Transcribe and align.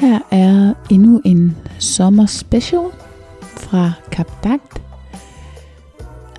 Her 0.00 0.18
er 0.30 0.74
endnu 0.90 1.20
en 1.24 1.56
sommer 1.78 2.26
special 2.26 2.82
fra 3.42 3.92
Kap 4.12 4.44
Dagt. 4.44 4.82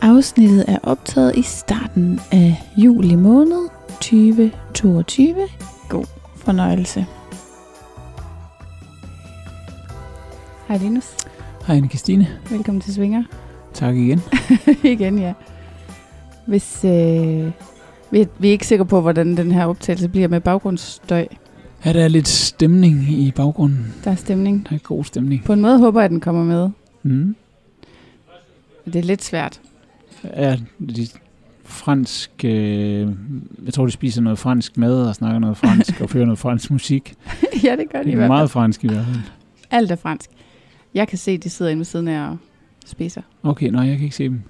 Afsnittet 0.01 0.65
er 0.67 0.77
optaget 0.84 1.35
i 1.37 1.41
starten 1.41 2.20
af 2.31 2.55
juli 2.77 3.15
måned 3.15 3.70
2022. 3.90 5.35
God 5.90 6.05
fornøjelse. 6.35 7.05
Hej 10.68 10.77
Linus. 10.77 11.15
Hej 11.68 11.75
anne 11.77 11.90
Christine. 11.90 12.27
Velkommen 12.49 12.81
til 12.81 12.93
Svinger. 12.93 13.23
Tak 13.73 13.96
igen. 13.96 14.21
Igen, 14.93 15.20
ja. 15.20 15.34
Hvis 16.48 16.85
øh, 16.85 17.51
vi, 18.12 18.27
vi 18.40 18.48
er 18.48 18.51
ikke 18.51 18.68
sikre 18.68 18.85
på, 18.85 19.01
hvordan 19.01 19.37
den 19.37 19.51
her 19.51 19.65
optagelse 19.65 20.09
bliver 20.09 20.27
med 20.27 20.40
baggrundsstøj. 20.40 21.27
Ja, 21.85 21.93
der 21.93 22.04
er 22.04 22.07
lidt 22.07 22.27
stemning 22.27 23.10
i 23.10 23.32
baggrunden. 23.32 23.93
Der 24.04 24.12
er 24.12 24.15
stemning. 24.15 24.68
Der 24.70 24.76
er 24.76 24.79
god 24.79 25.04
stemning. 25.04 25.43
På 25.43 25.54
en 25.54 25.62
måde 25.62 25.77
håber 25.79 25.99
jeg, 25.99 26.05
at 26.05 26.12
den 26.12 26.20
kommer 26.20 26.43
med. 26.43 26.70
Mm. 27.04 27.35
Det 28.85 28.96
er 28.96 29.01
lidt 29.04 29.24
svært. 29.24 29.62
Ja, 30.24 30.57
de 30.96 31.07
fransk... 31.63 32.32
Øh, 32.46 33.07
jeg 33.65 33.74
tror, 33.74 33.85
de 33.85 33.91
spiser 33.91 34.21
noget 34.21 34.40
fransk 34.40 34.77
mad 34.77 35.07
og 35.07 35.15
snakker 35.15 35.40
noget 35.40 35.57
fransk 35.57 36.02
og 36.02 36.09
fører 36.09 36.26
noget 36.26 36.40
fransk 36.40 36.71
musik. 36.71 37.13
ja, 37.63 37.76
det 37.76 37.90
gør 37.91 37.99
de 37.99 38.04
Det 38.05 38.09
i 38.09 38.12
er 38.12 38.15
hvert 38.15 38.21
fald. 38.24 38.27
meget 38.27 38.52
fransk 38.52 38.84
i 38.84 38.87
hvert 38.87 39.05
fald. 39.05 39.18
Alt 39.71 39.91
er 39.91 39.96
fransk. 39.96 40.29
Jeg 40.93 41.07
kan 41.07 41.18
se, 41.18 41.32
at 41.32 41.43
de 41.43 41.49
sidder 41.49 41.71
inde 41.71 41.79
ved 41.79 41.85
siden 41.85 42.07
af 42.07 42.29
og 42.29 42.37
spiser. 42.85 43.21
Okay, 43.43 43.68
nej, 43.68 43.87
jeg 43.87 43.96
kan 43.98 44.04
ikke 44.04 44.15
se 44.15 44.24
dem. 44.24 44.41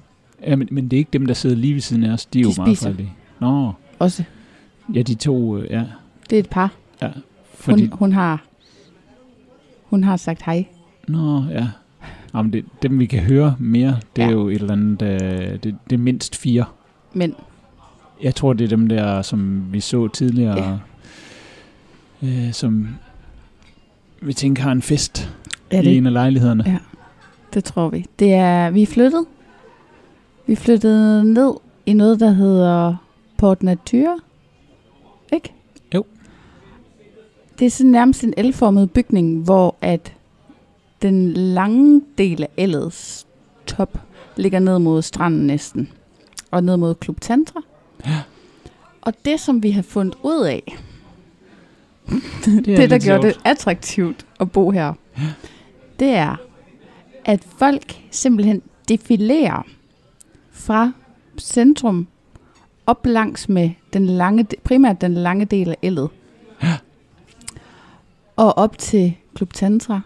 Ja, 0.48 0.56
men, 0.56 0.68
men 0.72 0.84
det 0.88 0.94
er 0.94 0.98
ikke 0.98 1.10
dem, 1.14 1.26
der 1.26 1.34
sidder 1.34 1.56
lige 1.56 1.74
ved 1.74 1.82
siden 1.82 2.04
af 2.04 2.14
os. 2.14 2.26
De 2.26 2.40
er 2.40 2.44
De 2.44 2.50
jo 2.50 2.54
meget 2.58 2.78
spiser. 2.78 2.90
fredelige. 2.90 3.14
Nå, 3.42 3.72
Også. 4.00 4.24
ja, 4.94 5.02
de 5.02 5.16
to, 5.16 5.58
øh, 5.58 5.72
ja. 5.72 5.84
Det 6.30 6.36
er 6.36 6.40
et 6.40 6.50
par. 6.50 6.72
Fordi, 7.54 7.82
Hun, 7.88 7.98
hun 8.00 8.12
har 8.14 8.44
hun 9.90 10.04
har 10.04 10.18
sagt 10.18 10.42
hej. 10.46 10.66
Nå, 11.08 11.44
ja. 11.50 11.68
Jamen, 12.34 12.54
det, 12.54 12.66
dem 12.82 13.00
vi 13.00 13.06
kan 13.06 13.20
høre 13.24 13.56
mere, 13.60 14.00
det 14.16 14.22
er 14.24 14.28
Ja. 14.28 14.32
jo 14.32 14.48
et 14.50 14.56
eller 14.56 14.74
andet... 14.74 15.02
Øh, 15.02 15.54
det, 15.54 15.64
det 15.90 15.94
er 15.94 15.98
mindst 15.98 16.36
fire. 16.36 16.66
Men 17.14 17.36
Jeg 18.24 18.36
tror, 18.36 18.54
det 18.54 18.64
er 18.66 18.68
dem 18.70 18.88
der, 18.88 19.22
som 19.22 19.64
vi 19.74 19.80
så 19.80 20.08
tidligere, 20.08 20.80
ja. 22.22 22.28
øh, 22.28 22.54
som 22.54 22.88
vi 24.22 24.34
tænker 24.34 24.64
har 24.64 24.72
en 24.72 24.82
fest 24.82 25.34
ja, 25.72 25.82
i 25.82 25.86
det, 25.86 25.98
en 25.98 26.06
af 26.06 26.14
lejlighederne. 26.14 26.64
Ja. 26.68 26.78
det 27.54 27.64
tror 27.64 27.90
vi. 27.90 28.06
Det 28.20 28.34
er, 28.34 28.70
vi 28.70 28.82
er 28.82 28.88
flyttet. 28.88 29.26
Vi 30.48 30.56
flyttede 30.56 31.34
ned 31.34 31.54
i 31.86 31.94
noget, 31.94 32.20
der 32.20 32.32
hedder 32.32 32.96
Port 33.38 33.64
Nature. 33.64 34.20
Ikke? 35.34 35.54
Det 37.62 37.66
er 37.66 37.72
sådan 37.72 37.92
nærmest 37.92 38.24
en 38.24 38.34
elformet 38.38 38.92
bygning, 38.92 39.44
hvor 39.44 39.76
at 39.82 40.14
den 41.02 41.34
lange 41.34 42.02
del 42.18 42.44
af 42.44 42.50
ellets 42.58 43.28
top 43.66 43.98
ligger 44.36 44.60
ned 44.60 44.80
mod 44.80 45.02
stranden 45.02 45.48
næsten. 45.48 45.90
Og 46.52 46.64
ned 46.64 46.78
mod 46.78 46.96
Klub 46.96 47.22
Tantra. 47.22 47.62
Ja. 48.06 48.22
Og 49.02 49.14
det, 49.26 49.40
som 49.40 49.64
vi 49.64 49.72
har 49.72 49.82
fundet 49.82 50.16
ud 50.24 50.46
af, 50.46 50.78
Det, 52.46 52.66
det, 52.66 52.90
der 52.90 53.00
gjorde 53.00 53.28
det 53.28 53.40
attraktivt 53.46 54.26
at 54.40 54.52
bo 54.52 54.72
her, 54.72 54.94
det 56.00 56.10
er, 56.10 56.36
at 57.26 57.44
folk 57.58 58.02
simpelthen 58.12 58.62
defilerer 58.90 59.68
fra 60.52 60.92
centrum 61.40 62.08
op 62.86 63.06
langs 63.06 63.50
med 63.50 63.70
den 63.94 64.06
lange, 64.06 64.48
primært 64.64 65.02
den 65.02 65.14
lange 65.14 65.46
del 65.46 65.70
af 65.70 65.78
ellet. 65.82 66.10
Og 68.42 68.58
op 68.58 68.78
til 68.78 69.14
Klub 69.36 69.54
Tantra. 69.54 70.02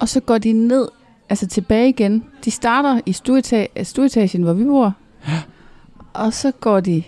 Og 0.00 0.08
så 0.08 0.20
går 0.20 0.38
de 0.38 0.52
ned, 0.52 0.88
altså 1.28 1.46
tilbage 1.46 1.88
igen. 1.88 2.24
De 2.44 2.50
starter 2.50 3.00
i 3.06 3.10
stueeta- 3.10 3.82
stueetagen, 3.84 4.42
hvor 4.42 4.52
vi 4.52 4.64
bor. 4.64 4.94
Og 6.14 6.32
så 6.32 6.50
går 6.60 6.80
de 6.80 7.02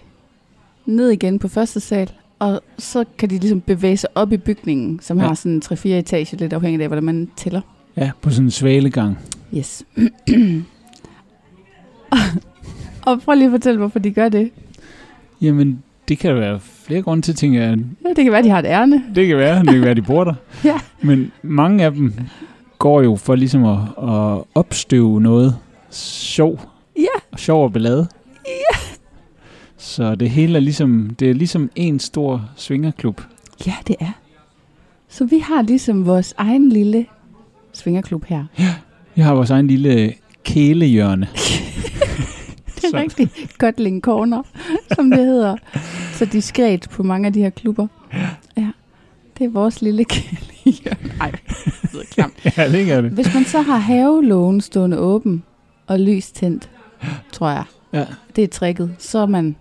ned 0.87 1.11
igen 1.11 1.39
på 1.39 1.49
første 1.49 1.81
sal, 1.81 2.11
og 2.39 2.61
så 2.79 3.05
kan 3.19 3.31
de 3.31 3.39
ligesom 3.39 3.61
bevæge 3.61 3.97
sig 3.97 4.11
op 4.15 4.33
i 4.33 4.37
bygningen, 4.37 5.01
som 5.03 5.17
Ja. 5.17 5.23
ja. 5.23 5.29
har 5.29 5.35
sådan 5.35 5.63
3-4 5.65 5.89
etager, 5.89 6.37
lidt 6.37 6.53
afhængigt 6.53 6.83
af, 6.83 6.89
hvordan 6.89 7.05
man 7.05 7.31
tæller. 7.37 7.61
Ja, 7.97 8.11
på 8.23 8.31
sådan 8.31 8.47
en 8.47 8.51
svalegang. 8.51 9.19
Yes. 9.57 9.85
og 13.07 13.21
prøv 13.21 13.35
lige 13.35 13.45
at 13.47 13.51
fortælle, 13.51 13.79
hvorfor 13.79 13.99
de 13.99 14.11
gør 14.11 14.29
det. 14.29 14.51
Jamen, 15.41 15.83
det 16.09 16.19
kan 16.19 16.35
der 16.35 16.41
være 16.41 16.61
flere 16.61 17.03
grunde 17.03 17.23
til, 17.23 17.35
tænker 17.35 17.61
jeg. 17.61 17.79
Ja, 18.05 18.09
det 18.09 18.25
kan 18.25 18.33
være, 18.33 18.43
de 18.43 18.51
har 18.51 18.59
et 18.59 18.67
ærne. 18.67 19.03
Det 19.15 19.27
kan 19.27 19.37
være, 19.37 19.61
det 19.61 19.73
kan 19.73 19.81
være, 19.83 19.95
de 19.95 20.03
bor 20.03 20.25
der. 20.25 20.35
Ja. 20.65 20.79
Men 21.03 21.33
mange 21.43 21.85
af 21.85 21.93
dem 21.93 22.15
går 22.79 23.03
jo 23.03 23.17
for 23.17 23.35
ligesom 23.35 23.65
at, 23.65 23.79
at 24.03 24.43
opstøve 24.55 25.21
noget 25.21 25.57
sjov. 25.91 26.61
Ja. 26.97 27.37
Sjov 27.37 27.65
og 27.65 27.73
ballade. 27.73 28.09
Ja. 28.47 28.79
Så 29.77 30.15
det 30.15 30.31
hele 30.31 30.57
er 30.57 30.61
ligesom, 30.61 31.11
det 31.19 31.31
er 31.31 31.35
ligesom 31.35 31.71
en 31.77 31.99
stor 31.99 32.51
svingerklub. 32.57 33.21
Ja, 33.67 33.75
det 33.87 33.97
er. 34.01 34.13
Så 35.09 35.25
vi 35.25 35.39
har 35.39 35.63
ligesom 35.63 36.07
vores 36.07 36.35
egen 36.39 36.69
lille 36.69 37.07
svingerklub 37.73 38.25
her. 38.25 38.45
Vi 39.15 39.23
har 39.23 39.35
vores 39.35 39.51
egen 39.51 39.67
lille 39.67 40.13
kælehjørne. 40.45 41.29
Det 42.93 43.05
er 43.05 43.09
Så- 43.11 43.17
rigtig 43.21 43.49
Gotling 43.59 44.03
Corner, 44.03 44.43
som 44.95 45.11
det 45.11 45.19
hedder. 45.25 45.57
Så 46.13 46.25
diskret 46.25 46.87
på 46.91 47.03
mange 47.03 47.27
af 47.27 47.33
de 47.33 47.41
her 47.41 47.51
klubber. 47.51 47.87
Ja. 48.57 48.71
Det 49.39 49.45
er 49.45 49.49
vores 49.49 49.83
lille 49.83 50.05
kælehjørne. 50.05 51.13
Ej, 51.21 51.31
det 51.31 51.93
lyder 51.93 52.05
klamt. 52.11 52.35
ja, 52.57 52.73
det 52.73 52.93
er 52.93 53.01
det. 53.01 53.11
Hvis 53.11 53.35
man 53.35 53.45
så 53.45 53.61
har 53.61 53.77
havelågen 53.77 54.61
stående 54.61 54.99
åben 54.99 55.43
og 55.87 56.01
lys 56.01 56.33
tændt, 56.33 56.71
tror 57.33 57.49
jeg, 57.51 57.65
Ja. 57.93 58.07
det 58.37 58.45
er 58.45 58.49
tricket, 58.49 58.95
så 58.99 59.19
er 59.19 59.27
man 59.27 59.57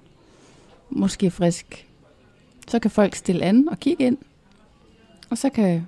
måske 0.90 1.32
frisk. 1.32 1.86
Så 2.68 2.80
kan 2.80 2.92
folk 2.92 3.16
stille 3.16 3.44
an 3.46 3.68
og 3.72 3.80
kigge 3.80 4.04
ind, 4.06 4.18
og 5.30 5.38
så 5.38 5.50
kan 5.50 5.88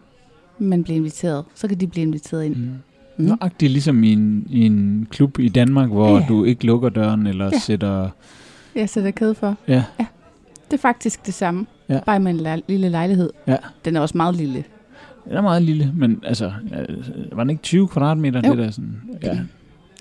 man 0.60 0.84
blive 0.84 0.96
inviteret. 0.98 1.46
Så 1.56 1.68
kan 1.68 1.80
de 1.80 1.88
blive 1.88 2.02
inviteret 2.02 2.46
ind. 2.46 2.56
Mm. 2.56 2.70
Mm. 3.20 3.26
Nøjagtigt 3.26 3.72
ligesom 3.72 4.04
i 4.04 4.14
en, 4.14 4.48
i 4.50 4.66
en 4.66 5.08
klub 5.10 5.40
i 5.40 5.50
Danmark, 5.50 5.90
hvor 5.90 6.18
Ja. 6.18 6.26
du 6.30 6.44
ikke 6.44 6.66
lukker 6.66 6.90
døren 6.90 7.28
eller 7.28 7.46
Ja. 7.46 7.52
ja. 7.54 7.60
sætter... 7.60 8.10
Jeg 8.76 8.90
sætter 8.90 9.12
kæde 9.12 9.36
for. 9.36 9.56
Ja, 9.68 9.84
Det 10.72 10.74
er 10.78 10.82
faktisk 10.82 11.26
det 11.26 11.34
samme, 11.34 11.66
Ja. 11.90 12.00
bare 12.06 12.20
med 12.20 12.32
en 12.32 12.38
le- 12.38 12.62
lille 12.68 12.90
lejlighed. 12.90 13.30
Ja. 13.48 13.56
Den 13.86 13.96
er 13.96 14.00
også 14.00 14.18
meget 14.18 14.36
lille. 14.36 14.64
den 15.26 15.38
er 15.38 15.42
meget 15.42 15.62
lille, 15.62 15.92
men 15.96 16.22
altså, 16.26 16.52
ja, 16.72 16.78
var 17.32 17.44
den 17.44 17.50
ikke 17.50 17.62
20 17.64 17.88
kvadratmeter? 17.88 18.42
Jo. 18.48 18.50
Det 18.52 18.58
der 18.58 18.72
sådan, 18.72 19.02
ja. 19.24 19.40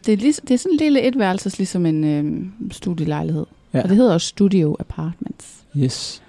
Det 0.06 0.12
er, 0.12 0.16
lig- 0.16 0.42
det 0.48 0.50
er 0.54 0.58
sådan 0.58 0.72
en 0.72 0.78
lille 0.78 1.02
etværelses, 1.02 1.58
ligesom 1.58 1.86
en 1.86 2.04
øhm, 2.04 2.52
studielejlighed. 2.70 3.46
Ja. 3.74 3.82
Og 3.82 3.88
det 3.88 3.96
hedder 3.96 4.12
også 4.14 4.26
Studio 4.26 4.76
Apartments. 4.80 5.54
Yes. 5.76 6.22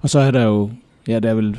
Og 0.00 0.10
så 0.10 0.18
er 0.18 0.30
der 0.30 0.42
jo, 0.44 0.70
ja, 1.08 1.18
der 1.18 1.30
er 1.30 1.34
vel, 1.34 1.56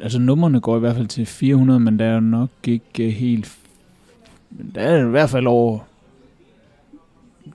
altså 0.00 0.18
numrene 0.18 0.60
går 0.60 0.76
i 0.76 0.80
hvert 0.80 0.96
fald 0.96 1.06
til 1.06 1.26
400, 1.26 1.80
men 1.80 1.98
der 1.98 2.04
er 2.04 2.14
jo 2.14 2.20
nok 2.20 2.50
ikke 2.64 3.10
helt, 3.10 3.56
men 4.50 4.72
der 4.74 4.80
er 4.80 5.06
i 5.06 5.10
hvert 5.10 5.30
fald 5.30 5.46
over, 5.46 5.78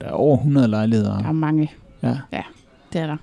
der 0.00 0.06
er 0.06 0.10
over 0.12 0.36
100 0.36 0.68
lejligheder. 0.68 1.18
Der 1.18 1.28
er 1.28 1.32
mange, 1.32 1.70
Ja, 2.02 2.42
det 2.92 3.00
er 3.00 3.06
der. 3.06 3.16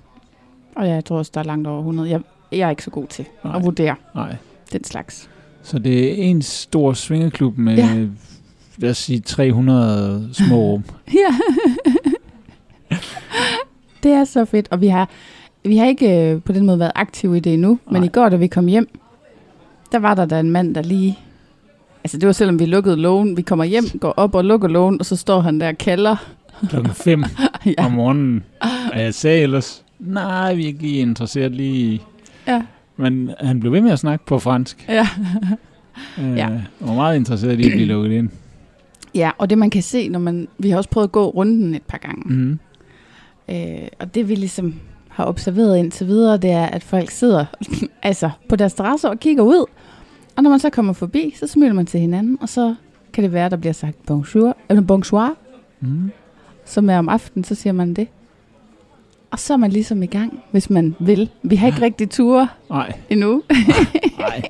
Og 0.76 0.88
jeg 0.88 1.04
tror 1.04 1.18
også, 1.18 1.30
der 1.34 1.40
er 1.40 1.44
langt 1.44 1.66
over 1.68 1.78
100. 1.78 2.10
Jeg, 2.10 2.20
jeg 2.52 2.60
er 2.66 2.70
ikke 2.70 2.84
så 2.84 2.90
god 2.90 3.06
til 3.06 3.24
Nej. 3.44 3.56
at 3.56 3.64
vurdere 3.64 3.94
nej. 4.14 4.36
den 4.72 4.84
slags. 4.84 5.30
Så 5.62 5.78
det 5.78 6.08
er 6.10 6.14
en 6.24 6.42
stor 6.42 6.92
svingeklub 6.92 7.58
med 7.58 7.76
Ja. 7.76 7.86
ja. 7.86 8.06
lad 8.76 8.90
os 8.90 8.98
sige 8.98 9.20
300 9.20 10.28
små 10.32 10.56
rum. 10.56 10.84
Ja. 11.14 11.38
det 14.02 14.10
er 14.12 14.24
så 14.24 14.44
fedt, 14.44 14.68
og 14.70 14.80
vi 14.80 14.86
har, 14.86 15.08
vi 15.64 15.76
har 15.76 15.86
ikke 15.86 16.30
øh, 16.30 16.42
på 16.42 16.52
den 16.52 16.66
måde 16.66 16.78
været 16.78 16.92
aktive 16.94 17.36
i 17.36 17.40
det 17.40 17.54
endnu, 17.54 17.78
men 17.86 17.94
Nej. 18.00 18.04
i 18.04 18.08
går, 18.08 18.28
da 18.28 18.36
vi 18.36 18.46
kom 18.46 18.66
hjem, 18.66 18.88
der 19.92 19.98
var 19.98 20.14
der 20.14 20.24
da 20.24 20.40
en 20.40 20.50
mand, 20.50 20.74
der 20.74 20.82
lige... 20.82 21.18
Altså 22.04 22.18
det 22.18 22.26
var 22.26 22.32
selvom 22.32 22.58
vi 22.58 22.66
lukkede 22.66 22.96
lågen, 22.96 23.36
vi 23.36 23.42
kommer 23.42 23.64
hjem, 23.64 23.84
går 24.00 24.10
op 24.16 24.34
og 24.34 24.44
lukker 24.44 24.68
lågen, 24.68 24.96
og 25.00 25.06
så 25.06 25.16
står 25.16 25.40
han 25.40 25.60
der 25.60 25.68
og 25.68 25.78
kalder. 25.78 26.16
Klokken 26.68 26.92
5 26.94 27.24
ja. 27.78 27.84
om 27.86 27.92
morgenen. 27.92 28.44
Og 28.92 29.00
jeg 29.00 29.14
sagde 29.14 29.40
ellers, 29.42 29.84
nej, 29.98 30.54
vi 30.54 30.62
er 30.62 30.66
ikke 30.66 30.82
lige 30.82 30.98
interesseret 30.98 31.52
lige... 31.52 31.74
i-" 31.94 32.00
Ja. 32.46 32.62
Men 32.96 33.30
han 33.40 33.60
blev 33.60 33.72
ved 33.72 33.80
med 33.80 33.90
at 33.90 33.98
snakke 33.98 34.26
på 34.26 34.38
fransk. 34.38 34.84
Ja. 34.88 35.08
Øh, 36.18 36.36
Ja. 36.36 36.48
Og 36.80 36.88
var 36.88 36.94
meget 36.94 37.16
interesseret 37.16 37.60
i 37.60 37.64
at 37.66 37.72
blive 37.72 37.86
lukket 37.86 38.12
ind. 38.12 38.28
ja, 39.14 39.30
og 39.38 39.50
det 39.50 39.58
man 39.58 39.70
kan 39.70 39.82
se, 39.82 40.08
når 40.08 40.18
man... 40.18 40.48
Vi 40.58 40.70
har 40.70 40.76
også 40.76 40.90
prøvet 40.90 41.06
at 41.06 41.12
gå 41.12 41.26
runden 41.30 41.74
et 41.74 41.82
par 41.82 41.98
gange. 41.98 42.22
Mm. 42.34 42.58
Øh, 43.48 43.88
og 43.98 44.14
det 44.14 44.28
vi 44.28 44.34
ligesom 44.34 44.74
har 45.12 45.26
observeret 45.26 45.78
indtil 45.78 46.06
videre, 46.06 46.36
det 46.36 46.50
er, 46.50 46.66
at 46.66 46.82
folk 46.82 47.10
sidder 47.10 47.44
altså 48.02 48.30
på 48.48 48.56
deres 48.56 48.74
terrasse 48.74 49.08
og 49.10 49.20
kigger 49.20 49.42
ud. 49.42 49.64
Og 50.36 50.42
når 50.42 50.50
man 50.50 50.58
så 50.58 50.70
kommer 50.70 50.92
forbi, 50.92 51.34
så 51.40 51.46
smiler 51.46 51.72
man 51.74 51.86
til 51.86 52.00
hinanden, 52.00 52.38
og 52.40 52.48
så 52.48 52.74
kan 53.12 53.24
det 53.24 53.32
være, 53.32 53.48
der 53.50 53.56
bliver 53.56 53.72
sagt 53.72 54.06
bonjour, 54.06 54.56
eller 54.68 54.82
bonsoir, 54.82 55.34
Mm. 55.80 56.10
som 56.64 56.90
er 56.90 56.98
om 56.98 57.08
aftenen, 57.08 57.44
så 57.44 57.54
siger 57.54 57.72
man 57.72 57.94
det. 57.94 58.08
Og 59.30 59.38
så 59.38 59.52
er 59.52 59.56
man 59.56 59.70
ligesom 59.72 60.02
i 60.02 60.06
gang, 60.06 60.42
hvis 60.50 60.70
man 60.70 60.94
vil. 61.00 61.30
Vi 61.42 61.56
har 61.56 61.66
ikke 61.66 61.80
rigtig 61.88 62.10
ture 62.10 62.48
Nej, 62.70 62.92
endnu. 63.10 63.42
nej. 64.18 64.42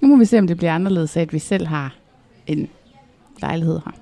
Nu 0.00 0.08
må 0.08 0.16
vi 0.16 0.24
se, 0.24 0.38
om 0.38 0.46
det 0.46 0.56
bliver 0.56 0.74
anderledes 0.74 1.16
at 1.16 1.32
vi 1.32 1.38
selv 1.38 1.66
har 1.66 1.94
en 2.46 2.68
lejlighed 3.42 3.80
her. 3.84 3.92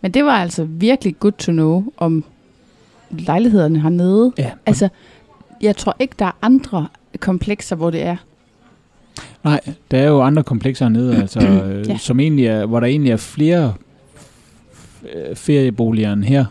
Men 0.00 0.10
det 0.10 0.24
var 0.24 0.32
altså 0.32 0.64
virkelig 0.64 1.18
good 1.18 1.32
to 1.32 1.52
know 1.52 1.84
om 1.96 2.24
lejlighederne 3.10 3.80
hernede. 3.80 4.32
Ja, 4.38 4.50
Altså, 4.66 4.88
jeg 5.62 5.76
tror 5.76 5.96
ikke, 5.98 6.14
der 6.18 6.24
er 6.26 6.36
andre 6.42 6.86
komplekser, 7.20 7.76
hvor 7.76 7.90
det 7.90 8.02
er. 8.02 8.16
Nej, 9.44 9.60
der 9.90 9.98
er 9.98 10.08
jo 10.08 10.22
andre 10.22 10.42
komplekser 10.42 10.84
hernede, 10.84 11.16
altså, 11.22 11.40
øh, 11.40 11.88
Ja. 11.88 11.96
som 11.98 12.20
egentlig 12.20 12.46
er, 12.46 12.66
hvor 12.66 12.80
der 12.80 12.86
egentlig 12.86 13.12
er 13.12 13.16
flere 13.16 13.74
øh, 15.14 15.36
ferieboliger 15.36 16.12
end 16.12 16.24
her. 16.24 16.44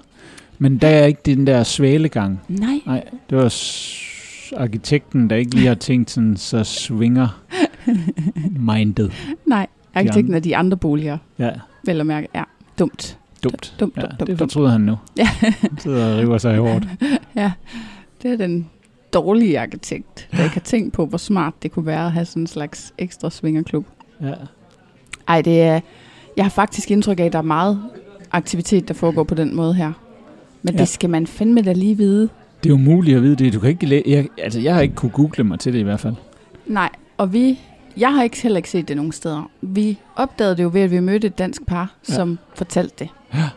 Men 0.58 0.78
der 0.78 0.88
er 0.88 1.06
ikke 1.06 1.22
den 1.26 1.48
der 1.48 1.64
svalegang. 1.64 2.42
Nej. 2.48 2.80
Nej, 2.86 3.04
det 3.30 3.38
var 3.38 3.54
arkitekten, 4.58 5.30
der 5.30 5.36
ikke 5.36 5.56
lige 5.56 5.68
har 5.68 5.76
tænkt 5.76 6.12
sådan, 6.12 6.38
så 6.38 6.64
svinger 6.64 7.42
mindet. 8.76 9.12
Nej, 9.46 9.68
arkitekten 9.94 10.34
af 10.34 10.44
de 10.44 10.56
andre 10.56 10.78
boliger, 10.78 11.18
Ja, 11.40 11.50
vel 11.86 12.00
at 12.00 12.06
mærke, 12.06 12.28
er 12.34 12.44
dumt. 12.80 13.18
Dumt. 13.50 13.76
Dumt, 13.80 13.94
Ja, 13.98 14.02
dumt, 14.02 14.12
dumt, 14.12 14.20
det 14.20 14.28
dumt. 14.28 14.38
fortryder 14.40 14.70
han 14.70 14.82
nu. 14.82 14.96
Ja. 15.18 15.26
Han 15.42 15.78
sidder 15.80 16.14
og 16.14 16.20
river 16.20 16.38
sig 16.38 16.56
i 16.56 16.58
hårdt. 16.58 16.86
Ja, 17.36 17.52
det 18.22 18.32
er 18.32 18.38
den 18.38 18.70
dårlige 19.14 19.60
arkitekt, 19.60 20.28
der 20.32 20.44
ikke 20.44 20.54
har 20.54 20.62
tænkt 20.62 20.94
på, 20.94 21.06
hvor 21.06 21.18
smart 21.18 21.54
det 21.64 21.72
kunne 21.72 21.86
være 21.86 22.06
at 22.06 22.12
have 22.12 22.26
sådan 22.26 22.44
en 22.44 22.48
slags 22.48 22.94
ekstra 22.98 23.30
svingerklub. 23.30 23.86
Ja. 24.22 24.34
Ej, 25.28 25.42
det 25.42 25.62
er... 25.62 25.80
Jeg 26.38 26.46
har 26.46 26.50
faktisk 26.50 26.92
indtryk 26.92 27.20
af, 27.20 27.24
at 27.24 27.34
der 27.34 27.40
er 27.40 27.44
meget 27.44 27.82
aktivitet, 28.32 28.88
der 28.88 28.94
foregår 28.94 29.24
på 29.24 29.36
den 29.36 29.56
måde 29.56 29.74
her. 29.74 29.92
Men 30.62 30.74
ja. 30.74 30.80
Det 30.80 30.88
skal 30.88 31.10
man 31.10 31.28
fandme 31.28 31.62
da 31.62 31.74
lige 31.74 31.98
vide. 31.98 32.30
Det 32.64 32.70
er 32.70 32.74
umuligt 32.74 33.18
at 33.18 33.24
vide 33.24 33.36
det. 33.36 33.54
Du 33.54 33.60
kan 33.60 33.70
ikke 33.70 33.86
læ- 33.86 34.02
jeg, 34.06 34.28
altså, 34.38 34.60
jeg 34.60 34.74
har 34.76 34.82
ikke 34.82 34.96
kunne 34.96 35.12
google 35.12 35.44
mig 35.44 35.60
til 35.60 35.74
det 35.74 35.80
i 35.80 35.84
hvert 35.84 36.00
fald. 36.00 36.16
Nej, 36.66 36.90
og 37.18 37.34
vi... 37.34 37.60
Jeg 37.98 38.14
har 38.14 38.24
ikke 38.24 38.42
heller 38.42 38.58
ikke 38.58 38.70
set 38.70 38.88
det 38.88 38.96
nogen 38.98 39.12
steder. 39.12 39.50
Vi 39.62 39.98
opdagede 40.16 40.58
det 40.58 40.64
jo 40.64 40.70
ved, 40.74 40.82
at 40.82 40.92
vi 40.92 41.00
mødte 41.00 41.28
et 41.28 41.38
dansk 41.38 41.66
par. 41.66 41.94
Ja. 42.10 42.14
som 42.14 42.40
fortalte 42.56 42.96
det. 43.00 43.10
Ja. 43.36 43.50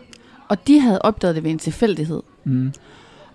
Og 0.48 0.66
de 0.66 0.80
havde 0.80 1.02
opdaget 1.02 1.34
det 1.36 1.44
ved 1.44 1.50
en 1.50 1.58
tilfældighed. 1.58 2.22
Mm. 2.44 2.72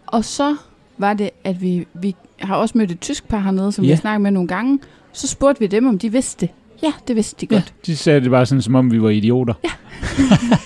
Og 0.07 0.25
så 0.25 0.55
var 0.97 1.13
det, 1.13 1.29
at 1.43 1.61
vi, 1.61 1.87
vi 1.93 2.15
har 2.39 2.55
også 2.55 2.77
mødt 2.77 2.91
et 2.91 2.99
tysk 2.99 3.27
par 3.27 3.39
hernede, 3.39 3.71
som 3.71 3.83
ja. 3.83 3.87
vi 3.87 3.89
Ja. 3.89 3.95
har 3.95 4.01
snakket 4.01 4.21
med 4.21 4.31
nogle 4.31 4.47
gange. 4.47 4.79
Så 5.13 5.27
spurgte 5.27 5.59
vi 5.59 5.67
dem, 5.67 5.87
om 5.87 5.99
de 5.99 6.11
vidste 6.11 6.45
det. 6.45 6.53
Ja, 6.83 6.91
det 7.07 7.15
vidste 7.15 7.45
de 7.45 7.55
Ja, 7.55 7.59
godt. 7.59 7.73
de 7.85 7.95
sagde 7.97 8.21
det 8.21 8.29
bare 8.31 8.45
sådan, 8.45 8.61
som 8.61 8.75
om 8.75 8.91
vi 8.91 9.01
var 9.01 9.09
idioter. 9.09 9.53
Ja. 9.63 9.69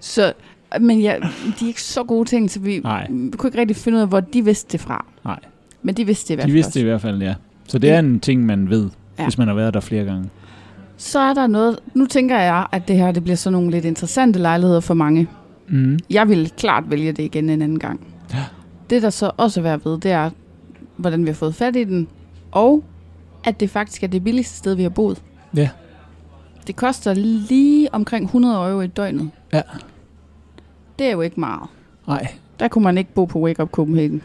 Så, 0.00 0.32
men 0.80 1.00
ja, 1.00 1.14
de 1.60 1.64
er 1.64 1.68
ikke 1.68 1.82
så 1.82 2.04
gode 2.04 2.28
ting, 2.28 2.50
så 2.50 2.60
vi, 2.60 2.78
Nej. 2.78 3.06
vi 3.10 3.30
kunne 3.36 3.48
ikke 3.48 3.60
rigtig 3.60 3.76
finde 3.76 3.96
ud 3.96 4.02
af, 4.02 4.08
hvor 4.08 4.20
de 4.20 4.44
vidste 4.44 4.72
det 4.72 4.80
fra. 4.80 5.06
Nej. 5.24 5.38
Men 5.82 5.94
de 5.94 6.06
vidste 6.06 6.28
det 6.28 6.34
i 6.34 6.36
hvert 6.36 6.46
De 6.46 6.50
fald 6.50 6.52
vidste 6.52 6.68
også. 6.68 6.78
det 6.78 6.84
i 6.84 6.88
hvert 6.88 7.00
fald, 7.00 7.22
ja. 7.22 7.34
Så 7.68 7.78
det 7.78 7.90
er 7.90 7.98
en 7.98 8.20
ting, 8.20 8.46
man 8.46 8.70
ved, 8.70 8.82
Ja. 8.82 9.22
ja. 9.22 9.26
hvis 9.28 9.38
man 9.38 9.48
har 9.48 9.54
været 9.54 9.74
der 9.74 9.80
flere 9.80 10.04
gange. 10.04 10.28
Så 11.02 11.18
er 11.18 11.34
der 11.34 11.46
noget... 11.46 11.78
Nu 11.94 12.06
tænker 12.06 12.38
jeg, 12.38 12.66
at 12.72 12.88
det 12.88 12.96
her 12.96 13.12
det 13.12 13.22
bliver 13.22 13.36
sådan 13.36 13.52
nogle 13.52 13.70
lidt 13.70 13.84
interessante 13.84 14.38
lejligheder 14.38 14.80
for 14.80 14.94
mange. 14.94 15.28
Mm. 15.68 15.98
Jeg 16.10 16.28
vil 16.28 16.52
klart 16.56 16.90
vælge 16.90 17.12
det 17.12 17.22
igen 17.22 17.50
en 17.50 17.62
anden 17.62 17.78
gang. 17.78 18.00
Ja. 18.34 18.44
Det, 18.90 19.02
der 19.02 19.10
så 19.10 19.30
også 19.36 19.60
er 19.60 19.62
værd 19.62 19.80
ved, 19.84 19.98
det 20.00 20.10
er, 20.10 20.30
hvordan 20.96 21.22
vi 21.22 21.26
har 21.26 21.34
fået 21.34 21.54
fat 21.54 21.76
i 21.76 21.84
den, 21.84 22.08
og 22.52 22.84
at 23.44 23.60
det 23.60 23.70
faktisk 23.70 24.02
er 24.02 24.06
det 24.06 24.24
billigste 24.24 24.56
sted, 24.56 24.74
vi 24.74 24.82
har 24.82 24.90
boet. 24.90 25.22
Ja. 25.56 25.68
Det 26.66 26.76
koster 26.76 27.14
lige 27.14 27.94
omkring 27.94 28.24
100 28.24 28.54
euro 28.54 28.80
i 28.80 28.86
døgnet. 28.86 29.30
Ja. 29.52 29.62
Det 30.98 31.06
er 31.06 31.12
jo 31.12 31.20
ikke 31.20 31.40
meget. 31.40 31.68
Nej, 32.06 32.26
Der 32.60 32.68
kunne 32.68 32.84
man 32.84 32.98
ikke 32.98 33.14
bo 33.14 33.24
på 33.24 33.38
Wake 33.40 33.62
Up 33.62 33.70
Copenhagen. 33.70 34.22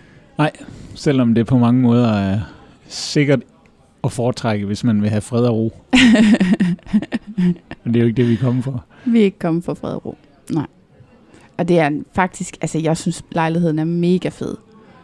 selvom 0.95 1.33
det 1.33 1.47
på 1.47 1.57
mange 1.57 1.81
måder 1.81 2.07
er 2.13 2.39
sikkert 2.88 3.39
at 4.03 4.12
foretrække, 4.12 4.65
hvis 4.65 4.83
man 4.83 5.01
vil 5.01 5.09
have 5.09 5.21
fred 5.21 5.44
og 5.44 5.56
ro. 5.56 5.74
Men 7.84 7.94
det 7.94 7.95
er 7.95 8.00
jo 8.00 8.06
ikke 8.07 8.18
det, 8.18 8.28
vi 8.30 8.34
er 8.34 8.38
kommet 8.38 8.63
for. 8.63 8.86
Vi 9.06 9.19
er 9.19 9.24
ikke 9.24 9.39
kommet 9.39 9.63
for 9.63 9.74
fred 9.74 9.92
og 9.94 10.06
ro. 10.06 10.18
Nej. 10.54 10.66
Og 11.57 11.68
det 11.68 11.80
er 11.80 11.89
faktisk, 12.13 12.57
altså 12.62 12.80
jeg 12.80 12.98
synes, 12.98 13.24
lejligheden 13.31 13.80
er 13.80 13.84
mega 13.86 14.30
fed. 14.30 14.56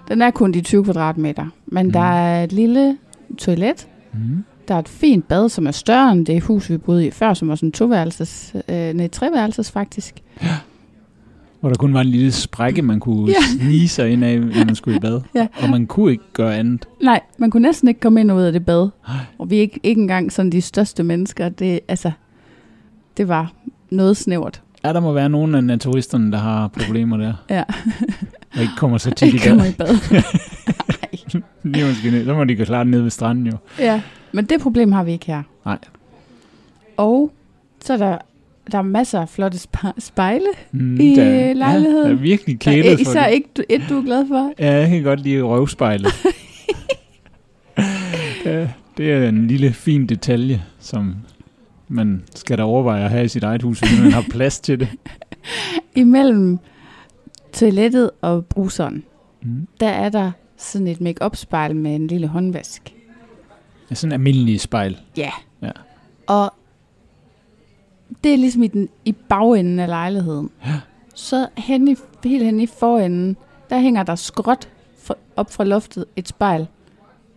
Den 0.07 0.21
er 0.21 0.31
kun 0.31 0.51
de 0.51 0.61
20 0.61 0.83
kvadratmeter, 0.83 1.45
men 1.65 1.85
Mhm. 1.85 1.93
der 1.93 1.99
er 2.13 2.43
et 2.43 2.51
lille 2.53 2.97
toilet. 3.37 3.87
Mm. 4.13 4.43
Der 4.67 4.75
er 4.75 4.79
et 4.79 4.89
fint 4.89 5.27
bad, 5.27 5.49
som 5.49 5.67
er 5.67 5.71
større 5.71 6.11
end 6.11 6.25
det 6.25 6.43
hus, 6.43 6.69
vi 6.69 6.77
boede 6.77 7.07
i 7.07 7.11
før, 7.11 7.33
som 7.33 7.47
var 7.47 7.55
sådan 7.55 7.71
toværelses, 7.71 8.55
øh, 8.69 8.93
nej, 8.93 9.07
treværelses 9.07 9.71
faktisk. 9.71 10.15
Hvor 11.59 11.69
der 11.69 11.75
kun 11.75 11.93
var 11.93 12.01
en 12.01 12.07
lille 12.07 12.31
sprække, 12.31 12.81
man 12.81 12.99
kunne 12.99 13.27
Ja. 13.27 13.33
ja. 13.59 13.65
snige 13.67 13.87
sig 13.87 14.09
ind 14.11 14.23
af, 14.25 14.39
når 14.39 14.65
man 14.65 14.75
skulle 14.75 14.97
i 14.97 14.99
bad. 14.99 15.21
Ja. 15.35 15.47
Og 15.63 15.69
man 15.69 15.85
kunne 15.87 16.11
ikke 16.11 16.23
gøre 16.33 16.55
andet. 16.57 16.85
Nej, 17.03 17.19
man 17.37 17.51
kunne 17.51 17.61
næsten 17.61 17.87
ikke 17.87 17.99
komme 17.99 18.21
ind 18.21 18.31
og 18.31 18.37
ud 18.37 18.41
af 18.43 18.51
det 18.51 18.65
bad. 18.65 18.89
Ej. 19.07 19.13
Og 19.37 19.49
vi 19.49 19.57
er 19.57 19.61
ikke, 19.61 19.79
ikke 19.83 20.01
engang 20.01 20.31
sådan 20.31 20.51
de 20.51 20.61
største 20.61 21.03
mennesker. 21.03 21.49
Det, 21.49 21.79
altså, 21.87 22.11
det 23.17 23.27
var 23.27 23.51
noget 23.89 24.17
snævert. 24.17 24.61
Ja, 24.85 24.93
der 24.93 24.99
må 24.99 25.13
være 25.13 25.29
nogle 25.29 25.57
af 25.57 25.63
naturisterne, 25.63 26.31
der 26.31 26.37
har 26.37 26.67
problemer 26.67 27.17
der. 27.17 27.33
Ja. 27.49 27.63
Og 28.55 28.61
ikke 28.61 28.73
kommer 28.77 28.97
så 28.97 29.11
tit 29.11 29.21
i 29.21 29.35
Ikke 29.35 29.49
kommer 29.49 29.63
bad. 29.77 29.95
i 29.95 29.99
bad. 30.09 30.21
Lige 31.63 31.85
måske. 31.87 32.25
Så 32.25 32.33
må 32.33 32.43
de 32.43 32.55
gå 32.55 32.63
klart 32.65 32.87
ned 32.87 33.01
ved 33.01 33.09
stranden 33.09 33.47
jo. 33.47 33.57
ja, 33.79 34.01
men 34.31 34.45
det 34.45 34.61
problem 34.61 34.91
har 34.91 35.03
vi 35.03 35.11
ikke 35.11 35.25
her. 35.25 35.43
Nej. 35.65 35.77
Og 36.97 37.31
så 37.85 37.93
er 37.93 37.97
der, 37.97 38.17
der 38.71 38.77
er 38.77 38.81
masser 38.81 39.19
af 39.21 39.29
flotte 39.29 39.57
spe- 39.57 39.99
spejle. 39.99 40.45
Mm, 40.71 40.99
I, 40.99 41.15
der, 41.15 41.53
lejligheden. 41.53 42.03
Ja, 42.03 42.09
der 42.09 42.17
er 42.17 42.21
virkelig 42.21 42.59
kælet 42.59 42.93
for 43.05 43.11
især 43.11 43.25
det. 43.25 43.33
ikke 43.33 43.49
du- 43.57 43.63
et, 43.69 43.81
du 43.89 43.97
er 43.97 44.03
glad 44.03 44.27
for. 44.27 44.51
Ja, 44.59 44.71
jeg 44.73 44.89
kan 44.89 45.03
godt 45.03 45.19
lide 45.19 45.41
røvspejlet. 45.41 46.11
ja, 48.45 48.67
det 48.97 49.11
er 49.11 49.29
en 49.29 49.47
lille 49.47 49.73
fin 49.73 50.07
detalje, 50.07 50.63
som 50.79 51.15
man 51.87 52.23
skal 52.35 52.57
da 52.57 52.63
overveje 52.63 53.03
at 53.03 53.09
have 53.09 53.25
i 53.25 53.27
sit 53.27 53.43
eget 53.43 53.61
hus, 53.61 53.79
hvis 53.79 53.99
man 54.01 54.11
har 54.11 54.25
plads 54.29 54.59
til 54.59 54.79
det. 54.79 54.87
Imellem 55.95 56.59
toilettet 57.53 58.11
og 58.21 58.45
bruseren, 58.45 59.03
Mm. 59.45 59.67
der 59.79 59.87
er 59.87 60.09
der 60.09 60.31
sådan 60.57 60.87
et 60.87 61.01
make 61.01 61.29
spejl 61.33 61.75
med 61.75 61.95
en 61.95 62.07
lille 62.07 62.27
håndvask. 62.27 62.93
Ja, 63.89 63.95
sådan 63.95 64.09
en 64.09 64.13
almindelig 64.13 64.61
spejl. 64.61 64.99
Ja. 65.17 65.31
Ja. 65.61 65.71
Og 66.27 66.53
det 68.23 68.33
er 68.33 68.37
ligesom 68.37 68.63
i, 68.63 68.67
den, 68.67 68.89
i 69.05 69.11
bagenden 69.11 69.79
af 69.79 69.87
lejligheden. 69.87 70.49
Ja. 70.65 70.79
Så 71.15 71.47
hen 71.57 71.87
i, 71.87 71.95
helt 72.23 72.43
hen 72.43 72.59
i 72.59 72.65
forenden, 72.67 73.37
der 73.69 73.79
hænger 73.79 74.03
der 74.03 74.15
skråt 74.15 74.69
for, 74.97 75.17
op 75.35 75.51
fra 75.51 75.63
loftet 75.63 76.05
et 76.15 76.27
spejl. 76.27 76.67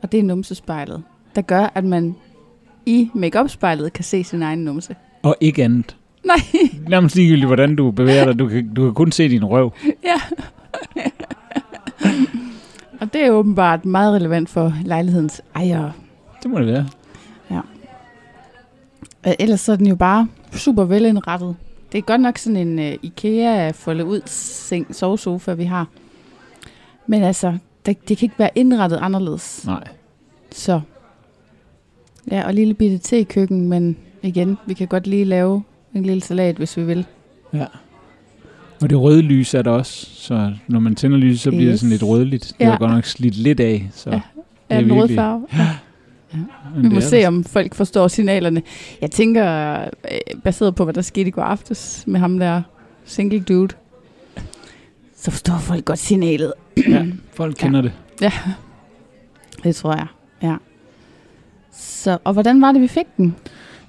Og 0.02 0.12
det 0.12 0.20
er 0.20 0.24
numsespejlet, 0.24 1.02
der 1.34 1.42
gør, 1.42 1.70
at 1.74 1.84
man 1.84 2.14
i 2.86 3.10
make 3.14 3.48
spejlet 3.48 3.92
kan 3.92 4.04
se 4.04 4.24
sin 4.24 4.42
egen 4.42 4.58
numse. 4.58 4.96
Og 5.22 5.36
ikke 5.40 5.64
andet. 5.64 5.96
Nej, 6.24 6.36
Nærmest 6.88 7.16
ligegyldigt, 7.16 7.46
hvordan 7.46 7.76
du 7.76 7.90
bevæger 7.90 8.24
dig. 8.24 8.38
Du 8.38 8.48
kan, 8.48 8.74
du 8.74 8.84
kan 8.84 8.94
kun 8.94 9.12
se 9.12 9.28
din 9.28 9.44
røv. 9.44 9.72
ja. 10.04 10.20
og 13.00 13.12
det 13.12 13.20
er 13.20 13.30
åbenbart 13.30 13.84
meget 13.84 14.14
relevant 14.14 14.48
for 14.48 14.74
lejlighedens 14.84 15.42
ejere. 15.54 15.92
Det 16.42 16.50
må 16.50 16.58
det 16.58 16.66
være. 16.66 16.86
Øh, 19.26 19.32
Ellers 19.38 19.60
så 19.60 19.72
er 19.72 19.76
den 19.76 19.86
jo 19.86 19.96
bare 19.96 20.28
super 20.52 20.84
velindrettet. 20.84 21.56
Det 21.92 21.98
er 21.98 22.02
godt 22.02 22.20
nok 22.20 22.38
sådan 22.38 22.56
en 22.56 22.78
uh, 22.78 22.94
IKEA 23.02 23.70
foldet 23.70 24.04
ud 24.04 24.20
seng, 24.26 24.94
sovesofa, 24.94 25.52
vi 25.54 25.64
har. 25.64 25.86
Men 27.06 27.22
altså, 27.22 27.58
det, 27.86 28.08
det 28.08 28.18
kan 28.18 28.26
ikke 28.26 28.38
være 28.38 28.50
indrettet 28.54 28.98
anderledes. 29.02 29.66
Nej. 29.66 29.84
Så. 30.52 30.80
Ja, 32.30 32.46
og 32.46 32.54
lille 32.54 32.74
bitte 32.74 32.98
te-køkken, 32.98 33.68
men 33.68 33.96
igen, 34.22 34.58
vi 34.66 34.74
kan 34.74 34.86
godt 34.86 35.06
lige 35.06 35.24
lave 35.24 35.62
en 35.94 36.02
lille 36.02 36.22
salat, 36.22 36.56
hvis 36.56 36.76
vi 36.76 36.84
vil. 36.84 37.06
Ja. 37.54 37.64
Og 38.82 38.90
det 38.90 39.00
røde 39.00 39.22
lys 39.22 39.54
er 39.54 39.62
der 39.62 39.70
også, 39.70 40.06
så 40.14 40.52
når 40.68 40.80
man 40.80 40.94
tænder 40.94 41.18
lyset, 41.18 41.40
så 41.40 41.50
bliver 41.50 41.64
det 41.64 41.72
Yes. 41.72 41.80
sådan 41.80 41.90
lidt 41.90 42.02
rødligt. 42.02 42.44
Det 42.58 42.66
Ja. 42.66 42.72
er 42.72 42.78
godt 42.78 42.90
nok 42.90 43.04
slidt 43.04 43.36
lidt 43.36 43.60
af, 43.60 43.88
så 43.92 44.10
Ja, 44.10 44.16
det 44.16 44.22
Ja, 44.70 44.80
den 44.80 44.92
røde 44.92 45.14
farve. 45.14 45.46
Men 46.32 46.46
Vi 46.76 46.82
det 46.82 46.92
må 46.92 46.96
er 46.96 47.00
se, 47.02 47.24
om 47.26 47.44
folk 47.44 47.74
forstår 47.74 48.08
signalerne. 48.08 48.62
Jeg 49.00 49.10
tænker, 49.10 49.72
øh, 49.80 50.40
baseret 50.44 50.74
på, 50.74 50.84
hvad 50.84 50.94
der 50.94 51.02
skete 51.02 51.28
i 51.28 51.30
går 51.30 51.42
aftes 51.42 52.04
med 52.06 52.20
ham 52.20 52.38
der 52.38 52.62
single 53.04 53.40
dude, 53.40 53.74
så 55.16 55.30
forstår 55.30 55.58
folk 55.58 55.84
godt 55.84 55.98
signalet. 55.98 56.52
Ja, 56.88 57.06
folk 57.34 57.56
kender 57.58 57.80
det. 57.82 57.92
Det 59.64 59.76
tror 59.76 59.92
jeg, 59.92 60.06
ja. 60.42 60.56
Så, 61.76 62.18
og 62.24 62.32
hvordan 62.32 62.60
var 62.62 62.72
det, 62.72 62.80
vi 62.82 62.88
fik 62.88 63.06
den? 63.16 63.34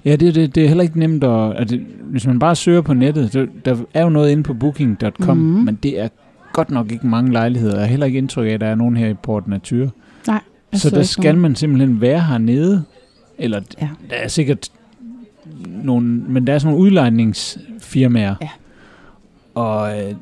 Ja, 0.04 0.16
det, 0.16 0.34
det, 0.34 0.54
det 0.54 0.64
er 0.64 0.68
heller 0.68 0.82
ikke 0.84 0.98
nemt 0.98 1.24
at... 1.24 1.56
Altså, 1.58 1.78
hvis 2.02 2.26
man 2.26 2.38
bare 2.38 2.56
søger 2.56 2.80
på 2.80 2.94
nettet, 2.94 3.32
så, 3.32 3.46
der 3.64 3.76
er 3.94 4.02
jo 4.02 4.08
noget 4.08 4.30
inde 4.30 4.42
på 4.42 4.54
booking.com, 4.54 5.36
Mhm. 5.36 5.46
mm-hmm. 5.46 5.64
men 5.64 5.78
det 5.82 6.00
er 6.00 6.08
godt 6.52 6.70
nok 6.70 6.92
ikke 6.92 7.06
mange 7.06 7.32
lejligheder. 7.32 7.74
Jeg 7.74 7.82
har 7.82 7.88
heller 7.90 8.06
ikke 8.06 8.18
indtryk 8.18 8.46
af, 8.48 8.50
at 8.52 8.60
der 8.60 8.66
er 8.66 8.74
nogen 8.74 8.96
her 8.96 9.08
i 9.08 9.14
Port 9.14 9.48
Natur. 9.48 9.90
Jeg 10.26 10.40
Så 10.80 10.90
der 10.90 11.02
skal 11.02 11.24
nogen. 11.24 11.40
man 11.42 11.54
simpelthen 11.54 12.00
være 12.00 12.20
hernede. 12.20 12.84
Eller 13.38 13.60
Ja. 13.80 13.88
der 14.10 14.16
er 14.16 14.28
sikkert 14.28 14.68
nogle... 15.82 16.06
Men 16.08 16.46
der 16.46 16.52
er 16.54 16.58
sådan 16.58 16.72
nogle 16.72 16.84
udlejningsfirmaer. 16.86 18.34
Ja. 18.42 18.48
Og 19.54 19.98
øh, 20.02 20.14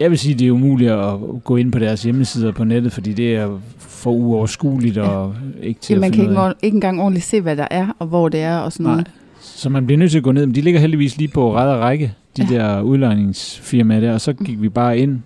jeg 0.00 0.10
vil 0.10 0.18
sige, 0.18 0.34
det 0.34 0.46
er 0.46 0.50
umuligt 0.52 0.90
at 0.90 1.14
gå 1.44 1.56
ind 1.56 1.72
på 1.72 1.78
deres 1.78 2.02
hjemmesider 2.02 2.52
på 2.52 2.64
nettet, 2.64 2.92
fordi 2.92 3.12
det 3.12 3.36
er 3.36 3.58
for 4.04 4.10
uoverskueligt 4.12 4.96
Ja. 4.96 5.02
og 5.08 5.34
ikke 5.62 5.80
til 5.80 5.94
Ja, 5.94 6.00
man 6.00 6.12
kan 6.12 6.22
ikke, 6.24 6.40
ord- 6.40 6.54
ikke 6.62 6.74
engang 6.74 7.00
ordentligt 7.00 7.26
se, 7.26 7.40
hvad 7.40 7.56
der 7.56 7.66
er, 7.70 7.86
og 7.98 8.06
hvor 8.06 8.28
det 8.28 8.40
er, 8.40 8.58
og 8.58 8.72
sådan 8.72 8.84
noget. 8.84 8.98
Nej. 8.98 9.10
Så 9.40 9.68
man 9.68 9.86
bliver 9.86 9.98
nødt 9.98 10.10
til 10.10 10.18
at 10.18 10.24
gå 10.24 10.32
ned. 10.32 10.46
Men 10.46 10.54
de 10.54 10.60
ligger 10.60 10.80
heldigvis 10.80 11.16
lige 11.18 11.28
på 11.28 11.54
ræd 11.54 11.68
og 11.74 11.80
række, 11.80 12.12
de 12.36 12.46
Ja. 12.50 12.56
der 12.56 12.80
udlejningsfirmaer 12.80 14.00
der. 14.00 14.12
Og 14.12 14.20
så 14.20 14.32
gik 14.32 14.62
vi 14.62 14.68
bare 14.68 14.98
ind 14.98 15.18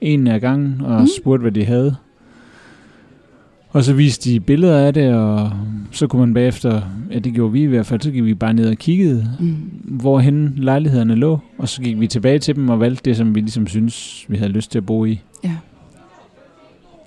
en 0.00 0.26
af 0.26 0.40
gangen 0.40 0.80
og 0.84 1.00
mm. 1.00 1.08
spurgte, 1.20 1.42
hvad 1.42 1.52
de 1.52 1.64
havde. 1.64 1.96
Og 3.70 3.84
så 3.84 3.94
viste 3.94 4.30
de 4.30 4.40
billeder 4.40 4.78
af 4.86 4.94
det, 4.94 5.14
og 5.14 5.50
så 5.90 6.06
kunne 6.06 6.20
man 6.20 6.34
bagefter, 6.34 6.80
ja 7.12 7.18
det 7.18 7.34
gjorde 7.34 7.52
vi 7.52 7.62
i 7.62 7.66
hvert 7.66 7.86
fald, 7.86 8.00
så 8.00 8.10
gik 8.10 8.24
vi 8.24 8.34
bare 8.34 8.52
ned 8.54 8.68
og 8.70 8.76
kiggede, 8.76 9.26
Mm. 9.40 9.54
hvorhen 9.84 10.52
lejlighederne 10.56 11.14
lå. 11.14 11.38
Og 11.58 11.68
så 11.68 11.82
gik 11.82 12.00
vi 12.00 12.06
tilbage 12.06 12.38
til 12.38 12.54
dem 12.56 12.68
og 12.68 12.80
valgte 12.80 13.02
det, 13.04 13.16
som 13.16 13.34
vi 13.34 13.40
ligesom 13.40 13.66
synes, 13.66 14.24
vi 14.28 14.36
havde 14.36 14.50
lyst 14.52 14.70
til 14.70 14.78
at 14.78 14.86
bo 14.86 15.04
i. 15.04 15.20
Ja. 15.44 15.52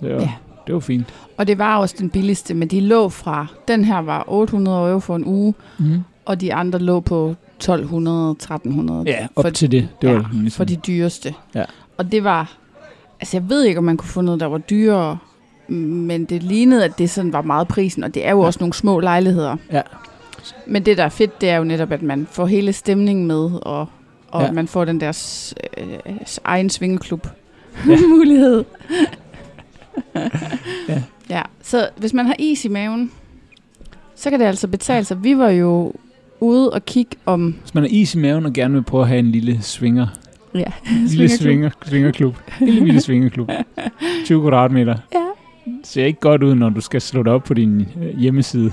Det 0.02 0.16
var, 0.16 0.22
Ja. 0.22 0.30
Det 0.68 0.74
var 0.74 0.80
fint. 0.80 1.06
Og 1.38 1.48
det 1.48 1.58
var 1.58 1.78
også 1.78 1.96
den 2.00 2.10
billigste, 2.10 2.54
men 2.54 2.68
de 2.68 2.80
lå 2.80 3.10
fra, 3.10 3.46
den 3.68 3.86
her 3.86 3.98
var 4.00 4.24
800 4.28 4.90
euro 4.90 5.00
for 5.00 5.16
en 5.16 5.26
uge, 5.26 5.54
Mm. 5.78 6.04
og 6.26 6.42
de 6.42 6.54
andre 6.54 6.80
lå 6.80 7.00
på 7.00 7.36
1200, 7.58 8.32
1300 8.32 9.04
Ja, 9.06 9.28
op 9.36 9.44
for, 9.44 9.50
til 9.50 9.72
det. 9.72 9.90
Det 10.02 10.10
var 10.10 10.16
ja, 10.16 10.22
ligesom, 10.34 10.58
for 10.58 10.64
de 10.64 10.76
dyreste. 10.76 11.34
Ja. 11.56 11.64
Og 11.98 12.12
det 12.12 12.24
var, 12.24 12.54
altså 13.20 13.38
jeg 13.38 13.50
ved 13.50 13.64
ikke, 13.64 13.78
om 13.78 13.84
man 13.84 13.98
kunne 13.98 14.10
få 14.10 14.22
noget, 14.22 14.40
der 14.40 14.46
var 14.46 14.58
dyrere, 14.58 15.18
men 15.68 16.26
det 16.26 16.44
lignede, 16.44 16.86
at 16.86 16.98
det 16.98 17.10
sådan 17.10 17.34
var 17.34 17.42
meget 17.42 17.68
prisen, 17.68 18.04
og 18.04 18.14
det 18.14 18.26
er 18.28 18.32
jo 18.32 18.40
Ja. 18.42 18.46
også 18.46 18.60
nogle 18.60 18.74
små 18.74 19.00
lejligheder. 19.00 19.56
Ja. 19.72 19.82
Men 20.68 20.86
det, 20.86 20.98
der 20.98 21.04
er 21.04 21.10
fedt, 21.10 21.42
det 21.42 21.50
er 21.50 21.58
jo 21.58 21.64
netop, 21.64 21.92
at 21.92 22.02
man 22.02 22.28
får 22.32 22.46
hele 22.46 22.74
stemningen 22.74 23.28
med, 23.28 23.50
og, 23.62 23.88
og 24.32 24.44
Ja. 24.44 24.52
man 24.52 24.68
får 24.68 24.86
den 24.86 25.00
der 25.02 25.10
øh, 25.78 25.88
egen 26.44 26.70
svingeklub 26.70 27.28
Ja. 27.88 27.98
mulighed. 28.18 28.64
Ja. 30.90 31.02
ja. 31.30 31.42
Så 31.62 31.90
hvis 31.98 32.14
man 32.14 32.26
har 32.26 32.36
is 32.40 32.66
i 32.66 32.68
maven, 32.68 33.12
så 34.16 34.30
kan 34.30 34.40
det 34.40 34.46
altså 34.46 34.68
betale 34.68 35.06
sig. 35.06 35.24
Vi 35.24 35.38
var 35.38 35.50
jo 35.50 35.94
ude 36.40 36.70
og 36.70 36.86
kigge 36.86 37.18
om... 37.26 37.56
Hvis 37.62 37.74
man 37.74 37.84
har 37.84 37.90
is 37.92 38.16
i 38.16 38.18
maven 38.18 38.46
og 38.46 38.54
gerne 38.54 38.74
vil 38.74 38.84
prøve 38.84 39.02
at 39.02 39.08
have 39.08 39.20
en 39.20 39.32
lille 39.32 39.62
svinger, 39.62 40.08
Ja, 40.56 40.72
lille 41.10 41.30
svinger, 41.38 41.70
svingerklub, 41.86 42.36
lille 42.60 42.86
lille 42.86 43.02
svingerklub, 43.02 43.50
20 44.26 44.42
kvadratmeter. 44.42 44.98
Ja. 45.14 45.26
Ser 45.84 46.06
ikke 46.06 46.20
godt 46.20 46.44
ud, 46.44 46.56
når 46.56 46.70
du 46.70 46.82
skal 46.82 47.02
slå 47.02 47.24
det 47.24 47.32
op 47.32 47.44
på 47.44 47.54
din 47.54 47.88
øh, 48.02 48.20
hjemmeside. 48.20 48.72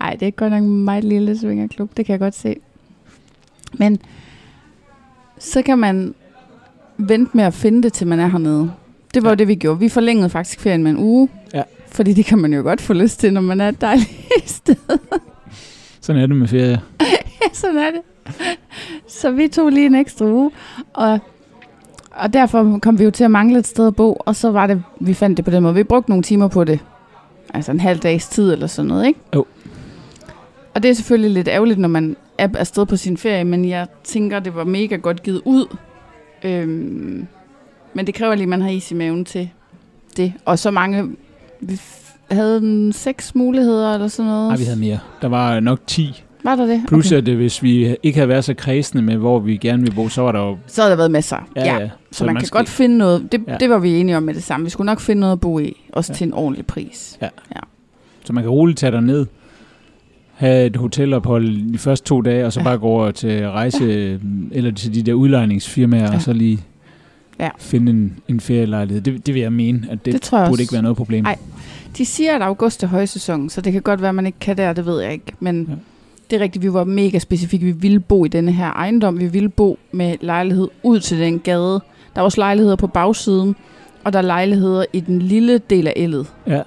Ej, 0.00 0.16
det 0.20 0.28
er 0.28 0.30
godt 0.30 0.52
nok 0.52 0.62
en 0.62 0.84
meget 0.84 1.04
lille 1.04 1.38
svingerklub, 1.38 1.96
det 1.96 2.06
kan 2.06 2.12
jeg 2.12 2.20
godt 2.20 2.34
se. 2.34 2.56
Men 3.72 3.98
så 5.38 5.62
kan 5.62 5.78
man 5.78 6.14
vente 6.98 7.36
med 7.36 7.44
at 7.44 7.54
finde 7.54 7.82
det, 7.82 7.92
til 7.92 8.06
man 8.06 8.20
er 8.20 8.26
hernede. 8.26 8.70
Det 9.14 9.22
var 9.22 9.28
ja. 9.28 9.32
Ja. 9.32 9.34
det, 9.34 9.48
vi 9.48 9.54
gjorde. 9.54 9.78
Vi 9.78 9.88
forlængede 9.88 10.30
faktisk 10.30 10.60
ferien 10.60 10.82
med 10.82 10.90
en 10.90 10.98
uge. 10.98 11.28
Ja. 11.54 11.62
Fordi 11.92 12.12
det 12.12 12.24
kan 12.24 12.38
man 12.38 12.52
jo 12.54 12.62
godt 12.62 12.80
få 12.80 12.92
lyst 12.92 13.20
til, 13.20 13.32
når 13.32 13.40
man 13.40 13.60
er 13.60 13.68
et 13.68 13.80
dejligt 13.80 14.10
sted. 14.46 14.76
Sådan 16.00 16.22
er 16.22 16.26
det 16.26 16.36
med 16.36 16.48
ferie. 16.48 16.80
Sådan 17.52 17.76
er 17.76 17.90
det. 17.90 18.00
Så 19.08 19.30
vi 19.30 19.48
tog 19.48 19.70
lige 19.70 19.86
en 19.86 19.94
ekstra 19.94 20.24
uge, 20.26 20.50
og, 20.92 21.18
og 22.10 22.32
derfor 22.32 22.78
kom 22.82 22.98
vi 22.98 23.04
jo 23.04 23.10
til 23.10 23.24
at 23.24 23.30
mangle 23.30 23.58
et 23.58 23.66
sted 23.66 23.86
at 23.86 23.96
bo, 23.96 24.12
og 24.12 24.36
så 24.36 24.50
var 24.50 24.66
det, 24.66 24.82
vi 25.00 25.14
fandt 25.14 25.36
det 25.36 25.44
på 25.44 25.50
den 25.50 25.62
måde. 25.62 25.74
Vi 25.74 25.82
brugte 25.82 26.10
nogle 26.10 26.22
timer 26.22 26.48
på 26.48 26.64
det. 26.64 26.80
Altså 27.54 27.72
en 27.72 27.80
halv 27.80 27.98
dags 27.98 28.28
tid 28.28 28.52
eller 28.52 28.66
sådan 28.66 28.88
noget, 28.88 29.06
ikke? 29.06 29.20
Jo. 29.34 29.44
Og 30.74 30.82
det 30.82 30.90
er 30.90 30.94
selvfølgelig 30.94 31.30
lidt 31.30 31.48
ærgerligt, 31.48 31.78
når 31.78 31.88
man 31.88 32.16
er 32.38 32.48
afsted 32.54 32.86
på 32.86 32.96
sin 32.96 33.16
ferie, 33.16 33.44
men 33.44 33.64
jeg 33.64 33.86
tænker, 34.04 34.38
det 34.38 34.54
var 34.54 34.64
mega 34.64 34.96
godt 34.96 35.22
givet 35.22 35.42
ud. 35.44 35.76
Øhm, 36.44 37.26
men 37.94 38.06
det 38.06 38.14
kræver 38.14 38.34
lige, 38.34 38.42
at 38.42 38.48
man 38.48 38.60
har 38.62 38.68
is 38.68 38.90
i 38.90 38.94
maven 38.94 39.24
til 39.24 39.50
det. 40.16 40.32
Og 40.44 40.58
så 40.58 40.70
mange... 40.70 41.08
Vi 41.60 41.80
havde 42.30 42.58
en 42.58 42.92
seks 42.92 43.34
muligheder 43.34 43.94
eller 43.94 44.08
sådan 44.08 44.30
noget. 44.30 44.48
Nej, 44.48 44.56
vi 44.56 44.64
havde 44.64 44.78
mere. 44.78 44.98
Der 45.22 45.28
var 45.28 45.60
nok 45.60 45.80
10. 45.86 46.22
Var 46.44 46.56
der 46.56 46.66
det? 46.66 46.82
Plus, 46.88 47.06
okay. 47.12 47.16
at 47.16 47.28
øh, 47.28 47.36
hvis 47.36 47.62
vi 47.62 47.96
ikke 48.02 48.16
havde 48.18 48.28
været 48.28 48.44
så 48.44 48.54
kredsende 48.54 49.02
med, 49.02 49.16
hvor 49.16 49.38
vi 49.38 49.56
gerne 49.56 49.82
ville 49.82 49.94
bo, 49.94 50.08
så 50.08 50.22
var 50.22 50.32
der 50.32 50.40
jo... 50.40 50.58
Så 50.66 50.82
har 50.82 50.88
der 50.88 50.96
været 50.96 51.10
masser. 51.10 51.48
Ja, 51.56 51.78
ja. 51.78 51.90
Så, 52.12 52.24
man, 52.26 52.36
kan 52.36 52.44
skal- 52.46 52.58
godt 52.58 52.68
finde 52.68 52.98
noget. 52.98 53.32
Det, 53.32 53.42
ja. 53.46 53.52
Ja. 53.52 53.58
det 53.58 53.70
var 53.70 53.78
vi 53.78 54.00
enige 54.00 54.16
om 54.16 54.22
med 54.22 54.34
det 54.34 54.42
samme. 54.42 54.64
Vi 54.64 54.70
skulle 54.70 54.86
nok 54.86 55.00
finde 55.00 55.20
noget 55.20 55.32
at 55.32 55.40
bo 55.40 55.58
i. 55.58 55.86
Også 55.92 56.12
ja. 56.12 56.14
Ja. 56.14 56.16
til 56.16 56.26
en 56.26 56.32
ordentlig 56.32 56.66
pris. 56.66 57.18
Så 58.24 58.32
man 58.32 58.42
kan 58.44 58.50
roligt 58.50 58.78
tage 58.78 59.00
ned 59.00 59.26
have 60.36 60.66
et 60.66 60.76
hotelophold 60.76 61.72
de 61.72 61.78
første 61.78 62.06
to 62.06 62.20
dage, 62.20 62.46
og 62.46 62.52
så 62.52 62.60
Ja. 62.60 62.64
bare 62.64 62.78
gå 62.78 62.86
over 62.86 63.10
til 63.10 63.48
rejse, 63.50 63.84
ja. 63.84 64.16
eller 64.52 64.70
til 64.72 64.94
de 64.94 65.02
der 65.02 65.12
udlejningsfirmaer, 65.12 66.02
Ja. 66.02 66.14
og 66.14 66.22
så 66.22 66.32
lige 66.32 66.58
Ja. 67.40 67.48
finde 67.58 67.90
en, 67.92 68.16
en 68.28 68.40
ferielejlighed. 68.40 69.02
Det, 69.02 69.26
det 69.26 69.34
vil 69.34 69.42
jeg 69.42 69.52
mene, 69.52 69.86
at 69.90 70.04
det, 70.04 70.12
Det 70.12 70.22
tror 70.22 70.38
jeg 70.38 70.44
burde 70.46 70.52
også. 70.54 70.62
ikke 70.62 70.72
være 70.72 70.82
noget 70.82 70.96
problem. 70.96 71.26
Ej. 71.26 71.38
De 71.98 72.04
siger, 72.06 72.36
at 72.36 72.42
august 72.42 72.82
er 72.82 72.86
højsæson, 72.86 73.48
så 73.50 73.60
det 73.60 73.72
kan 73.72 73.82
godt 73.82 74.00
være, 74.00 74.08
at 74.08 74.14
man 74.14 74.26
ikke 74.26 74.38
kan 74.38 74.56
der, 74.56 74.72
det 74.72 74.86
ved 74.86 75.00
jeg 75.02 75.12
ikke. 75.12 75.32
Men 75.40 75.66
ja. 75.68 75.74
Det 76.30 76.36
er 76.36 76.40
rigtigt, 76.40 76.62
vi 76.64 76.72
var 76.72 76.84
mega 76.84 77.18
specifikke. 77.18 77.66
Vi 77.66 77.72
ville 77.72 78.00
bo 78.00 78.24
i 78.24 78.28
denne 78.28 78.52
her 78.52 78.70
ejendom. 78.70 79.20
Vi 79.20 79.26
ville 79.26 79.48
bo 79.48 79.78
med 79.92 80.14
lejlighed 80.20 80.68
ud 80.82 81.00
til 81.00 81.18
den 81.18 81.38
gade. 81.38 81.80
Der 82.14 82.20
er 82.20 82.22
også 82.22 82.40
lejligheder 82.40 82.76
på 82.76 82.86
bagsiden, 82.86 83.56
og 84.04 84.12
der 84.12 84.18
er 84.18 84.22
lejligheder 84.22 84.84
i 84.92 85.00
den 85.00 85.22
lille 85.22 85.58
del 85.58 85.86
af 85.86 85.92
ældet. 85.96 86.26
Ja. 86.46 86.62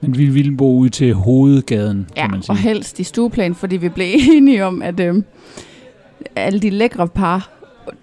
Men 0.00 0.18
vi 0.18 0.26
ville 0.26 0.56
bo 0.56 0.76
ud 0.76 0.88
til 0.88 1.14
hovedgaden, 1.14 2.06
Ja, 2.16 2.22
kan 2.22 2.30
man 2.30 2.42
sige. 2.42 2.52
og 2.52 2.56
helst 2.56 3.00
i 3.00 3.04
stueplan, 3.04 3.54
fordi 3.54 3.76
vi 3.76 3.88
blev 3.88 4.06
enige 4.32 4.64
om, 4.66 4.82
at 4.82 5.00
øhm, 5.00 5.24
alle 6.36 6.60
de 6.60 6.70
lækre 6.70 7.08
par, 7.08 7.50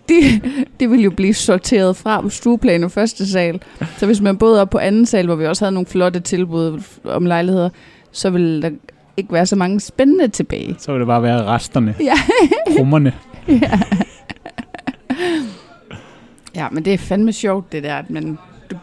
de, 0.09 0.41
de 0.79 0.89
ville 0.89 1.03
jo 1.03 1.09
blive 1.11 1.33
sorteret 1.33 1.95
fra 1.95 2.21
på 2.21 2.29
stueplan 2.29 2.83
og 2.83 2.91
første 2.91 3.27
sal. 3.31 3.61
Så 3.97 4.05
hvis 4.05 4.21
man 4.21 4.37
boede 4.37 4.61
op 4.61 4.69
på 4.69 4.77
anden 4.77 5.05
sal, 5.05 5.25
hvor 5.25 5.35
vi 5.35 5.45
også 5.45 5.65
havde 5.65 5.73
nogle 5.73 5.85
flotte 5.87 6.19
tilbud 6.19 6.81
om 7.03 7.25
lejligheder, 7.25 7.69
så 8.11 8.29
ville 8.29 8.61
der 8.61 8.69
ikke 9.17 9.33
være 9.33 9.45
så 9.45 9.55
mange 9.55 9.79
spændende 9.79 10.27
tilbage. 10.27 10.75
Så 10.79 10.91
vil 10.91 10.99
det 10.99 11.07
bare 11.07 11.23
være 11.23 11.43
resterne, 11.43 11.95
Ja. 11.99 12.13
krummerne. 12.77 13.13
ja. 13.47 13.79
ja, 16.55 16.67
men 16.71 16.85
det 16.85 16.93
er 16.93 16.97
fandme 16.97 17.33
sjovt, 17.33 17.71
det 17.71 17.83
der, 17.83 17.95
at 17.95 18.09
man 18.09 18.37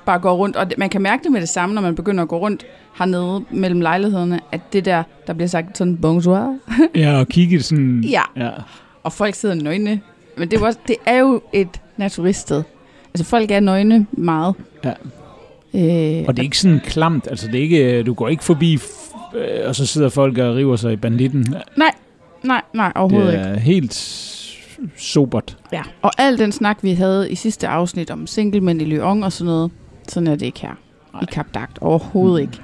bare 0.06 0.18
går 0.18 0.34
rundt. 0.34 0.56
Og 0.56 0.70
det, 0.70 0.78
man 0.78 0.88
kan 0.88 1.02
mærke 1.02 1.24
det 1.24 1.32
med 1.32 1.40
det 1.40 1.48
samme, 1.48 1.74
når 1.74 1.82
man 1.82 1.94
begynder 1.94 2.22
at 2.22 2.28
gå 2.28 2.38
rundt 2.38 2.66
hernede 2.98 3.44
mellem 3.50 3.80
lejlighederne, 3.80 4.40
at 4.52 4.60
det 4.72 4.84
der, 4.84 5.02
der 5.26 5.32
bliver 5.32 5.48
sagt 5.48 5.78
sådan 5.78 5.96
bonsoir, 5.96 6.58
Ja, 6.94 7.18
og 7.18 7.28
kigge 7.28 7.62
sådan... 7.62 8.04
Ja. 8.04 8.22
ja. 8.36 8.50
og 9.02 9.12
folk 9.12 9.34
sidder 9.34 9.54
nøgne. 9.54 10.00
Men 10.38 10.50
det 10.50 10.60
er, 10.60 10.66
også, 10.66 10.78
det 10.88 10.96
er 11.06 11.18
jo 11.18 11.40
et 11.52 11.80
naturiststed. 11.96 12.62
Altså 13.14 13.24
folk 13.24 13.50
er 13.50 13.60
nøgne 13.60 14.06
meget. 14.12 14.54
Ja. 14.84 14.90
Øh, 15.74 16.24
Og 16.28 16.36
det 16.36 16.38
er 16.38 16.42
ikke 16.44 16.58
sådan 16.58 16.80
klamt, 16.84 17.26
altså 17.30 17.46
det 17.46 17.54
er 17.54 17.62
ikke, 17.62 18.02
du 18.02 18.14
går 18.14 18.28
ikke 18.28 18.44
forbi, 18.44 18.78
øh, 19.36 19.68
og 19.68 19.74
så 19.74 19.86
sidder 19.86 20.08
folk 20.08 20.38
og 20.38 20.54
river 20.56 20.76
sig 20.76 20.92
i 20.92 20.96
banditten. 20.96 21.54
nej, 22.44 22.60
nej, 22.74 22.92
overhovedet 22.94 23.32
Det 23.32 23.38
ikke. 23.38 23.48
er 23.50 23.58
helt 23.58 23.94
sobert. 24.96 25.58
Ja. 25.72 25.82
Og 26.02 26.10
al 26.18 26.38
den 26.38 26.52
snak, 26.52 26.78
vi 26.82 26.92
havde 26.92 27.30
i 27.30 27.34
sidste 27.34 27.68
afsnit 27.68 28.10
om 28.10 28.26
singlemænd 28.26 28.82
i 28.82 28.84
Lyon 28.84 29.22
og 29.24 29.32
sådan 29.32 29.46
noget, 29.46 29.70
sådan 30.08 30.26
er 30.26 30.36
det 30.36 30.46
ikke 30.46 30.60
her 30.60 30.74
Nej. 31.12 31.22
i 31.22 31.26
Kap 31.32 31.46
Dagt. 31.54 31.78
Overhovedet 31.80 32.46
Mm. 32.46 32.50
ikke. 32.52 32.62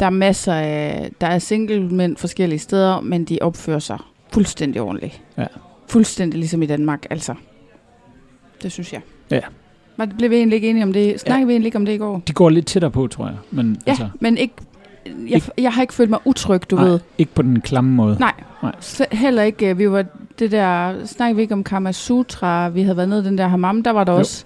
Der 0.00 0.06
er 0.06 0.10
masser 0.10 0.54
af, 0.54 1.10
der 1.20 1.26
er 1.26 1.38
singlemænd 1.38 2.16
forskellige 2.16 2.58
steder, 2.58 3.00
men 3.00 3.24
de 3.24 3.38
opfører 3.40 3.78
sig 3.78 3.98
fuldstændig 4.32 4.80
ordentligt. 4.82 5.20
Ja. 5.38 5.46
Fuldstændig 5.88 6.38
ligesom 6.38 6.62
i 6.62 6.66
Danmark, 6.66 7.06
altså. 7.10 7.34
Det 8.62 8.72
synes 8.72 8.92
jeg. 8.92 9.00
Ja. 9.30 9.40
Men 9.96 10.12
blev 10.18 10.30
vi 10.30 10.36
egentlig 10.36 10.56
ikke 10.56 10.70
enige 10.70 10.82
om 10.84 10.92
det? 10.92 11.20
Snakkede 11.20 11.40
ja. 11.40 11.46
vi 11.46 11.52
egentlig 11.52 11.66
ikke 11.66 11.78
om 11.78 11.84
det 11.86 11.92
i 11.92 11.96
går? 11.96 12.22
De 12.26 12.32
går 12.32 12.48
lidt 12.50 12.66
tættere 12.66 12.90
på, 12.90 13.06
tror 13.06 13.26
jeg. 13.26 13.36
Men 13.50 13.76
Ja, 13.86 13.90
altså, 13.90 14.08
men 14.20 14.36
ikke 14.38 14.54
jeg, 15.06 15.42
jeg 15.58 15.72
har 15.72 15.82
ikke 15.82 15.94
følt 15.94 16.10
mig 16.10 16.18
utryg, 16.24 16.70
du 16.70 16.76
Nej, 16.76 16.84
ved. 16.84 17.00
ikke 17.18 17.34
på 17.34 17.42
den 17.42 17.60
klamme 17.60 17.90
måde. 17.90 18.16
Nej, 18.20 18.32
Nej. 18.62 18.72
Så 18.80 19.06
heller 19.12 19.42
ikke. 19.42 19.70
øh, 19.70 19.78
Vi 19.78 19.90
var 19.90 20.04
det 20.38 20.50
der, 20.50 21.06
snakkede 21.06 21.36
vi 21.36 21.42
ikke 21.42 21.54
om 21.54 21.64
Kama 21.64 21.92
Sutra, 21.92 22.68
vi 22.68 22.82
havde 22.82 22.96
været 22.96 23.08
nede 23.08 23.20
i 23.22 23.24
den 23.24 23.38
der 23.38 23.48
hammam, 23.48 23.82
der 23.82 23.90
var 23.90 24.04
der 24.04 24.12
Jo. 24.12 24.18
også 24.18 24.44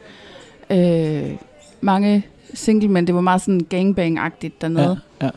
øh, 0.70 1.36
mange 1.80 2.26
single, 2.54 2.88
men 2.88 3.06
det 3.06 3.14
var 3.14 3.20
meget 3.20 3.40
sådan 3.40 3.66
gangbang-agtigt 3.74 4.60
dernede. 4.60 4.98
Ja, 5.22 5.30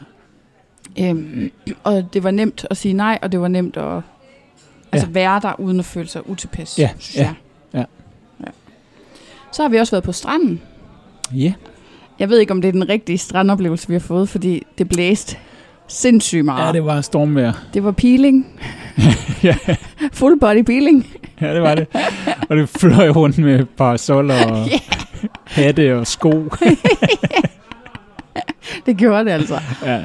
ja. 0.98 1.10
Øhm, 1.10 1.52
og 1.84 2.14
det 2.14 2.24
var 2.24 2.32
nemt 2.32 2.66
at 2.70 2.78
sige 2.78 2.94
nej, 2.94 3.20
og 3.22 3.32
det 3.32 3.42
var 3.42 3.48
nemt 3.48 3.78
at 3.78 4.02
altså 4.92 5.08
Ja. 5.08 5.14
være 5.14 5.40
der, 5.44 5.60
uden 5.60 5.80
at 5.80 5.86
føle 5.86 6.08
sig 6.08 6.30
utilpas, 6.30 6.80
Ja, 6.80 6.90
synes 7.00 7.16
ja, 7.18 7.22
jeg. 7.22 7.34
ja. 7.74 7.80
ja. 8.46 8.52
Så 9.52 9.62
har 9.62 9.70
vi 9.70 9.78
også 9.78 9.92
været 9.92 10.04
på 10.04 10.12
stranden. 10.12 10.62
Ja, 11.36 11.54
Jeg 12.20 12.30
ved 12.30 12.40
ikke, 12.40 12.52
om 12.54 12.62
det 12.62 12.68
er 12.68 12.72
den 12.72 12.90
rigtige 12.90 13.18
strandoplevelse, 13.18 13.88
vi 13.88 13.94
har 13.94 14.00
fået, 14.00 14.30
fordi 14.30 14.64
det 14.78 14.90
blæste 14.90 15.38
sindssygt 15.88 16.46
meget. 16.46 16.68
ja 16.68 16.72
det 16.72 16.86
var 16.86 17.02
stormvejr. 17.02 17.52
det 17.74 17.84
var 17.84 17.92
peeling. 17.92 18.60
ja, 19.44 19.56
Full 20.14 20.40
body 20.40 20.64
peeling. 20.64 21.08
ja, 21.42 21.54
det 21.54 21.62
var 21.62 21.76
det. 21.76 21.88
Og 22.50 22.58
det 22.58 22.70
fløj 22.70 23.10
rundt 23.10 23.38
med 23.38 23.66
parasoller 23.66 24.46
og 24.46 24.68
hatte 25.46 25.96
og 26.00 26.08
sko. 26.08 26.32
Det 28.86 28.98
gjorde 28.98 29.26
det 29.26 29.32
altså. 29.32 29.60
Ja. 29.86 30.00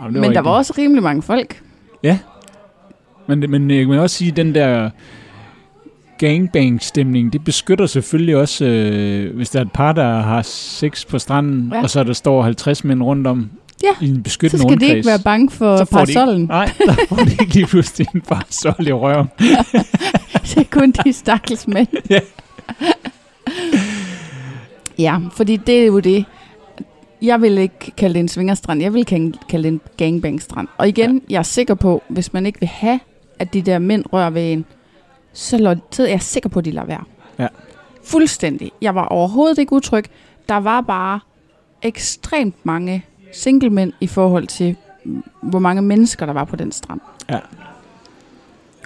Jamen, 0.00 0.20
Men 0.20 0.34
der 0.34 0.40
var 0.40 0.50
også 0.50 0.74
rimelig 0.78 1.02
mange 1.02 1.22
folk. 1.22 1.62
Men, 3.28 3.42
det- 3.42 3.50
men 3.50 3.70
jeg 3.70 3.86
kan 3.86 3.98
også 3.98 4.16
sige, 4.16 4.30
at 4.30 4.36
den 4.36 4.54
der 4.54 4.90
gangbang-stemning, 6.18 7.32
det 7.32 7.44
beskytter 7.44 7.86
selvfølgelig 7.86 8.36
også, 8.36 8.64
øh, 8.64 9.36
hvis 9.36 9.50
der 9.50 9.58
er 9.58 9.64
et 9.64 9.72
par, 9.72 9.92
der 9.92 10.20
har 10.20 10.42
sex 10.42 11.06
på 11.06 11.18
stranden, 11.18 11.68
Ja. 11.72 11.76
ja. 11.76 11.82
og 11.82 11.90
så 11.90 12.04
der 12.04 12.12
står 12.12 12.42
50 12.42 12.84
mænd 12.84 13.02
rundt 13.02 13.26
om 13.26 13.50
Ja, 13.82 14.06
i 14.06 14.08
en 14.08 14.16
Så 14.16 14.20
beskyttende 14.22 14.62
skal 14.62 14.68
de 14.68 14.74
rundkreds. 14.74 14.96
ikke 14.96 15.06
være 15.06 15.18
bange 15.24 15.50
for 15.50 15.76
Så 15.76 15.80
de 15.80 15.82
ikke- 15.82 15.92
parasollen. 15.92 16.46
Nej, 16.46 16.70
der 16.86 16.94
får 17.08 17.16
de 17.16 17.30
ikke 17.30 17.54
lige 17.54 17.66
pludselig 17.66 18.06
en 18.14 18.20
parasol 18.20 18.86
i 18.88 18.92
røven. 18.92 19.26
Det 20.44 20.56
er 20.58 20.64
kun 20.70 20.90
de 21.04 21.12
stakkels 21.12 21.68
mænd. 21.68 21.88
Ja. 22.10 22.18
ja, 24.98 25.18
fordi 25.32 25.56
det 25.56 25.82
er 25.82 25.86
jo 25.86 25.98
det. 25.98 26.24
Jeg 27.22 27.42
vil 27.42 27.58
ikke 27.58 27.92
kalde 27.96 28.14
det 28.14 28.20
en 28.20 28.28
svingerstrand. 28.28 28.82
Jeg 28.82 28.94
vil 28.94 29.04
kalde 29.04 29.32
kalde 29.48 29.62
det 29.68 29.72
en 29.72 29.80
gangbangstrand. 29.96 30.68
Og 30.78 30.88
igen, 30.88 31.14
ja. 31.14 31.20
jeg 31.32 31.38
er 31.38 31.42
sikker 31.42 31.74
på, 31.74 32.02
hvis 32.08 32.32
man 32.32 32.46
ikke 32.46 32.60
vil 32.60 32.68
have, 32.68 33.00
at 33.38 33.54
de 33.54 33.62
der 33.62 33.78
mænd 33.78 34.04
rører 34.12 34.30
ved 34.30 34.52
en, 34.52 34.64
så, 35.36 35.58
lå, 35.58 35.74
så 35.90 36.02
er 36.02 36.08
jeg 36.08 36.22
sikker 36.22 36.48
på, 36.48 36.58
at 36.58 36.64
de 36.64 36.70
lader 36.70 36.86
være. 36.86 37.04
Ja. 37.38 37.46
Fuldstændig. 38.04 38.72
Jeg 38.82 38.94
var 38.94 39.04
overhovedet 39.04 39.58
ikke 39.58 39.72
utryg. 39.72 40.04
Der 40.48 40.56
var 40.56 40.80
bare 40.80 41.20
ekstremt 41.82 42.54
mange 42.64 43.04
single 43.32 43.70
mænd 43.70 43.92
i 44.00 44.06
forhold 44.06 44.46
til, 44.46 44.76
mm, 45.04 45.22
hvor 45.42 45.58
mange 45.58 45.82
mennesker 45.82 46.26
der 46.26 46.32
var 46.32 46.44
på 46.44 46.56
den 46.56 46.72
strand. 46.72 47.00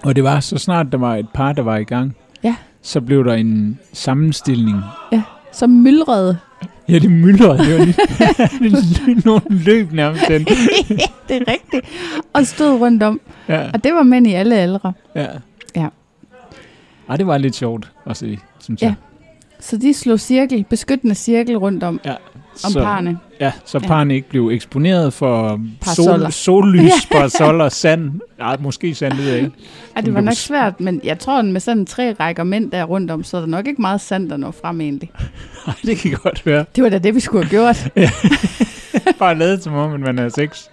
Og 0.02 0.16
det 0.16 0.25
var 0.25 0.40
så 0.40 0.59
snart, 0.59 0.87
der 0.92 0.99
var 0.99 1.16
et 1.16 1.28
par, 1.35 1.52
der 1.52 1.62
var 1.62 1.76
i 1.76 1.85
gang, 1.85 2.16
Ja. 2.42 2.54
så 2.83 3.00
blev 3.00 3.25
der 3.25 3.35
en 3.35 3.78
sammenstilling. 3.92 4.80
Så 5.52 5.66
myldrede 5.66 6.38
Ja, 6.88 6.99
det 6.99 7.11
myldrede. 7.11 7.59
Det 7.59 7.78
var 7.78 7.85
lige 8.61 9.23
nogle 9.26 9.40
løb 9.50 9.92
nærmest. 9.92 10.25
Den. 10.28 10.45
det 11.28 11.37
er 11.37 11.49
rigtigt. 11.49 11.87
Og 12.33 12.47
stod 12.47 12.80
rundt 12.80 13.02
om. 13.02 13.21
Ja, 13.49 13.71
Og 13.75 13.85
det 13.85 13.95
var 13.95 14.02
mænd 14.02 14.26
i 14.26 14.33
alle 14.33 14.57
aldre. 14.57 14.92
ja. 15.14 15.26
Ja. 15.76 15.87
Ej, 17.11 17.17
det 17.17 17.26
var 17.26 17.38
lidt 17.38 17.55
sjovt 17.57 17.93
at 18.07 18.17
se, 18.17 18.38
synes 18.61 18.83
Ja. 18.83 18.87
jeg. 18.87 18.95
Så 19.61 19.76
de 19.76 19.95
slog 19.95 20.21
cirkel, 20.21 20.64
beskyttende 20.71 21.14
cirkel 21.14 21.57
rundt 21.59 21.83
om, 21.83 22.00
Ja. 22.05 22.11
om 22.64 22.71
så, 22.73 22.83
parne. 22.83 23.19
Ja, 23.40 23.52
så 23.64 23.79
Ja. 23.83 23.87
parne 23.88 24.14
ikke 24.14 24.29
blev 24.29 24.49
eksponeret 24.49 25.12
for 25.12 25.61
sol, 25.95 26.33
sollys, 26.33 27.07
parasoller, 27.12 27.69
sand. 27.69 28.21
Nej, 28.38 28.57
måske 28.61 28.95
sand, 28.95 29.12
det 29.12 29.21
ved 29.25 29.29
jeg 29.33 29.38
ikke. 29.38 29.52
Ja, 29.97 30.00
det 30.00 30.14
var 30.14 30.21
nok 30.21 30.35
svært, 30.35 30.81
men 30.81 31.00
jeg 31.05 31.19
tror, 31.19 31.43
med 31.43 31.61
sådan 31.61 31.87
tre 31.87 32.12
rækker 32.21 32.45
mænd 32.45 32.71
der 32.71 32.85
rundt 32.85 33.11
om, 33.11 33.25
så 33.25 33.37
er 33.37 33.40
der 33.40 33.49
nok 33.49 33.67
ikke 33.67 33.81
meget 33.83 34.00
sand, 34.00 34.31
der 34.31 34.37
når 34.37 34.50
frem 34.50 34.80
egentlig. 34.80 35.11
Ej, 35.67 35.75
det 35.82 35.97
kan 35.99 36.11
godt 36.23 36.47
være. 36.47 36.65
Det 36.76 36.84
var 36.84 36.91
da 36.91 36.99
det, 36.99 37.15
vi 37.15 37.21
skulle 37.21 37.45
have 37.45 37.50
gjort. 37.50 37.89
Bare 39.19 39.34
lavet 39.39 39.63
som 39.63 39.75
om, 39.75 39.93
at 39.95 40.00
man 40.00 40.19
er 40.19 40.28
sex. 40.28 40.65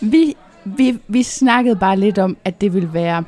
Vi, 0.00 0.34
vi, 0.64 0.98
vi 1.08 1.22
snakkede 1.22 1.76
bare 1.76 1.96
lidt 1.96 2.18
om, 2.18 2.36
at 2.44 2.60
det 2.60 2.74
ville 2.74 2.90
være 2.92 3.24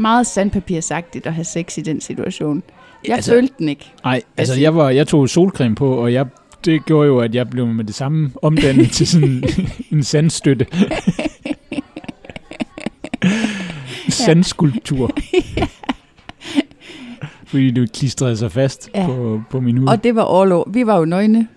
meget 0.00 0.26
sandpapirsagtigt 0.26 1.26
at 1.26 1.34
have 1.34 1.44
sex 1.44 1.78
i 1.78 1.80
den 1.80 2.00
situation. 2.00 2.62
Jeg 3.06 3.14
Altså- 3.16 3.30
følte 3.32 3.54
den 3.58 3.68
ikke. 3.68 3.92
Nej, 4.04 4.22
altså 4.36 4.60
jeg, 4.60 4.74
var, 4.76 4.90
jeg 4.90 5.06
tog 5.08 5.28
solcreme 5.28 5.74
på, 5.74 5.94
og 5.94 6.12
jeg, 6.12 6.26
det 6.64 6.84
gjorde 6.86 7.06
jo, 7.06 7.18
at 7.18 7.34
jeg 7.34 7.50
blev 7.50 7.66
med 7.66 7.84
det 7.84 7.94
samme 7.94 8.30
omdannet 8.42 8.90
til 8.90 9.06
sådan 9.06 9.42
en 9.92 10.02
sandstøtte. 10.02 10.66
Sandskulptur. 14.08 15.10
Fordi 17.46 17.70
du 17.70 17.86
klistrede 17.94 18.36
sig 18.36 18.52
fast 18.52 18.90
Ja. 18.94 19.00
ja. 19.00 19.06
på, 19.06 19.42
på 19.50 19.60
min 19.60 19.78
hud. 19.78 19.88
Og 19.88 20.04
det 20.04 20.14
var 20.14 20.40
all 20.42 20.52
over. 20.52 20.70
Vi 20.70 20.86
var 20.86 20.98
jo 20.98 21.04
nøgne, 21.04 21.48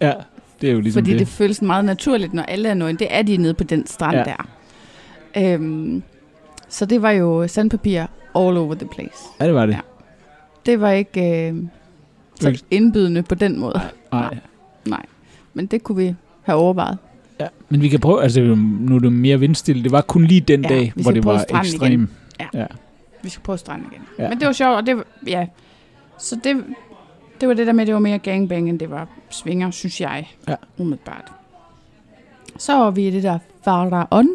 ja, 0.00 0.12
det 0.60 0.68
er 0.68 0.72
jo 0.72 0.80
ligesom 0.80 1.00
fordi 1.02 1.10
det. 1.12 1.20
det 1.20 1.28
føles 1.28 1.62
meget 1.62 1.84
naturligt, 1.84 2.34
når 2.34 2.42
alle 2.42 2.68
er 2.68 2.74
nøgne. 2.74 2.98
Det 2.98 3.06
er 3.10 3.22
de 3.22 3.36
nede 3.36 3.54
på 3.54 3.64
den 3.64 3.86
strand 3.86 4.16
Ja. 4.16 4.24
der. 4.24 4.48
Øhm, 5.54 6.02
så 6.68 6.86
det 6.86 7.02
var 7.02 7.10
jo 7.10 7.48
sandpapir 7.48 8.00
all 8.34 8.56
over 8.56 8.74
the 8.74 8.86
place. 8.88 9.24
Ja, 9.40 9.46
det 9.46 9.54
var 9.54 9.66
det. 9.66 9.72
Ja. 9.72 9.80
Det 10.66 10.80
var 10.80 10.90
ikke 10.90 11.48
øh, 11.48 11.56
så 12.40 12.62
indbydende 12.70 13.22
på 13.22 13.34
den 13.34 13.60
måde. 13.60 13.80
Nej. 14.12 14.38
Nej. 14.84 15.06
Men 15.54 15.66
det 15.66 15.82
kunne 15.82 15.96
vi 15.96 16.14
have 16.42 16.58
overvejet. 16.58 16.98
Ja. 17.40 17.46
Men 17.68 17.82
vi 17.82 17.88
kan 17.88 18.00
prøve, 18.00 18.22
altså 18.22 18.40
nu 18.80 18.94
er 18.96 18.98
det 19.00 19.12
mere 19.12 19.40
vindstille. 19.40 19.82
Det 19.84 19.92
var 19.92 20.00
kun 20.00 20.24
lige 20.24 20.40
den 20.40 20.62
Ja, 20.62 20.68
dag, 20.68 20.92
hvor 20.96 21.10
det 21.10 21.24
var 21.24 21.44
ekstrem. 21.60 21.92
igen. 21.92 22.10
Ja. 22.54 22.66
Vi 23.22 23.28
skal 23.28 23.42
prøve 23.42 23.58
stranden 23.58 23.86
igen. 23.92 24.02
Ja. 24.18 24.22
Ja. 24.22 24.28
Men 24.28 24.38
det 24.38 24.46
var 24.46 24.52
sjovt, 24.52 24.76
og 24.76 24.86
det, 24.86 24.96
var- 24.96 25.04
ja. 25.26 25.46
Så 26.18 26.36
det, 26.44 26.64
det 27.40 27.48
var 27.48 27.54
det 27.54 27.66
der 27.66 27.72
med, 27.72 27.82
at 27.82 27.86
det 27.86 27.94
var 27.94 28.00
mere 28.00 28.18
gangbang, 28.18 28.68
end 28.68 28.78
det 28.78 28.90
var 28.90 29.08
svinger, 29.30 29.70
synes 29.70 30.00
jeg. 30.00 30.28
Ja. 30.48 30.54
Umiddelbart. 30.78 31.32
Så 32.58 32.72
var 32.78 32.90
vi 32.90 33.08
i 33.08 33.10
det 33.10 33.22
der 33.22 33.38
Farah 33.64 34.06
On. 34.10 34.28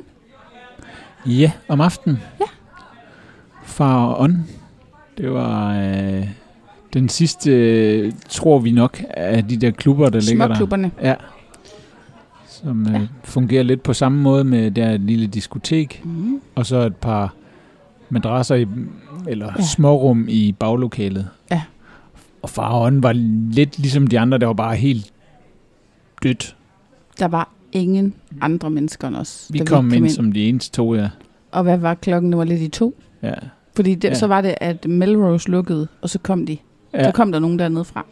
Ja, 1.25 1.51
om 1.67 1.81
aftenen. 1.81 2.19
Ja. 2.39 2.45
Far 3.63 4.05
og 4.05 4.19
on. 4.19 4.47
Det 5.17 5.31
var 5.33 5.75
øh, 5.79 6.27
den 6.93 7.09
sidste, 7.09 7.51
øh, 7.51 8.11
tror 8.29 8.59
vi 8.59 8.71
nok, 8.71 9.03
af 9.09 9.47
de 9.47 9.57
der 9.57 9.71
klubber, 9.71 10.09
der 10.09 10.19
ligger 10.21 10.47
der. 10.47 10.55
Småklubberne. 10.55 10.91
Ja. 11.01 11.15
Som 12.47 12.87
øh, 12.87 12.93
Ja. 12.93 13.07
fungerer 13.23 13.63
lidt 13.63 13.83
på 13.83 13.93
samme 13.93 14.21
måde 14.21 14.43
med 14.43 14.71
der 14.71 14.97
lille 14.97 15.27
diskotek, 15.27 16.01
Mm. 16.03 16.41
og 16.55 16.65
så 16.65 16.77
et 16.77 16.95
par 16.95 17.33
madrasser 18.09 18.55
i, 18.55 18.65
eller 19.27 19.51
Ja. 19.57 19.63
smårum 19.63 20.25
i 20.29 20.51
baglokalet. 20.59 21.27
Ja. 21.51 21.61
Og 22.41 22.49
far 22.49 22.69
og 22.69 22.81
on 22.81 23.03
var 23.03 23.11
lidt 23.53 23.79
ligesom 23.79 24.07
de 24.07 24.19
andre, 24.19 24.37
der 24.37 24.45
var 24.45 24.53
bare 24.53 24.75
helt 24.75 25.13
dødt. 26.23 26.55
Der 27.19 27.27
var 27.27 27.49
ingen 27.73 28.13
andre 28.41 28.69
mennesker 28.69 29.07
end 29.07 29.15
os. 29.15 29.47
Vi 29.51 29.59
da 29.59 29.65
kom 29.65 29.93
ind 29.93 30.09
som 30.09 30.31
de 30.31 30.49
eneste 30.49 30.71
to, 30.75 30.95
ja. 30.95 31.09
Og 31.51 31.63
hvad 31.63 31.77
var 31.77 31.93
klokken? 31.93 32.31
Det 32.31 32.37
var 32.37 32.43
lidt 32.43 32.61
i 32.61 32.67
to. 32.67 32.95
Ja. 33.23 33.33
Fordi 33.75 33.95
det, 33.95 34.03
Ja. 34.03 34.09
ja. 34.09 34.15
så 34.15 34.27
var 34.27 34.41
det, 34.41 34.55
at 34.61 34.87
Melrose 34.87 35.49
lukkede, 35.51 35.87
og 36.01 36.09
så 36.09 36.19
kom 36.19 36.45
de. 36.45 36.57
Ja. 36.93 36.97
ja. 36.99 37.05
Så 37.05 37.11
kom 37.11 37.31
der 37.31 37.39
nogen 37.39 37.59
dernede 37.59 37.85
fra. 37.85 38.05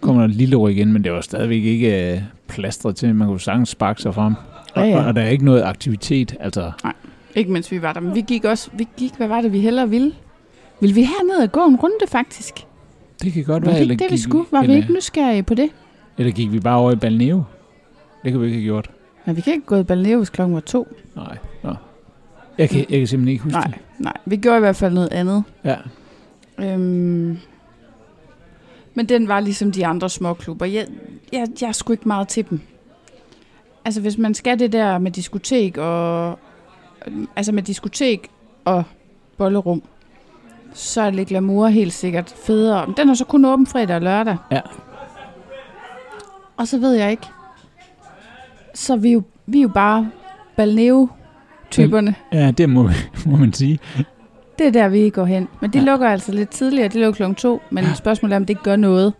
kommer 0.00 0.22
der 0.22 0.28
lille 0.28 0.56
ord 0.56 0.70
igen, 0.70 0.92
men 0.92 1.04
det 1.04 1.12
var 1.12 1.20
stadigvæk 1.20 1.64
ikke 1.64 2.12
øh, 2.14 2.20
plastret 2.48 2.96
til. 2.96 3.14
Man 3.14 3.28
kunne 3.28 3.40
sagtens 3.40 3.68
sparke 3.68 4.02
sig 4.02 4.14
frem. 4.14 4.34
Ja, 4.76 4.80
Og, 4.82 4.88
ja. 4.88 5.06
og 5.06 5.16
der 5.16 5.22
er 5.22 5.28
ikke 5.28 5.44
noget 5.44 5.62
aktivitet. 5.62 6.36
Altså, 6.40 6.72
Ikke 7.34 7.50
mens 7.52 7.72
vi 7.72 7.82
var 7.82 7.92
der, 7.92 8.00
men 8.00 8.14
vi 8.14 8.20
gik 8.20 8.44
også, 8.44 8.70
vi 8.78 8.88
gik, 8.96 9.12
hvad 9.16 9.28
var 9.28 9.40
det, 9.40 9.52
vi 9.52 9.60
hellere 9.60 9.90
ville? 9.90 10.12
Ville 10.80 10.94
vi 10.94 11.02
herned 11.02 11.42
og 11.42 11.52
gå 11.52 11.60
en 11.66 11.76
runde, 11.76 11.94
faktisk? 12.08 12.54
det 13.22 13.32
kan 13.32 13.44
godt 13.44 13.64
Var 13.66 13.70
være. 13.72 13.80
det 13.84 13.90
ikke 13.90 14.04
det, 14.04 14.12
vi 14.12 14.16
skulle? 14.16 14.44
Var 14.50 14.60
eller, 14.60 14.74
vi 14.74 14.80
ikke 14.80 14.92
nysgerrige 14.94 15.42
på 15.42 15.54
det? 15.54 15.68
Eller 16.18 16.32
gik 16.32 16.52
vi 16.52 16.60
bare 16.60 16.78
over 16.78 16.92
i 16.92 16.96
Balneo? 16.96 17.42
Det 18.24 18.32
kan 18.32 18.40
vi 18.40 18.46
ikke 18.46 18.56
have 18.58 18.64
gjort. 18.64 18.90
Nej, 19.26 19.34
vi 19.34 19.40
kan 19.40 19.52
ikke 19.52 19.66
gå 19.66 19.76
i 19.76 19.82
Balneo, 19.82 20.18
hvis 20.18 20.30
klokken 20.30 20.54
var 20.54 20.60
to. 20.60 20.88
Nej. 21.16 21.38
Nå. 21.62 21.74
Jeg 22.58 22.68
kan, 22.70 22.78
jeg 22.78 22.98
kan 22.98 23.06
simpelthen 23.06 23.28
ikke 23.28 23.44
huske 23.44 23.58
Nej, 23.58 23.66
det. 23.66 23.76
nej. 23.98 24.12
Vi 24.24 24.36
gjorde 24.36 24.56
i 24.56 24.60
hvert 24.60 24.76
fald 24.76 24.94
noget 24.94 25.12
andet. 25.12 25.44
Ja. 25.64 25.76
Øhm, 26.58 27.38
men 28.94 29.06
den 29.08 29.28
var 29.28 29.40
ligesom 29.40 29.72
de 29.72 29.86
andre 29.86 30.10
små 30.10 30.34
klubber. 30.34 30.66
Jeg, 30.66 30.86
jeg, 31.32 31.48
jeg 31.60 31.68
er 31.68 31.72
sgu 31.72 31.92
ikke 31.92 32.08
meget 32.08 32.28
til 32.28 32.50
dem. 32.50 32.60
Altså, 33.84 34.00
hvis 34.00 34.18
man 34.18 34.34
skal 34.34 34.58
det 34.58 34.72
der 34.72 34.98
med 34.98 35.10
diskotek 35.10 35.78
og... 35.78 36.38
Altså 37.36 37.52
med 37.52 37.62
diskotek 37.62 38.28
og 38.64 38.84
bollerum, 39.36 39.82
så 40.74 41.00
er 41.02 41.10
Le 41.10 41.24
Glamour 41.24 41.66
helt 41.66 41.92
sikkert 41.92 42.34
federe. 42.46 42.86
Men 42.86 42.96
den 42.96 43.08
er 43.08 43.14
så 43.14 43.24
kun 43.24 43.44
åben 43.44 43.66
fredag 43.66 43.96
og 43.96 44.02
lørdag. 44.02 44.36
Ja. 44.52 44.60
Og 46.56 46.68
så 46.68 46.78
ved 46.78 46.92
jeg 46.92 47.10
ikke. 47.10 47.26
Så 48.76 48.92
er 48.92 48.96
vi 48.96 49.12
jo, 49.12 49.22
vi 49.46 49.58
er 49.58 49.62
jo 49.62 49.68
bare 49.68 50.10
Balneo-typerne. 50.56 52.14
Ja, 52.32 52.50
det 52.50 52.70
må, 52.70 52.90
må 53.26 53.36
man 53.36 53.52
sige. 53.52 53.78
Det 54.58 54.66
er 54.66 54.70
der, 54.70 54.88
vi 54.88 55.10
går 55.10 55.24
hen. 55.24 55.48
Men 55.60 55.70
de 55.70 55.78
Ja. 55.78 55.84
ja. 55.84 55.90
lukker 55.90 56.08
altså 56.08 56.32
lidt 56.32 56.50
tidligere. 56.50 56.88
De 56.88 56.98
lukker 57.00 57.16
klokken 57.16 57.34
to. 57.34 57.62
Men 57.70 57.84
Ja. 57.84 57.94
spørgsmålet 57.94 58.32
er, 58.32 58.36
om 58.36 58.46
det 58.46 58.62
gør 58.62 58.76
noget. 58.76 59.12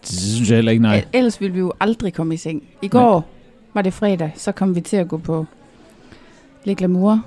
Det 0.00 0.10
synes 0.10 0.48
jeg 0.50 0.56
heller 0.56 0.72
ikke, 0.72 0.82
nej. 0.82 0.96
Nej. 0.96 1.04
Ellers 1.12 1.40
ville 1.40 1.52
vi 1.52 1.58
jo 1.58 1.72
aldrig 1.80 2.14
komme 2.14 2.34
i 2.34 2.36
seng. 2.36 2.62
I 2.82 2.88
går, 2.88 3.28
var 3.74 3.82
det 3.82 3.92
fredag, 3.92 4.32
så 4.36 4.52
kom 4.52 4.74
vi 4.74 4.80
til 4.80 4.96
at 4.96 5.08
gå 5.08 5.16
på 5.18 5.46
Le 6.64 6.74
Glamour. 6.74 7.20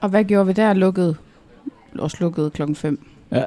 Og 0.00 0.08
hvad 0.08 0.24
gjorde 0.24 0.46
vi 0.46 0.52
der? 0.52 0.72
Lukkede, 0.72 1.16
også 1.98 2.16
lukkede 2.20 2.50
klokken 2.50 2.76
5. 2.76 3.06
Ja. 3.32 3.42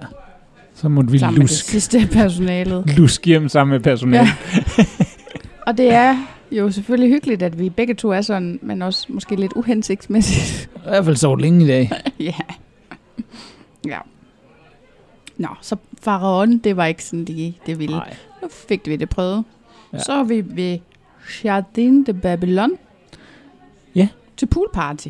Så 0.75 0.89
måtte 0.89 1.11
vi 1.11 1.19
Sammen 1.19 1.33
med 1.39 1.47
det 1.47 1.51
lusk, 1.51 1.65
sidste 1.65 2.07
personalet. 2.11 2.97
lusk 2.97 3.25
hjem 3.25 3.49
sammen 3.49 3.71
med 3.71 3.79
personalet. 3.79 4.27
Ja. 4.77 4.83
Og 5.67 5.77
det 5.77 5.93
er 5.93 6.17
jo 6.51 6.71
selvfølgelig 6.71 7.09
hyggeligt, 7.13 7.43
at 7.43 7.59
vi 7.59 7.69
begge 7.69 7.93
to 7.93 8.09
er 8.09 8.21
sådan, 8.21 8.59
men 8.61 8.81
også 8.81 9.05
måske 9.09 9.35
lidt 9.35 9.53
uhensigtsmæssigt. 9.55 10.69
I 10.75 10.79
hvert 10.89 11.05
fald 11.05 11.15
sovet 11.15 11.41
længe 11.41 11.63
i 11.63 11.67
dag. 11.67 11.91
ja. 12.19 12.33
Ja. 13.87 13.99
Nå, 15.37 15.47
så 15.61 15.75
Faraon, 16.01 16.57
det 16.57 16.77
var 16.77 16.85
ikke 16.85 17.03
sådan 17.03 17.25
lige 17.25 17.57
det 17.65 17.79
vilde. 17.79 17.95
Nej. 17.95 18.15
Nu 18.41 18.47
fik 18.67 18.87
vi 18.87 18.95
det 18.95 19.09
prøvet. 19.09 19.43
Ja. 19.93 19.97
Ja. 19.97 20.03
Så 20.03 20.13
er 20.13 20.23
vi 20.23 20.43
ved 20.45 20.79
Jardin 21.43 22.03
de 22.03 22.13
Babylon. 22.13 22.71
Ja. 23.95 24.07
Til 24.37 24.45
poolparty. 24.45 25.07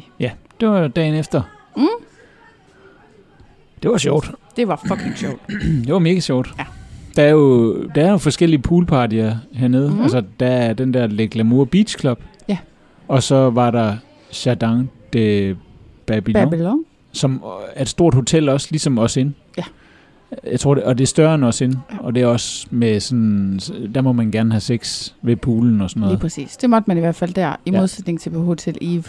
Det 0.60 0.69
var 0.69 0.88
dagen 0.88 1.13
efter. 1.15 1.41
Mm. 1.78 1.88
Det 3.84 3.91
var 3.91 3.97
sjovt. 3.97 4.32
Det 4.56 4.67
var 4.67 4.82
fucking 4.88 5.17
sjovt. 5.17 5.41
Det 5.86 5.93
var 5.93 6.00
mega 6.00 6.19
sjovt. 6.19 6.50
Ja. 6.58 6.65
Der 7.17 7.23
er 7.23 7.30
jo, 7.30 7.73
der 7.95 8.06
er 8.06 8.12
jo 8.12 8.17
forskellige 8.17 8.60
poolpartier 8.62 9.36
hernede. 9.53 9.82
Mhm. 9.84 9.89
Mm-hmm. 9.89 10.03
Altså, 10.03 10.23
der 10.39 10.47
er 10.47 10.73
den 10.73 10.93
der 10.93 11.08
Le 11.08 11.27
Glamour 11.27 11.65
Beach 11.65 11.99
Club. 11.99 12.19
Ja. 12.49 12.58
Og 13.08 13.23
så 13.23 13.49
var 13.49 13.71
der 13.71 13.95
Jardin 14.45 14.89
de 15.13 15.56
Babylon, 16.06 16.49
Babylon. 16.49 16.84
som 17.12 17.41
er 17.75 17.82
et 17.82 17.88
stort 17.89 18.13
hotel 18.13 18.49
også, 18.49 18.67
ligesom 18.71 18.97
os 18.97 19.17
ind. 19.17 19.34
Ja. 19.58 19.63
Jeg 20.51 20.60
tror 20.60 20.75
det, 20.75 20.84
og 20.84 20.97
det 20.97 21.03
er 21.03 21.08
større 21.08 21.36
end 21.36 21.43
os 21.43 21.62
ind. 21.62 21.75
Og 21.99 22.15
det 22.15 22.23
er 22.23 22.27
også 22.27 22.67
med 22.71 22.99
sådan, 22.99 23.60
der 23.95 24.01
må 24.01 24.12
man 24.12 24.32
gerne 24.32 24.51
have 24.51 24.62
sex 24.62 25.12
ved 25.21 25.36
poolen 25.36 25.82
og 25.82 25.89
sådan 25.89 25.99
Lige 26.01 26.06
noget. 26.08 26.19
præcis. 26.19 26.58
Det 26.58 26.69
måtte 26.69 26.84
man 26.88 26.97
i 26.97 26.99
hvert 26.99 27.15
fald 27.15 27.34
der, 27.34 27.56
i 27.65 27.71
Ja. 27.71 27.80
modsætning 27.80 28.21
til 28.21 28.30
på 28.30 28.41
Hotel 28.43 28.77
Eve. 28.82 29.03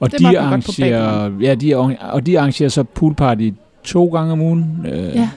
Og 0.00 0.10
Det 0.12 0.20
de 0.20 0.38
arrangerer, 0.40 1.30
ja, 1.40 1.54
de, 1.54 1.74
og 2.00 2.26
de 2.26 2.38
arrangerer 2.38 2.68
så 2.68 2.82
poolparty 2.82 3.50
to 3.84 4.06
gange 4.06 4.32
om 4.32 4.40
ugen. 4.40 4.86
Øh, 4.86 4.92
Ja. 4.98 5.28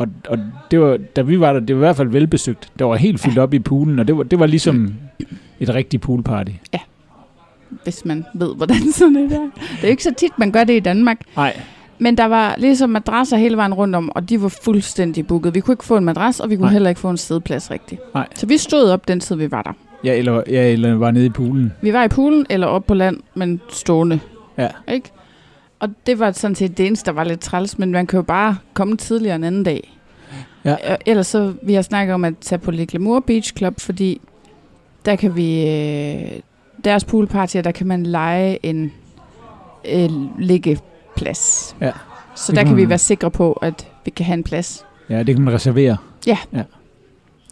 Og, 0.00 0.08
og 0.28 0.38
det 0.70 0.80
var, 0.80 0.98
da 1.16 1.22
vi 1.22 1.40
var 1.40 1.52
der, 1.52 1.60
det 1.60 1.76
var 1.76 1.80
i 1.80 1.84
hvert 1.86 1.96
fald 1.96 2.08
velbesøgt. 2.08 2.72
Det 2.78 2.86
var 2.86 2.96
helt 2.96 3.20
fyldt 3.20 3.36
ja. 3.36 3.42
op 3.42 3.54
i 3.54 3.58
poolen, 3.58 3.98
og 3.98 4.08
det 4.08 4.16
var, 4.16 4.22
det 4.22 4.38
var 4.38 4.46
ligesom 4.46 4.94
et 5.60 5.74
rigtigt 5.74 6.02
poolparty. 6.02 6.52
Hvis 7.84 8.04
man 8.04 8.24
ved, 8.34 8.56
hvordan 8.56 8.92
sådan 8.92 9.14
det 9.14 9.32
er. 9.32 9.50
Det 9.80 9.84
er 9.84 9.88
ikke 9.88 10.02
så 10.02 10.14
tit, 10.18 10.38
man 10.38 10.52
gør 10.52 10.64
det 10.64 10.76
i 10.76 10.80
Danmark. 10.80 11.20
Nej. 11.36 11.60
Men 11.98 12.16
der 12.16 12.24
var 12.24 12.54
ligesom 12.58 12.90
madrasser 12.90 13.36
hele 13.36 13.56
vejen 13.56 13.74
rundt 13.74 13.96
om, 13.96 14.12
og 14.14 14.28
de 14.28 14.42
var 14.42 14.48
fuldstændig 14.48 15.26
booket. 15.26 15.54
Vi 15.54 15.60
kunne 15.60 15.72
ikke 15.72 15.84
få 15.84 15.96
en 15.96 16.04
madras, 16.04 16.40
og 16.40 16.50
vi 16.50 16.56
kunne 16.56 16.64
Nej. 16.64 16.72
heller 16.72 16.88
ikke 16.88 17.00
få 17.00 17.10
en 17.10 17.16
sædeplads 17.16 17.70
rigtigt. 17.70 18.00
Nej. 18.14 18.26
Så 18.34 18.46
vi 18.46 18.58
stod 18.58 18.90
op 18.90 19.08
den 19.08 19.20
tid, 19.20 19.36
vi 19.36 19.50
var 19.50 19.62
der. 19.62 19.72
Ja, 20.04 20.14
eller, 20.18 20.42
ja, 20.48 20.72
eller 20.72 20.94
var 20.94 21.10
nede 21.10 21.26
i 21.26 21.28
poolen. 21.28 21.72
Vi 21.82 21.92
var 21.92 22.04
i 22.04 22.08
poolen 22.08 22.46
eller 22.50 22.66
op 22.66 22.86
på 22.86 22.94
land, 22.94 23.16
men 23.34 23.60
stående. 23.68 24.20
Ja. 24.58 24.68
Ikke? 24.88 25.10
Og 25.80 25.88
det 26.06 26.18
var 26.18 26.32
sådan 26.32 26.54
set 26.54 26.78
det 26.78 26.86
eneste, 26.86 27.06
der 27.06 27.12
var 27.12 27.24
lidt 27.24 27.40
træls, 27.40 27.78
men 27.78 27.92
man 27.92 28.06
kan 28.06 28.16
jo 28.16 28.22
bare 28.22 28.56
komme 28.74 28.96
tidligere 28.96 29.36
en 29.36 29.44
anden 29.44 29.62
dag. 29.62 29.96
Ja. 30.64 30.76
Ellers 31.06 31.26
så, 31.26 31.54
vi 31.62 31.74
har 31.74 31.82
snakket 31.82 32.14
om 32.14 32.24
at 32.24 32.34
tage 32.40 32.58
på 32.58 32.70
Le 32.70 32.86
Glamour 32.86 33.20
Beach 33.20 33.54
Club, 33.56 33.80
fordi 33.80 34.20
der 35.04 35.16
kan 35.16 35.36
vi, 35.36 35.68
øh, 35.68 36.40
deres 36.84 37.04
poolpartyer, 37.04 37.62
der 37.62 37.72
kan 37.72 37.86
man 37.86 38.02
lege 38.06 38.66
en 38.66 38.92
øh, 39.92 40.10
liggeplads. 40.38 41.76
Ja. 41.80 41.92
Så 42.34 42.52
Det 42.52 42.56
der 42.56 42.62
kan 42.62 42.68
kan 42.70 42.76
vi 42.76 42.88
være 42.88 42.98
sikre 42.98 43.30
på, 43.30 43.52
at 43.52 43.88
vi 44.04 44.10
kan 44.10 44.26
have 44.26 44.34
en 44.36 44.44
plads. 44.44 44.84
Ja, 45.08 45.22
det 45.22 45.34
kan 45.34 45.44
man 45.44 45.54
reservere. 45.54 45.96
Ja, 46.26 46.38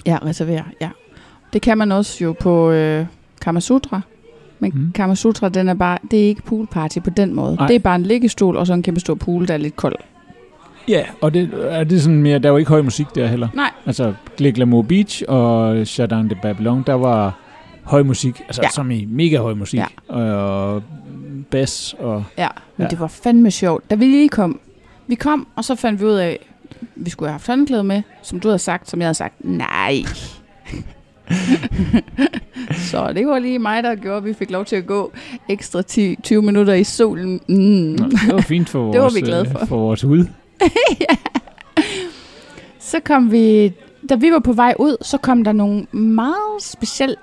reservere, 0.07 0.65
ja. 0.81 0.91
Det 1.53 1.63
kan 1.63 1.79
man 1.79 1.93
også 1.93 2.25
jo 2.25 2.35
på 2.41 2.71
øh, 2.71 3.07
Kamasutra. 3.41 4.01
Men 4.61 4.73
Mm. 4.75 4.81
mm. 4.81 4.93
Kamasutra, 4.93 5.49
den 5.49 5.69
er 5.69 5.75
bare, 5.75 5.99
det 6.11 6.19
er 6.23 6.25
ikke 6.25 6.43
poolparty 6.43 6.99
på 6.99 7.11
den 7.11 7.35
måde. 7.35 7.55
Nej. 7.57 7.67
Det 7.67 7.77
er 7.77 7.81
bare 7.81 7.97
en 7.97 8.03
liggestol 8.03 8.57
og 8.57 8.67
så 8.67 8.73
en 8.75 8.83
kæmpe 8.83 9.01
stor 9.01 9.15
pool, 9.15 9.49
der 9.49 9.55
er 9.55 9.59
lidt 9.59 9.77
kold. 9.77 9.97
Ja, 10.89 11.03
og 11.21 11.35
det, 11.35 11.51
er 11.71 11.85
det 11.85 12.03
sådan 12.03 12.23
mere, 12.23 12.39
der 12.39 12.51
var 12.51 12.59
ikke 12.59 12.69
høj 12.69 12.83
musik 12.83 13.07
der 13.15 13.27
heller. 13.27 13.49
Nej. 13.55 13.71
Altså, 13.87 14.15
Glamour 14.37 14.83
Beach 14.83 15.23
og 15.29 15.77
Jardin 15.99 16.31
de 16.31 16.35
Babylon, 16.43 16.83
der 16.87 16.95
var 16.95 17.39
høj 17.83 18.03
musik, 18.03 18.41
altså 18.41 18.63
ja. 18.63 18.69
Som 18.71 18.91
i 18.91 19.05
mega 19.05 19.37
høj 19.39 19.55
musik. 19.55 19.81
Ja. 19.81 20.15
Og 20.15 20.83
bass 21.51 21.95
og... 21.99 22.25
Ja, 22.39 22.49
men 22.77 22.85
Ja. 22.85 22.91
det 22.91 23.01
var 23.01 23.07
fandme 23.07 23.51
sjovt. 23.51 23.91
Da 23.91 23.95
vi 23.95 24.05
lige 24.05 24.29
kom, 24.29 24.61
vi 25.07 25.15
kom, 25.15 25.47
og 25.57 25.65
så 25.65 25.75
fandt 25.75 26.01
vi 26.01 26.07
ud 26.07 26.13
af, 26.13 26.39
vi 26.97 27.11
skulle 27.11 27.29
have 27.29 27.33
haft 27.35 27.47
håndklæde 27.47 27.85
med, 27.85 28.03
som 28.23 28.41
du 28.41 28.49
havde 28.49 28.59
sagt, 28.59 28.91
som 28.91 29.01
jeg 29.01 29.07
havde 29.07 29.15
sagt, 29.15 29.35
nej. 29.45 30.03
så 32.91 33.13
det 33.13 33.27
var 33.27 33.39
lige 33.39 33.59
mig, 33.59 33.83
der 33.83 33.95
gjorde, 33.95 34.17
at 34.17 34.25
vi 34.25 34.33
fik 34.33 34.51
lov 34.51 34.65
til 34.65 34.77
at 34.77 34.87
gå 34.87 35.13
ekstra 35.49 35.83
10, 35.83 36.17
20 36.23 36.43
minutter 36.43 36.75
i 36.75 36.85
solen. 36.85 37.41
Mm. 37.49 37.55
Nå, 37.55 38.09
det 38.09 38.33
var 38.33 38.41
fint 38.41 38.69
for 38.69 38.79
vores, 38.83 38.93
Det 38.95 39.03
var 39.03 39.11
vi 39.11 39.21
glade 39.21 39.47
for. 39.51 39.61
øh, 39.61 39.67
for 39.69 39.77
vores 39.79 40.03
hud. 40.03 40.25
Så 42.81 43.01
kom 43.05 43.33
vi, 43.33 43.73
da 44.09 44.15
vi 44.15 44.31
var 44.33 44.39
på 44.39 44.53
vej 44.53 44.75
ud, 44.79 44.97
så 45.03 45.19
kom 45.19 45.45
der 45.45 45.53
nogle 45.53 45.87
meget 45.93 46.63
specielt 46.63 47.19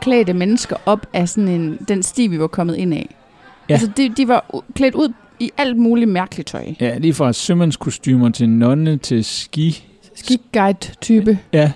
klædte 0.00 0.32
mennesker 0.32 0.76
op 0.86 1.06
af 1.12 1.28
sådan 1.28 1.48
en, 1.48 1.78
den 1.88 2.02
sti, 2.02 2.26
vi 2.26 2.38
var 2.38 2.46
kommet 2.46 2.76
ind 2.76 2.94
af. 2.94 3.06
Ja. 3.10 3.14
Ja. 3.68 3.74
Altså, 3.74 3.90
de, 3.96 4.08
de 4.16 4.28
var 4.28 4.62
klædt 4.74 4.94
ud 4.94 5.12
i 5.40 5.50
alt 5.58 5.76
muligt 5.76 6.10
mærkeligt 6.10 6.48
tøj. 6.48 6.64
Ja, 6.80 6.98
lige 6.98 7.14
fra 7.14 7.32
sømandskostymer 7.32 8.28
til 8.30 8.48
nonne 8.48 8.96
til 8.96 9.24
ski. 9.24 9.84
Skiguide-type. 10.14 11.38
Ja, 11.52 11.72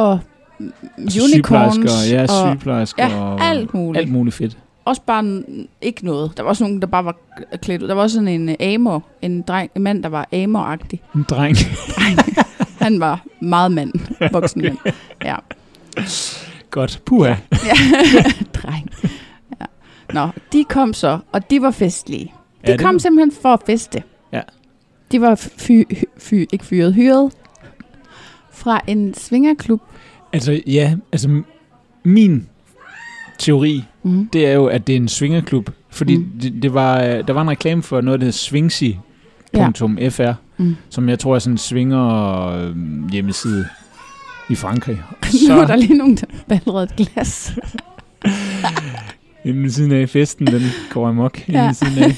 Og 0.00 0.20
altså 0.98 1.20
unicorns. 1.24 2.10
Ja, 2.10 2.22
og 2.22 2.28
sygeplejersker. 2.52 3.06
ja, 3.08 3.20
og 3.22 3.40
alt 3.40 3.74
muligt. 3.74 4.02
Alt 4.02 4.12
muligt 4.12 4.36
fedt. 4.36 4.58
også 4.84 5.02
bare 5.06 5.42
ikke 5.80 6.04
noget. 6.04 6.32
Der 6.36 6.42
var 6.42 6.48
også 6.50 6.64
nogen, 6.64 6.80
der 6.80 6.86
bare 6.86 7.04
var 7.04 7.16
klædt 7.62 7.82
ud. 7.82 7.88
Der 7.88 7.94
var 7.94 8.02
også 8.02 8.14
sådan 8.14 8.28
en 8.28 8.48
uh, 8.48 8.74
amor, 8.74 9.02
en, 9.22 9.42
dreng, 9.42 9.70
en 9.74 9.82
mand, 9.82 10.02
der 10.02 10.08
var 10.08 10.28
amor-agtig. 10.32 11.00
En 11.14 11.22
dreng. 11.30 11.56
Han 12.84 13.00
var 13.00 13.24
meget 13.40 13.72
mand, 13.72 13.92
voksen 14.32 14.62
mand. 14.62 14.76
Ja. 15.24 15.36
Godt. 16.70 17.02
Puha. 17.06 17.28
Ja. 17.52 17.74
dreng. 18.62 18.90
Ja. 19.60 19.64
Nå, 20.14 20.28
de 20.52 20.64
kom 20.64 20.92
så, 20.94 21.18
og 21.32 21.50
de 21.50 21.62
var 21.62 21.70
festlige. 21.70 22.24
De 22.24 22.30
Ja, 22.66 22.72
det 22.72 22.80
kom 22.80 22.94
var- 22.94 22.98
simpelthen 22.98 23.42
for 23.42 23.52
at 23.52 23.60
feste. 23.66 24.02
Ja. 24.32 24.40
De 25.12 25.20
var 25.20 25.34
fy, 25.34 25.82
fy, 26.18 26.34
ikke 26.52 26.64
fyret, 26.66 26.94
hyret 26.94 27.32
fra 28.52 28.80
en 28.86 29.14
svingerklub. 29.14 29.80
Altså, 30.32 30.60
ja, 30.66 30.94
altså 31.12 31.42
min 32.04 32.46
teori, 33.38 33.84
Mm. 34.02 34.28
det 34.32 34.46
er 34.46 34.52
jo, 34.52 34.66
at 34.66 34.86
det 34.86 34.92
er 34.92 34.96
en 34.96 35.08
svingerklub. 35.08 35.70
Fordi 35.90 36.16
mm. 36.16 36.24
Det, 36.42 36.62
det 36.62 36.74
var, 36.74 37.02
øh, 37.02 37.26
der 37.26 37.32
var 37.32 37.42
en 37.42 37.50
reklame 37.50 37.82
for 37.82 38.00
noget, 38.00 38.20
der 38.20 38.24
hedder 38.24 38.36
Swingsi.fr, 38.38 40.22
ja. 40.22 40.34
Mm. 40.58 40.76
som 40.90 41.08
jeg 41.08 41.18
tror 41.18 41.34
er 41.34 41.38
sådan 41.38 41.54
en 41.54 41.58
svinger 41.58 42.46
øh, 42.46 42.76
hjemmeside 43.12 43.66
i 44.50 44.54
Frankrig. 44.54 45.02
Så 45.46 45.54
var 45.54 45.66
der 45.66 45.76
lige 45.76 45.98
nogen, 45.98 46.16
der 46.16 46.26
ballerede 46.48 46.82
et 46.84 46.96
glas. 46.96 47.58
Inden 49.44 49.70
siden 49.70 49.92
af 49.92 50.08
festen, 50.08 50.46
den 50.46 50.62
går 50.90 51.08
amok. 51.08 51.38
Inden 51.48 51.62
Ja. 51.64 51.72
siden 51.72 51.98
af. 51.98 52.16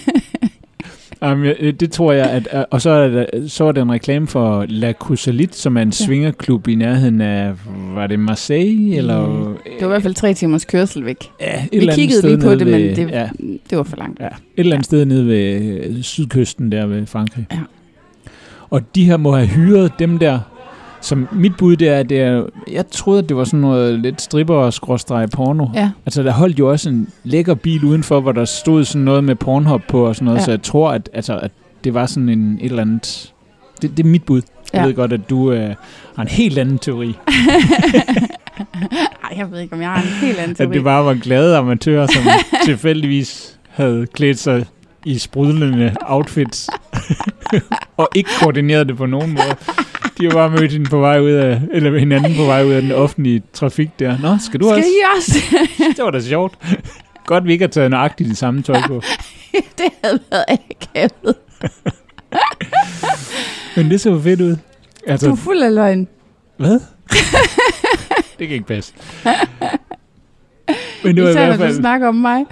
Um, 1.27 1.43
det 1.81 1.93
tror 1.93 2.13
jeg, 2.13 2.31
at, 2.31 2.49
øh, 2.55 2.63
og 2.71 2.83
så 2.83 2.91
er, 2.91 3.09
der, 3.09 3.25
så 3.49 3.65
er 3.65 3.73
der 3.73 3.83
en 3.83 3.93
reklame 3.93 4.27
for 4.27 4.65
La 4.69 4.93
Cousalit, 4.93 5.55
som 5.55 5.77
er 5.77 5.83
en 5.83 5.89
Ja. 5.89 6.05
svingerklub 6.07 6.69
i 6.69 6.75
nærheden 6.75 7.21
af, 7.21 7.53
var 7.95 8.07
det 8.07 8.19
Marseille? 8.19 8.97
Eller, 8.97 9.27
Mm. 9.29 9.57
Det 9.65 9.81
var 9.81 9.87
i 9.87 9.89
hvert 9.89 10.03
fald 10.03 10.15
tre 10.15 10.35
timers 10.35 10.65
kørsel 10.65 11.05
væk. 11.05 11.17
ja, 11.41 11.65
et 11.73 11.81
Vi 11.81 11.87
kiggede 11.95 12.27
lige 12.29 12.39
på 12.41 12.51
det, 12.55 12.67
ved, 12.67 12.73
men 12.73 12.97
det, 12.97 13.11
Ja, 13.11 13.29
det 13.71 13.79
var 13.79 13.85
for 13.85 13.97
langt. 13.97 14.21
ja, 14.21 14.27
et 14.27 14.33
eller 14.57 14.73
andet 14.75 14.85
sted 14.87 15.05
nede 15.05 15.27
ved 15.27 15.61
øh, 15.97 16.03
sydkysten 16.03 16.73
der 16.73 16.87
ved 16.87 17.07
Frankrig. 17.07 17.47
Ja. 17.53 17.59
Og 18.71 18.95
de 18.95 19.05
her 19.05 19.17
må 19.17 19.37
have 19.37 19.49
hyret 19.49 19.93
dem 19.99 20.19
der, 20.19 20.39
som 21.03 21.29
mit 21.33 21.57
bud 21.57 21.77
det 21.77 21.89
er, 21.89 21.99
at 21.99 22.09
det 22.09 22.21
er, 22.21 22.43
jeg 22.73 22.85
troede, 22.91 23.19
at 23.19 23.29
det 23.29 23.37
var 23.37 23.45
sådan 23.45 23.61
noget 23.61 23.99
lidt 23.99 24.23
stripper 24.23 24.55
og 24.55 24.73
skråstreg 24.73 25.29
porno. 25.31 25.67
Ja, 25.75 25.91
Altså, 26.07 26.23
der 26.23 26.33
holdt 26.33 26.59
jo 26.59 26.71
også 26.71 26.89
en 26.89 27.09
lækker 27.25 27.55
bil 27.55 27.85
udenfor, 27.85 28.21
hvor 28.21 28.33
der 28.33 28.45
stod 28.45 28.85
sådan 28.85 29.03
noget 29.05 29.25
med 29.25 29.35
Pornhub 29.35 29.83
på 29.89 30.07
og 30.07 30.15
sådan 30.15 30.25
noget, 30.27 30.39
ja. 30.39 30.45
Så 30.45 30.51
jeg 30.51 30.63
tror, 30.63 30.91
at, 30.91 31.11
altså, 31.13 31.39
at 31.39 31.51
det 31.85 31.95
var 31.95 32.07
sådan 32.07 32.29
en 32.29 32.59
et 32.61 32.65
eller 32.71 32.83
andet... 32.83 33.33
Det, 33.83 33.97
det 33.97 34.05
er 34.07 34.09
mit 34.09 34.25
bud. 34.25 34.43
Jeg 34.73 34.81
Ja. 34.81 34.87
ved 34.87 34.95
godt, 34.95 35.13
at 35.13 35.31
du 35.31 35.53
øh, 35.53 35.75
har 36.17 36.23
en 36.23 36.29
helt 36.29 36.59
anden 36.59 36.79
teori. 36.79 37.15
Ej, 39.25 39.37
jeg 39.37 39.51
ved 39.51 39.61
ikke, 39.61 39.75
om 39.75 39.81
jeg 39.81 39.89
har 39.91 40.03
en 40.03 40.09
helt 40.27 40.39
anden 40.39 40.51
At 40.51 40.57
teori. 40.57 40.75
det 40.75 40.85
bare 40.85 41.05
var 41.05 41.15
glade 41.15 41.57
amatører, 41.57 42.07
som 42.07 42.23
tilfældigvis 42.67 43.59
havde 43.71 44.07
klædt 44.13 44.39
sig 44.39 44.67
i 45.05 45.19
sprudlende 45.19 45.95
outfits, 46.01 46.71
og 47.97 48.09
ikke 48.15 48.31
koordineret 48.43 48.89
det 48.89 48.97
på 48.97 49.07
nogen 49.07 49.31
måde. 49.31 49.57
De 50.23 50.27
var 50.29 50.35
bare 50.49 50.51
mødt 50.61 50.73
hende 50.73 50.91
på 50.91 50.99
vej 51.01 51.21
ud 51.21 51.31
af, 51.31 51.61
eller 51.73 51.99
hinanden 51.99 52.35
på 52.37 52.45
vej 52.45 52.65
ud 52.65 52.73
af 52.73 52.83
den 52.83 52.93
offentlige 52.93 53.43
trafik 53.53 53.91
der. 53.99 54.19
Nå, 54.19 54.37
skal 54.47 54.61
du 54.61 54.67
Skal 54.67 54.77
også? 54.77 54.89
I 54.89 55.17
også? 55.17 55.39
Det 55.97 56.05
var 56.05 56.11
da 56.11 56.21
sjovt. 56.21 56.55
Godt, 57.27 57.45
vi 57.45 57.53
ikke 57.53 57.63
har 57.63 57.69
taget 57.71 57.91
nøjagtigt 57.91 58.29
det 58.29 58.37
samme 58.39 58.63
tøj 58.63 58.77
på. 58.87 58.95
det 59.79 59.85
havde 60.05 60.19
været 60.31 60.45
akavet. 60.49 61.35
Men 63.77 63.91
det 63.91 64.01
så 64.01 64.21
fedt 64.21 64.41
ud. 64.41 64.57
Altså, 65.07 65.27
Du 65.27 65.33
er 65.33 65.37
fuld 65.37 65.63
af 65.63 65.75
løgn. 65.75 66.09
hvad? 66.57 66.81
det 68.39 68.49
kan 68.49 68.51
ikke 68.51 68.67
passe. 68.67 68.93
Men 71.05 71.17
det 71.17 71.23
var 71.23 71.29
i 71.29 71.33
Især 71.33 71.41
hvert 71.47 71.49
når 71.49 71.57
du 71.57 71.63
fald... 71.73 71.81
snakker 71.81 72.09
om 72.09 72.15
mig. 72.15 72.45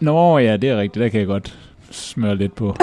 Nå 0.00 0.38
ja, 0.38 0.56
det 0.56 0.70
er 0.70 0.80
rigtigt. 0.80 1.02
Der 1.02 1.08
kan 1.08 1.20
jeg 1.20 1.26
godt 1.26 1.58
smøre 1.90 2.36
lidt 2.36 2.54
på. 2.54 2.76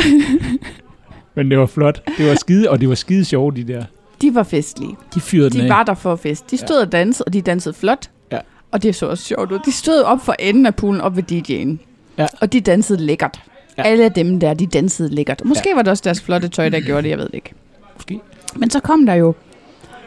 Men 1.35 1.51
det 1.51 1.59
var 1.59 1.65
flot. 1.65 2.01
Det 2.17 2.29
var 2.29 2.35
skide, 2.35 2.69
og 2.69 2.81
det 2.81 2.89
var 2.89 2.95
skide 2.95 3.25
sjove, 3.25 3.51
de 3.55 3.63
der. 3.63 3.83
De 4.21 4.35
var 4.35 4.43
festlige. 4.43 4.95
De 5.15 5.21
fyrede 5.21 5.49
den 5.49 5.59
De 5.59 5.63
af. 5.63 5.69
var 5.69 5.83
der 5.83 5.93
for 5.93 6.15
fest. 6.15 6.51
De 6.51 6.57
stod 6.57 6.77
og 6.77 6.91
dansede, 6.91 7.23
og 7.27 7.33
de 7.33 7.41
dansede 7.41 7.73
flot. 7.73 8.09
Ja. 8.31 8.39
Og 8.71 8.83
det 8.83 8.95
så 8.95 9.05
også 9.05 9.23
sjovt 9.23 9.51
ud. 9.51 9.59
De 9.65 9.71
stod 9.71 10.01
op 10.01 10.21
for 10.21 10.35
enden 10.39 10.65
af 10.65 10.75
poolen, 10.75 11.01
op 11.01 11.15
ved 11.15 11.23
DJ'en. 11.31 11.85
Ja. 12.17 12.27
Og 12.41 12.53
de 12.53 12.61
dansede 12.61 13.05
lækkert. 13.05 13.41
Ja. 13.77 13.83
Ja. 13.83 13.89
Alle 13.89 14.09
dem 14.09 14.39
der, 14.39 14.53
de 14.53 14.67
dansede 14.67 15.15
lækkert. 15.15 15.45
Måske 15.45 15.69
ja. 15.69 15.75
var 15.75 15.81
det 15.81 15.91
også 15.91 16.01
deres 16.03 16.21
flotte 16.21 16.47
tøj, 16.47 16.69
der 16.69 16.79
gjorde 16.79 17.03
det, 17.03 17.09
jeg 17.09 17.17
ved 17.17 17.25
det 17.25 17.35
ikke. 17.35 17.53
Måske. 17.95 18.19
Men 18.55 18.69
så 18.69 18.79
kom 18.79 19.05
der 19.05 19.13
jo 19.13 19.33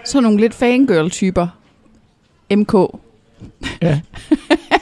sådan 0.05 0.23
nogle 0.23 0.41
lidt 0.41 0.55
fangirl-typer. 0.55 1.47
MK. 2.57 2.73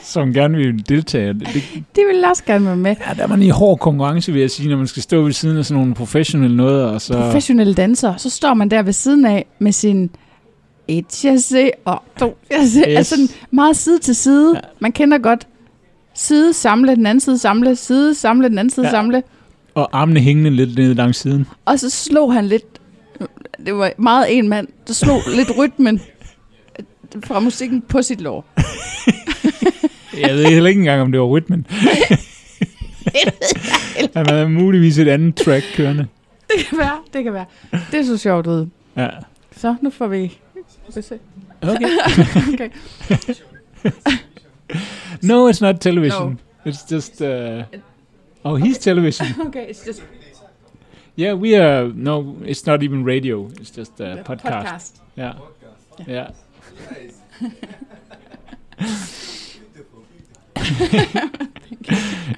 Som 0.13 0.33
gerne 0.33 0.57
ville 0.57 0.79
deltage. 0.79 1.33
Det, 1.33 1.47
De 1.95 2.01
ville 2.07 2.27
også 2.29 2.43
gerne 2.43 2.65
være 2.65 2.75
med. 2.75 2.95
ja, 3.07 3.13
der 3.13 3.27
var 3.27 3.35
en 3.35 3.51
hård 3.51 3.79
konkurrence, 3.79 4.31
vil 4.31 4.41
jeg 4.41 4.51
sige, 4.51 4.69
når 4.69 4.77
man 4.77 4.87
skal 4.87 5.03
stå 5.03 5.21
ved 5.21 5.31
siden 5.31 5.57
af 5.57 5.65
sådan 5.65 5.79
nogle 5.79 5.95
professionelle 5.95 6.57
noget, 6.57 6.85
og 6.85 7.01
så... 7.01 7.13
Professionelle 7.13 7.73
dansere. 7.73 8.17
Så 8.17 8.29
står 8.29 8.53
man 8.53 8.71
der 8.71 8.81
ved 8.81 8.93
siden 8.93 9.25
af 9.25 9.45
med 9.59 9.71
sin 9.71 10.09
et, 10.87 11.25
jeg 11.25 11.39
ser, 11.39 11.69
og 11.85 12.03
to, 12.19 12.37
jeg 12.51 12.67
ser. 12.67 12.89
Yes. 12.89 12.97
Altså 12.97 13.31
meget 13.51 13.75
side 13.77 13.99
til 13.99 14.15
side. 14.15 14.55
Ja. 14.55 14.59
Man 14.79 14.91
kender 14.91 15.17
godt 15.17 15.47
side 16.13 16.53
samle, 16.53 16.95
den 16.95 17.05
anden 17.05 17.19
side 17.19 17.37
samle, 17.37 17.75
side 17.75 18.15
samle, 18.15 18.49
den 18.49 18.57
anden 18.57 18.71
side 18.71 18.85
ja. 18.85 18.91
samle. 18.91 19.23
Og 19.75 19.89
armene 19.91 20.19
hængende 20.19 20.49
lidt 20.49 20.77
ned 20.77 20.95
langs 20.95 21.17
siden. 21.17 21.47
Og 21.65 21.79
så 21.79 21.89
slog 21.89 22.33
han 22.33 22.45
lidt, 22.45 22.63
det 23.65 23.75
var 23.75 23.91
meget 23.97 24.37
en 24.37 24.49
mand, 24.49 24.67
der 24.87 24.93
slog 24.93 25.19
lidt 25.35 25.57
rytmen 25.57 26.01
fra 27.27 27.39
musikken 27.39 27.81
på 27.81 28.01
sit 28.01 28.21
lår. 28.21 28.45
Jeg 30.17 30.35
ved 30.35 30.45
heller 30.45 30.69
ikke 30.69 30.79
engang, 30.79 31.01
om 31.01 31.11
det 31.11 31.21
var 31.21 31.27
rytmen. 31.27 31.67
Han 34.15 34.25
havde 34.29 34.49
muligvis 34.49 34.97
et 34.97 35.07
andet 35.07 35.35
track 35.35 35.65
kørende. 35.75 36.07
Det 36.47 36.65
kan 36.69 36.77
være, 36.77 36.99
det 37.13 37.23
kan 37.23 37.33
være. 37.33 37.45
Det 37.91 38.05
så 38.05 38.17
sjovt 38.17 38.47
ud. 38.47 38.67
Ja. 38.97 39.09
Så 39.51 39.75
nu 39.81 39.89
får 39.89 40.07
vi 40.07 40.37
besøg. 40.95 41.19
Okay. 41.61 41.89
Okay. 42.53 42.69
No, 45.21 45.49
it's 45.49 45.61
not 45.61 45.75
television. 45.79 46.39
No. 46.65 46.71
It's 46.71 46.91
just... 46.91 47.21
Uh... 47.21 47.63
Oh, 48.43 48.59
he's 48.59 48.77
television. 48.79 49.27
Okay, 49.47 49.67
it's 49.69 49.87
just 49.87 50.03
Yeah, 51.15 51.33
we 51.33 51.55
are... 51.55 51.91
No, 51.95 52.37
it's 52.45 52.65
not 52.67 52.83
even 52.83 53.05
radio. 53.05 53.49
It's 53.61 53.77
just 53.77 54.01
a 54.01 54.23
podcast. 54.23 54.41
podcast. 54.43 55.01
Ja. 55.17 55.31
Ja. 56.07 56.25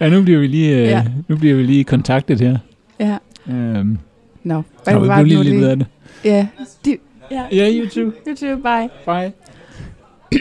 Ja, 0.02 0.10
nu 0.10 0.22
bliver 0.24 0.40
vi 0.40 0.48
lige, 0.48 0.76
øh, 0.78 0.84
Ja. 0.84 1.04
nu 1.28 1.36
bliver 1.38 1.56
vi 1.56 1.64
lige 1.64 1.84
kontaktet 1.84 2.40
her. 2.42 2.58
Ja. 3.00 3.18
Um, 3.48 4.00
Nå, 4.44 4.62
vi 4.88 4.94
var 4.94 5.00
blev 5.00 5.18
det 5.18 5.28
lige 5.28 5.38
nu 5.38 5.44
lidt 5.44 5.56
ud 5.56 5.64
af 5.64 5.78
det. 5.78 5.86
Ja. 6.26 6.48
De, 6.86 6.98
ja. 7.32 7.44
Ja, 7.52 7.72
you 7.72 7.90
too. 7.90 8.12
YouTube, 8.28 8.62
bye. 8.64 8.90
Bye. 9.06 9.32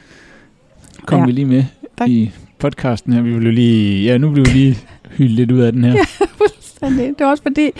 Kom 1.05 1.19
Ja. 1.19 1.25
vi 1.25 1.31
lige 1.31 1.45
med 1.45 1.63
Tak. 1.97 2.09
i 2.09 2.31
podcasten 2.59 3.13
her. 3.13 3.21
Vi 3.21 3.31
jo 3.31 3.39
lige... 3.39 4.03
Ja, 4.03 4.17
nu 4.17 4.31
bliver 4.31 4.45
vi 4.45 4.53
lige 4.53 4.77
hyldt 5.17 5.31
lidt 5.31 5.51
ud 5.51 5.59
af 5.59 5.71
den 5.71 5.83
her. 5.83 5.91
Ja. 5.95 6.25
Fuldstændig. 6.37 7.07
Det 7.07 7.21
er 7.21 7.25
også 7.29 7.43
fordi, 7.43 7.71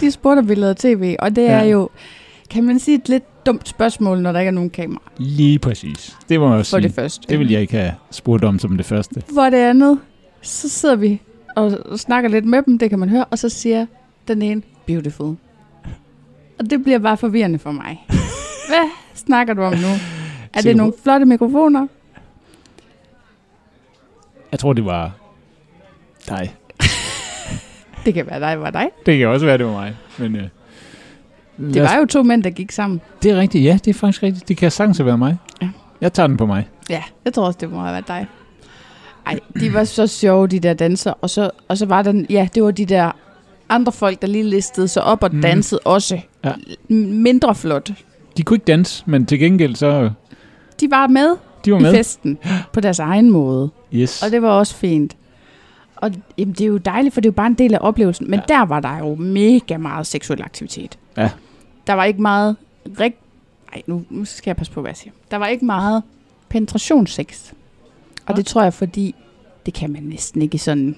de 0.00 0.10
spurgte, 0.10 0.38
om 0.38 0.48
vi 0.48 0.54
lavede 0.54 0.74
tv, 0.78 1.16
og 1.18 1.36
det 1.36 1.42
Ja. 1.42 1.48
er 1.50 1.64
jo, 1.64 1.88
kan 2.54 2.64
man 2.64 2.78
sige, 2.78 2.98
et 2.98 3.08
lidt 3.08 3.46
dumt 3.46 3.68
spørgsmål, 3.68 4.20
når 4.20 4.32
der 4.32 4.40
ikke 4.40 4.48
er 4.48 4.52
nogen 4.52 4.70
kamera. 4.70 5.02
Lige 5.16 5.58
præcis. 5.58 6.16
Det 6.28 6.34
jeg 6.34 6.40
også 6.40 6.70
For 6.70 6.78
sige. 6.78 6.88
det 6.88 6.94
første. 6.94 7.26
Det 7.28 7.38
vil 7.38 7.50
jeg 7.50 7.60
ikke 7.60 7.76
have 7.76 7.92
spurgt 8.10 8.44
om 8.44 8.58
som 8.58 8.76
det 8.76 8.86
første. 8.86 9.22
For 9.34 9.50
det 9.50 9.56
andet, 9.56 9.98
så 10.42 10.68
sidder 10.68 10.96
vi 10.96 11.20
og 11.56 11.98
snakker 11.98 12.30
lidt 12.30 12.44
med 12.44 12.62
dem, 12.62 12.78
det 12.78 12.90
kan 12.90 12.98
man 12.98 13.08
høre, 13.08 13.24
og 13.24 13.38
så 13.38 13.48
siger 13.48 13.86
den 14.28 14.42
ene, 14.42 14.62
beautiful. 14.86 15.36
Og 16.58 16.70
det 16.70 16.82
bliver 16.82 16.98
bare 16.98 17.16
forvirrende 17.16 17.58
for 17.58 17.72
mig. 17.72 18.06
Hvad 18.68 18.90
snakker 19.14 19.54
du 19.54 19.62
om 19.62 19.72
nu? 19.72 19.88
Er 20.52 20.60
det 20.60 20.76
nogle 20.76 20.92
flotte 21.02 21.26
mikrofoner? 21.26 21.86
Jeg 24.52 24.60
tror, 24.60 24.72
det 24.72 24.84
var 24.84 25.12
dig. 26.28 26.54
Det 28.04 28.14
kan 28.14 28.26
være 28.26 28.40
dig, 28.40 28.60
var 28.60 28.70
dig. 28.70 28.90
Det 29.06 29.18
kan 29.18 29.28
også 29.28 29.46
være, 29.46 29.58
det 29.58 29.66
var 29.66 29.72
mig. 29.72 29.96
Men, 30.18 30.36
øh, 30.36 30.48
Det 31.58 31.82
var 31.82 31.96
jo 31.98 32.04
to 32.06 32.22
mænd, 32.22 32.42
der 32.42 32.50
gik 32.50 32.72
sammen. 32.72 33.00
Det 33.22 33.30
er 33.30 33.36
rigtigt, 33.36 33.64
ja, 33.64 33.78
det 33.84 33.88
er 33.90 33.94
faktisk 33.94 34.22
rigtigt. 34.22 34.48
Det 34.48 34.56
kan 34.56 34.70
sagtens 34.70 35.04
være 35.04 35.18
mig. 35.18 35.36
Ja. 35.62 35.68
Jeg 36.00 36.12
tager 36.12 36.26
den 36.26 36.36
på 36.36 36.46
mig. 36.46 36.68
Ja, 36.90 37.02
jeg 37.24 37.32
tror 37.34 37.46
også, 37.46 37.58
det 37.60 37.70
må 37.70 37.80
have 37.80 37.92
været 37.92 38.08
dig. 38.08 38.26
Ej, 39.26 39.38
de 39.60 39.74
var 39.74 39.84
så 39.84 40.06
sjove, 40.06 40.46
de 40.46 40.58
der 40.60 40.74
danser. 40.74 41.12
Og 41.20 41.30
så, 41.30 41.50
og 41.68 41.78
så 41.78 41.86
var 41.86 42.02
den, 42.02 42.26
ja, 42.30 42.48
det 42.54 42.62
var 42.62 42.70
de 42.70 42.84
der 42.84 43.10
andre 43.68 43.92
folk, 43.92 44.22
der 44.22 44.28
lige 44.28 44.44
listede 44.44 44.88
sig 44.88 45.04
op 45.04 45.22
og 45.22 45.30
Mhm. 45.32 45.42
dansede 45.42 45.80
også. 45.84 46.20
Ja. 46.44 46.52
Mindre 46.94 47.54
flot. 47.54 47.90
De 48.36 48.42
kunne 48.42 48.54
ikke 48.56 48.64
danse, 48.64 49.02
men 49.06 49.26
til 49.26 49.38
gengæld 49.38 49.74
så... 49.76 50.10
De 50.80 50.90
var 50.90 51.06
med, 51.06 51.36
De 51.64 51.72
var 51.72 51.78
i 51.78 51.82
med. 51.82 51.94
festen 51.94 52.38
på 52.72 52.80
deres 52.80 52.98
egen 52.98 53.30
måde. 53.30 53.70
Yes. 53.94 54.22
Og 54.22 54.30
det 54.30 54.42
var 54.42 54.48
også 54.50 54.74
fint. 54.74 55.16
Og 55.96 56.10
jamen, 56.38 56.52
det 56.54 56.60
er 56.60 56.66
jo 56.68 56.76
dejligt, 56.76 57.14
for 57.14 57.20
det 57.20 57.28
er 57.28 57.30
jo 57.32 57.34
bare 57.34 57.46
en 57.46 57.54
del 57.54 57.74
af 57.74 57.78
oplevelsen. 57.80 58.30
Men 58.30 58.40
ja. 58.48 58.54
der 58.54 58.64
var 58.64 58.80
der 58.80 58.98
jo 58.98 59.14
mega 59.14 59.76
meget 59.76 60.06
seksuel 60.06 60.42
aktivitet. 60.42 60.98
Ja. 61.16 61.30
Der 61.86 61.92
var 61.92 62.04
ikke 62.04 62.22
meget... 62.22 62.56
Rig... 63.00 63.14
Ej, 63.72 63.82
nu, 63.86 64.04
nu 64.10 64.24
skal 64.24 64.50
jeg 64.50 64.56
passe 64.56 64.72
på, 64.72 64.80
hvad 64.80 64.90
jeg 64.90 64.96
siger. 64.96 65.12
Der 65.30 65.36
var 65.36 65.46
ikke 65.46 65.64
meget 65.64 66.02
penetrationssex. 66.48 67.52
Og 68.26 68.36
det 68.36 68.46
tror 68.46 68.62
jeg, 68.62 68.74
fordi 68.74 69.14
det 69.66 69.74
kan 69.74 69.92
man 69.92 70.02
næsten 70.02 70.42
ikke 70.42 70.58
sådan... 70.58 70.96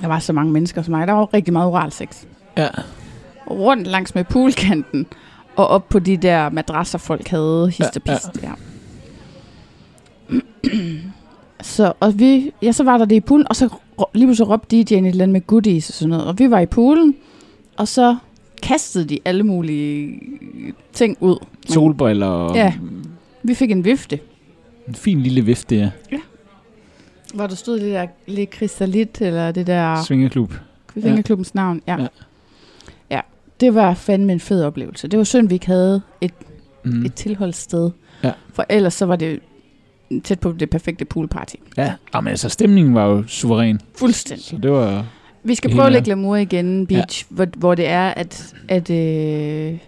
Der 0.00 0.06
var 0.06 0.18
så 0.18 0.32
mange 0.32 0.52
mennesker 0.52 0.82
som 0.82 0.92
mig. 0.92 1.06
Der 1.06 1.12
var 1.12 1.20
jo 1.20 1.28
rigtig 1.34 1.52
meget 1.52 1.68
oral 1.68 1.92
sex. 1.92 2.24
Ja. 2.56 2.68
Rundt 3.50 3.86
langs 3.86 4.14
med 4.14 4.24
poolkanten. 4.24 5.06
Og 5.56 5.66
op 5.68 5.88
på 5.88 5.98
de 5.98 6.16
der 6.16 6.50
madrasser, 6.50 6.98
folk 6.98 7.28
havde 7.28 7.66
hist 7.66 7.96
og 7.96 8.02
Ja, 8.06 8.12
ja. 8.12 8.18
pist. 8.18 8.42
Ja, 8.42 8.52
Så, 11.62 11.92
og 12.00 12.18
vi, 12.18 12.52
ja, 12.62 12.72
så 12.72 12.84
var 12.84 12.98
der 12.98 13.04
det 13.04 13.16
i 13.16 13.20
poolen, 13.20 13.46
og 13.48 13.56
så 13.56 13.68
lige 14.14 14.26
pludselig 14.26 14.48
råbte 14.48 14.76
DJ'en 14.76 14.80
et 14.80 14.92
eller 15.06 15.06
andet 15.06 15.28
med 15.28 15.46
goodies 15.46 15.88
og 15.88 15.94
sådan 15.94 16.10
noget. 16.10 16.26
Og 16.26 16.38
vi 16.38 16.50
var 16.50 16.60
i 16.60 16.66
poolen, 16.66 17.16
og 17.76 17.88
så 17.88 18.16
kastede 18.62 19.04
de 19.04 19.18
alle 19.24 19.42
mulige 19.42 20.20
ting 20.92 21.16
ud. 21.20 21.36
Solbriller 21.68 22.26
og 22.26 22.54
Ja. 22.56 22.74
Vi 23.42 23.54
fik 23.54 23.70
en 23.70 23.84
vifte, 23.84 24.18
en 24.88 24.94
fin 24.94 25.20
lille 25.20 25.40
vifte, 25.44 25.76
ja. 25.76 26.20
hvor 27.34 27.46
der 27.46 27.54
stod 27.54 27.80
det 27.80 27.92
der 27.92 28.06
lidt 28.26 28.50
krystalit, 28.50 29.20
eller 29.20 29.52
det 29.52 29.66
der 29.66 30.02
Svingeklub. 30.02 30.54
fingerklubbens 30.94 31.54
navn. 31.54 31.82
Ja. 31.86 31.92
Ja. 31.96 32.02
ja. 32.02 32.08
ja. 33.10 33.20
Det 33.60 33.74
var 33.74 33.94
fandme 33.94 34.32
en 34.32 34.40
fed 34.40 34.64
oplevelse. 34.64 35.08
Det 35.08 35.18
var 35.18 35.24
synd, 35.24 35.48
vi 35.48 35.54
ikke 35.54 35.66
havde 35.66 36.02
et, 36.20 36.32
Mm. 36.84 37.04
et 37.04 37.14
tilholdssted. 37.14 37.90
Ja. 38.24 38.32
For 38.52 38.64
ellers 38.68 38.94
så 38.94 39.06
var 39.06 39.16
det 39.16 39.40
tæt 40.24 40.40
på 40.40 40.52
det 40.52 40.70
perfekte 40.70 41.04
poolparty. 41.04 41.54
Ja, 41.76 41.94
Jamen, 42.14 42.28
altså 42.30 42.48
stemningen 42.48 42.94
var 42.94 43.06
jo 43.06 43.24
suveræn. 43.26 43.80
Fuldstændig. 43.98 44.44
Så 44.46 44.56
det 44.56 44.70
var... 44.70 45.06
Vi 45.42 45.54
skal 45.54 45.70
prøve 45.70 45.84
hele 45.84 45.96
lidt 45.96 46.04
glamour 46.04 46.36
igen, 46.36 46.86
Beach, 46.86 47.26
ja. 47.30 47.34
hvor, 47.34 47.46
hvor 47.56 47.74
det 47.74 47.88
er, 47.88 48.08
at, 48.08 48.54
at 48.68 48.90
øh, 48.90 49.78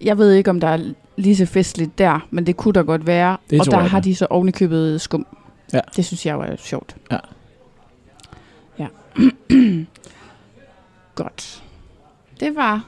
jeg 0.00 0.18
ved 0.18 0.32
ikke, 0.32 0.50
om 0.50 0.60
der 0.60 0.68
er 0.68 0.92
lige 1.16 1.36
så 1.36 1.46
festligt 1.46 1.98
der, 1.98 2.26
men 2.30 2.46
det 2.46 2.56
kunne 2.56 2.74
der 2.74 2.82
godt 2.82 3.06
være. 3.06 3.36
Det 3.50 3.60
og 3.60 3.66
der 3.66 3.78
jeg, 3.80 3.90
har 3.90 4.00
det 4.00 4.04
de 4.04 4.14
så 4.14 4.26
ovenikøbet 4.30 5.00
skum. 5.00 5.26
Ja. 5.72 5.80
Det 5.96 6.04
synes 6.04 6.26
jeg 6.26 6.38
var 6.38 6.56
sjovt. 6.58 6.96
Ja. 7.10 7.18
Ja. 8.78 8.86
godt. 11.14 11.62
Det 12.40 12.56
var 12.56 12.84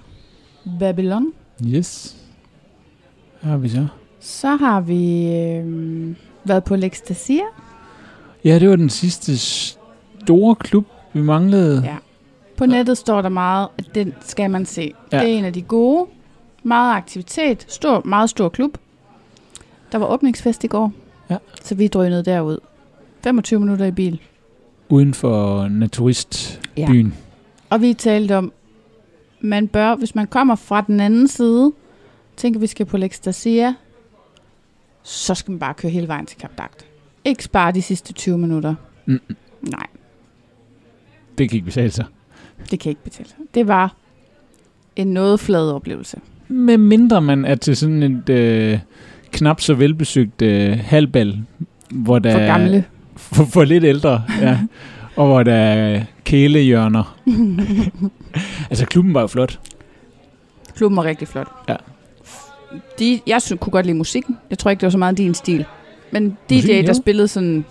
Babylon. 0.78 1.32
Yes. 1.66 2.16
Hvad 3.40 3.50
har 3.50 3.58
vi 3.58 3.68
så? 3.68 3.86
Så 4.20 4.56
har 4.56 4.80
vi 4.80 5.26
øh, 5.36 6.16
været 6.44 6.64
på 6.64 6.74
L'Extasia. 6.74 7.44
Ja, 8.44 8.58
det 8.58 8.68
var 8.68 8.76
den 8.76 8.90
sidste 8.90 9.38
store 9.38 10.54
klub, 10.54 10.86
vi 11.14 11.22
manglede. 11.22 11.82
Ja. 11.84 11.96
På 12.56 12.66
nettet 12.66 12.98
står 12.98 13.22
der 13.22 13.28
meget, 13.28 13.68
at 13.78 13.94
den 13.94 14.14
skal 14.20 14.50
man 14.50 14.66
se. 14.66 14.94
Ja. 15.12 15.16
Ja. 15.16 15.24
Det 15.24 15.34
er 15.34 15.38
en 15.38 15.44
af 15.44 15.52
de 15.52 15.62
gode. 15.62 16.06
Meget 16.62 16.96
aktivitet. 16.96 17.64
Stor, 17.68 18.02
meget 18.04 18.30
stor 18.30 18.48
klub. 18.48 18.78
Der 19.92 19.98
var 19.98 20.06
åbningsfest 20.06 20.64
i 20.64 20.66
går. 20.66 20.92
Ja. 21.30 21.36
Så 21.62 21.74
vi 21.74 21.88
drønede 21.88 22.24
derud. 22.24 22.58
25 23.24 23.60
minutter 23.60 23.86
i 23.86 23.90
bil. 23.90 24.20
Uden 24.88 25.14
for 25.14 25.68
naturistbyen. 25.68 27.14
Og 27.70 27.80
vi 27.80 27.94
talte 27.94 28.36
om, 28.36 28.52
man 29.40 29.68
bør, 29.68 29.94
hvis 29.94 30.14
man 30.14 30.26
kommer 30.26 30.54
fra 30.54 30.80
den 30.80 31.00
anden 31.00 31.28
side, 31.28 31.72
tænker 32.36 32.60
vi 32.60 32.66
skal 32.66 32.86
på 32.86 32.96
L'Extasia, 32.96 33.72
så 35.02 35.34
skal 35.34 35.50
man 35.50 35.58
bare 35.58 35.74
køre 35.74 35.92
hele 35.92 36.08
vejen 36.08 36.26
til 36.26 36.38
Kap 36.38 36.50
Dagt. 36.58 36.86
Ikke 37.24 37.44
spare 37.44 37.72
de 37.72 37.82
sidste 37.82 38.12
20 38.12 38.38
minutter. 38.38 38.74
Mm. 39.06 39.20
Nej, 39.60 39.86
Det 41.38 41.50
kan 41.50 41.56
ikke 41.56 41.64
betale 41.64 41.90
sig. 41.90 42.04
det 42.70 42.80
kan 42.80 42.90
ikke 42.90 43.04
betale 43.04 43.28
sig. 43.28 43.38
Det 43.54 43.68
var 43.68 43.94
en 44.96 45.06
noget 45.06 45.40
flad 45.40 45.70
oplevelse. 45.70 46.16
med 46.48 46.78
mindre 46.78 47.20
man 47.20 47.44
er 47.44 47.54
til 47.54 47.76
sådan 47.76 48.02
et 48.02 48.28
øh, 48.28 48.78
knap 49.32 49.60
så 49.60 49.74
velbesøgt 49.74 50.42
øh, 50.42 50.78
halvbal, 50.84 51.42
hvor 51.90 52.18
der 52.18 52.32
For 52.32 52.46
gamle. 52.46 52.84
For, 53.16 53.44
for 53.44 53.64
lidt 53.64 53.84
ældre, 53.84 54.22
ja. 54.40 54.58
og 55.16 55.26
hvor 55.26 55.42
der 55.42 55.54
er 55.54 56.04
kælehjørner. 56.24 57.16
altså, 58.70 58.86
klubben 58.86 59.14
var 59.14 59.20
jo 59.20 59.26
flot. 59.26 59.60
Klubben 60.76 60.96
var 60.96 61.04
rigtig 61.04 61.28
flot. 61.28 61.48
Ja. 61.68 61.76
De, 62.98 63.20
jeg 63.26 63.42
synes, 63.42 63.60
kunne 63.60 63.70
godt 63.70 63.86
lide 63.86 63.96
musikken. 63.98 64.36
Jeg 64.50 64.58
tror 64.58 64.70
ikke, 64.70 64.80
det 64.80 64.86
var 64.86 64.90
så 64.90 64.98
meget 64.98 65.18
din 65.18 65.34
stil. 65.34 65.64
Men 66.10 66.36
DJ, 66.50 66.54
Musikken, 66.54 66.84
der 66.84 66.90
jo. 66.90 66.94
spillede 66.94 67.28
sådan 67.28 67.64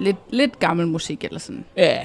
lidt, 0.00 0.16
lidt 0.30 0.58
gammel 0.58 0.86
musik, 0.88 1.24
eller 1.24 1.38
sådan 1.38 1.64
Ja. 1.76 1.98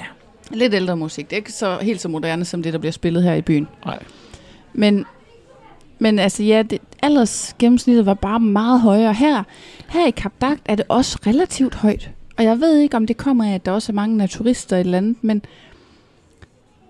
Lidt 0.50 0.74
ældre 0.74 0.96
musik. 0.96 1.30
Det 1.30 1.32
er 1.32 1.40
ikke 1.40 1.52
så 1.52 1.78
helt 1.82 2.00
så 2.00 2.08
moderne, 2.08 2.44
som 2.44 2.62
det, 2.62 2.72
der 2.72 2.78
bliver 2.78 2.92
spillet 2.92 3.22
her 3.22 3.34
i 3.34 3.42
byen. 3.42 3.68
Nej. 3.84 3.98
Men, 4.72 5.04
men 5.98 6.18
altså 6.18 6.42
ja, 6.42 6.62
det, 6.62 6.78
alders 7.02 7.56
gennemsnittet 7.58 8.06
var 8.06 8.14
bare 8.14 8.40
meget 8.40 8.80
højere. 8.80 9.14
Her, 9.14 9.42
her 9.88 10.06
i 10.06 10.10
Kap 10.10 10.32
Dagt 10.40 10.62
er 10.64 10.74
det 10.74 10.84
også 10.88 11.18
relativt 11.26 11.74
højt. 11.74 12.10
Og 12.36 12.44
jeg 12.44 12.60
ved 12.60 12.78
ikke, 12.78 12.96
om 12.96 13.06
det 13.06 13.16
kommer 13.16 13.44
af, 13.50 13.54
at 13.54 13.66
der 13.66 13.72
også 13.72 13.92
er 13.92 13.94
mange 13.94 14.16
naturister 14.16 14.76
i 14.76 14.80
et 14.80 14.84
eller 14.84 14.98
andet, 14.98 15.16
men, 15.22 15.42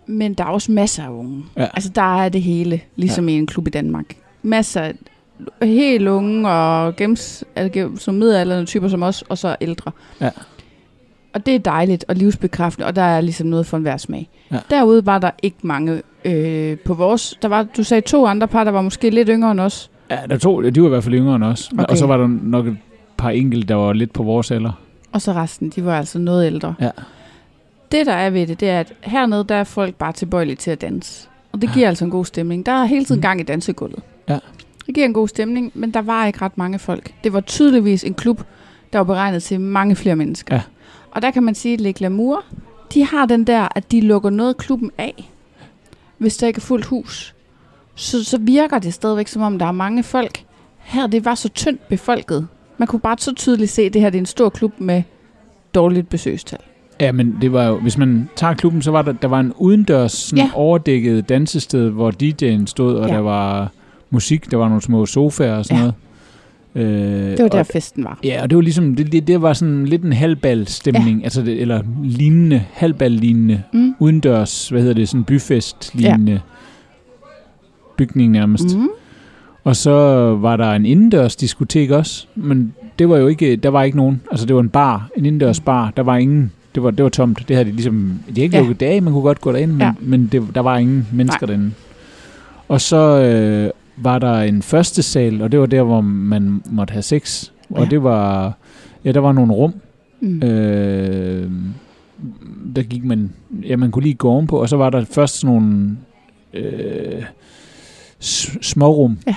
men 0.06 0.34
der 0.34 0.44
er 0.44 0.48
også 0.48 0.72
masser 0.72 1.04
af 1.04 1.10
unge. 1.10 1.44
Ja. 1.56 1.66
Altså 1.74 1.90
der 1.94 2.22
er 2.22 2.28
det 2.28 2.42
hele, 2.42 2.80
ligesom 2.96 3.28
ja. 3.28 3.34
i 3.34 3.38
en 3.38 3.46
klub 3.46 3.66
i 3.66 3.70
Danmark. 3.70 4.16
Masser 4.42 4.80
af 4.80 4.94
helt 5.62 6.08
unge 6.08 6.48
og 6.48 6.96
gennems, 6.96 7.44
altså, 7.56 7.90
som 7.96 8.14
middelalderne 8.14 8.66
typer 8.66 8.88
som 8.88 9.02
os, 9.02 9.22
og 9.22 9.38
så 9.38 9.56
ældre. 9.60 9.90
Ja. 10.20 10.30
Og 11.32 11.46
det 11.46 11.54
er 11.54 11.58
dejligt 11.58 12.04
og 12.08 12.14
livsbekræftende, 12.16 12.86
og 12.86 12.96
der 12.96 13.02
er 13.02 13.20
ligesom 13.20 13.46
noget 13.46 13.66
for 13.66 13.76
enhver 13.76 13.96
smag. 13.96 14.28
Ja. 14.52 14.58
Derude 14.70 15.06
var 15.06 15.18
der 15.18 15.30
ikke 15.42 15.56
mange 15.62 16.02
øh, 16.24 16.78
på 16.78 16.94
vores. 16.94 17.38
Der 17.42 17.48
var, 17.48 17.62
du 17.76 17.82
sagde 17.84 18.00
to 18.00 18.26
andre 18.26 18.48
par, 18.48 18.64
der 18.64 18.70
var 18.70 18.82
måske 18.82 19.10
lidt 19.10 19.28
yngre 19.32 19.50
end 19.50 19.60
os. 19.60 19.90
Ja, 20.10 20.18
der 20.30 20.38
to, 20.38 20.70
de 20.70 20.80
var 20.80 20.86
i 20.86 20.90
hvert 20.90 21.04
fald 21.04 21.14
yngre 21.14 21.36
end 21.36 21.44
os. 21.44 21.70
Okay. 21.72 21.84
Og 21.88 21.98
så 21.98 22.06
var 22.06 22.16
der 22.16 22.26
nok 22.42 22.66
et 22.66 22.76
par 23.16 23.30
enkelte, 23.30 23.68
der 23.68 23.74
var 23.74 23.92
lidt 23.92 24.12
på 24.12 24.22
vores 24.22 24.50
alder. 24.50 24.72
Og 25.12 25.22
så 25.22 25.32
resten, 25.32 25.70
de 25.70 25.84
var 25.84 25.98
altså 25.98 26.18
noget 26.18 26.46
ældre. 26.46 26.74
Ja. 26.80 26.90
Det, 27.92 28.06
der 28.06 28.12
er 28.12 28.30
ved 28.30 28.46
det, 28.46 28.60
det 28.60 28.68
er, 28.70 28.80
at 28.80 28.92
hernede, 29.02 29.44
der 29.48 29.54
er 29.54 29.64
folk 29.64 29.94
bare 29.94 30.12
tilbøjelige 30.12 30.56
til 30.56 30.70
at 30.70 30.80
danse. 30.80 31.28
Og 31.52 31.62
det 31.62 31.70
giver 31.74 31.88
altså 31.88 32.04
en 32.04 32.10
god 32.10 32.24
stemning. 32.24 32.66
Der 32.66 32.72
er 32.72 32.84
hele 32.84 33.04
tiden 33.04 33.18
Mm. 33.18 33.22
gang 33.22 33.40
i 33.40 33.42
dansegulvet. 33.42 33.98
Ja. 34.28 34.38
Det 34.86 34.94
giver 34.94 35.06
en 35.06 35.12
god 35.12 35.28
stemning, 35.28 35.70
men 35.74 35.90
der 35.90 36.02
var 36.02 36.26
ikke 36.26 36.42
ret 36.42 36.58
mange 36.58 36.78
folk. 36.78 37.12
Det 37.24 37.32
var 37.32 37.40
tydeligvis 37.40 38.04
en 38.04 38.14
klub, 38.14 38.42
der 38.92 38.98
var 38.98 39.04
beregnet 39.04 39.42
til 39.42 39.60
mange 39.60 39.96
flere 39.96 40.16
mennesker. 40.16 40.54
Ja. 40.54 40.60
Og 41.18 41.22
der 41.22 41.30
kan 41.30 41.42
man 41.42 41.54
sige, 41.54 41.74
at 41.74 41.80
Le 41.80 41.92
Glamour, 41.92 42.44
de 42.94 43.04
har 43.04 43.26
den 43.26 43.44
der, 43.44 43.68
at 43.74 43.92
de 43.92 44.00
lukker 44.00 44.30
noget 44.30 44.56
klubben 44.56 44.90
af, 44.98 45.30
hvis 46.18 46.36
der 46.36 46.46
ikke 46.46 46.58
er 46.58 46.60
fuldt 46.60 46.84
hus. 46.86 47.34
Så, 47.94 48.24
så 48.24 48.38
virker 48.38 48.78
det 48.78 48.94
stadigvæk, 48.94 49.28
som 49.28 49.42
om 49.42 49.58
der 49.58 49.66
er 49.66 49.72
mange 49.72 50.02
folk. 50.02 50.44
Her, 50.78 51.06
det 51.06 51.24
var 51.24 51.34
så 51.34 51.48
tyndt 51.48 51.88
befolket. 51.88 52.46
Man 52.78 52.88
kunne 52.88 53.00
bare 53.00 53.16
så 53.18 53.34
tydeligt 53.34 53.70
se, 53.70 53.82
at 53.82 53.92
det 53.94 54.00
her 54.02 54.10
det 54.10 54.18
er 54.18 54.22
en 54.22 54.26
stor 54.26 54.48
klub 54.48 54.72
med 54.78 55.02
dårligt 55.74 56.08
besøgstal. 56.08 56.58
Ja, 57.00 57.12
men 57.12 57.38
det 57.40 57.52
var 57.52 57.64
jo, 57.64 57.76
hvis 57.78 57.98
man 57.98 58.28
tager 58.36 58.54
klubben, 58.54 58.82
så 58.82 58.90
var 58.90 59.02
der, 59.02 59.12
der 59.12 59.28
var 59.28 59.40
en 59.40 59.52
udendørs 59.56 60.12
sådan 60.12 60.44
Ja. 60.44 60.50
overdækket 60.54 61.28
dansested, 61.28 61.88
hvor 61.90 62.10
DJ'en 62.22 62.66
stod, 62.66 62.94
og 62.96 63.08
Ja. 63.08 63.14
der 63.14 63.20
var 63.20 63.70
musik, 64.10 64.50
der 64.50 64.56
var 64.56 64.68
nogle 64.68 64.82
små 64.82 65.06
sofaer 65.06 65.54
og 65.56 65.64
sådan 65.64 65.76
Ja. 65.76 65.80
noget. 65.82 65.94
Øh, 66.78 66.84
Det 67.30 67.42
var 67.42 67.48
der, 67.48 67.58
og, 67.60 67.66
festen 67.66 68.04
var. 68.04 68.18
Ja, 68.24 68.42
og 68.42 68.50
det 68.50 68.56
var 68.56 68.62
ligesom, 68.62 68.94
det, 68.94 69.12
det, 69.12 69.26
det 69.26 69.42
var 69.42 69.52
sådan 69.52 69.84
lidt 69.84 70.02
en 70.02 70.12
halvbal-stemning, 70.12 71.18
ja. 71.18 71.24
altså 71.24 71.42
det, 71.42 71.60
eller 71.60 71.82
lignende, 72.04 72.64
halvbal-lignende, 72.72 73.62
Mm. 73.72 73.94
udendørs, 73.98 74.68
hvad 74.68 74.80
hedder 74.80 74.94
det, 74.94 75.08
sådan 75.08 75.24
byfest-lignende 75.24 76.32
ja. 76.32 76.38
bygning 77.96 78.32
nærmest. 78.32 78.76
Mm. 78.76 78.88
Og 79.64 79.76
så 79.76 79.90
var 80.40 80.56
der 80.56 80.72
en 80.72 80.86
indendørs 80.86 81.36
diskotek 81.36 81.90
også, 81.90 82.26
men 82.34 82.74
det 82.98 83.08
var 83.08 83.16
jo 83.16 83.26
ikke, 83.26 83.56
der 83.56 83.68
var 83.68 83.82
ikke 83.82 83.96
nogen, 83.96 84.20
altså 84.30 84.46
det 84.46 84.54
var 84.56 84.62
en 84.62 84.68
bar, 84.68 85.08
en 85.16 85.26
indendørs 85.26 85.60
bar, 85.60 85.92
der 85.96 86.02
var 86.02 86.16
ingen, 86.16 86.52
det 86.74 86.82
var, 86.82 86.90
det 86.90 87.02
var 87.02 87.08
tomt, 87.08 87.44
det 87.48 87.56
havde 87.56 87.68
de 87.70 87.74
ligesom, 87.74 88.18
de 88.26 88.32
havde 88.32 88.42
ikke 88.42 88.56
Ja. 88.56 88.62
lukket 88.62 88.80
dage, 88.80 89.00
man 89.00 89.12
kunne 89.12 89.22
godt 89.22 89.40
gå 89.40 89.52
derind, 89.52 89.70
men, 89.72 89.80
ja. 89.80 89.92
men 90.00 90.28
det, 90.32 90.42
der 90.54 90.60
var 90.60 90.78
ingen 90.78 91.06
mennesker 91.12 91.46
Nej. 91.46 91.54
derinde. 91.56 91.72
Og 92.68 92.80
så 92.80 92.96
øh, 93.22 93.70
var 94.02 94.18
der 94.18 94.40
en 94.40 94.62
første 94.62 95.02
sal, 95.02 95.42
og 95.42 95.52
det 95.52 95.60
var 95.60 95.66
der, 95.66 95.82
hvor 95.82 96.00
man 96.00 96.62
måtte 96.70 96.92
have 96.92 97.02
sex, 97.02 97.50
og 97.70 97.82
Ja. 97.84 97.90
det 97.90 98.02
var, 98.02 98.52
ja, 99.04 99.12
der 99.12 99.20
var 99.20 99.32
nogle 99.32 99.52
rum, 99.52 99.74
Mm. 100.20 100.42
Øh, 100.42 101.50
der 102.76 102.82
gik 102.82 103.04
man, 103.04 103.32
ja, 103.68 103.76
man 103.76 103.90
kunne 103.90 104.02
lige 104.02 104.14
gå 104.14 104.28
ovenpå, 104.30 104.60
og 104.60 104.68
så 104.68 104.76
var 104.76 104.90
der 104.90 105.04
først 105.04 105.34
sådan 105.40 105.54
nogle 105.56 105.96
øh, 106.54 107.22
smårum. 108.60 109.18
Ja. 109.26 109.34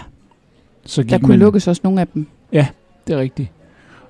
Så 0.86 1.02
gik 1.04 1.12
Der 1.12 1.17
kunne 1.19 1.30
man, 1.30 1.39
lukkes 1.39 1.67
også 1.67 1.82
nogle 1.84 2.02
af 2.02 2.08
dem. 2.08 2.28
Det 3.08 3.15
er 3.15 3.17
rigtigt. 3.19 3.50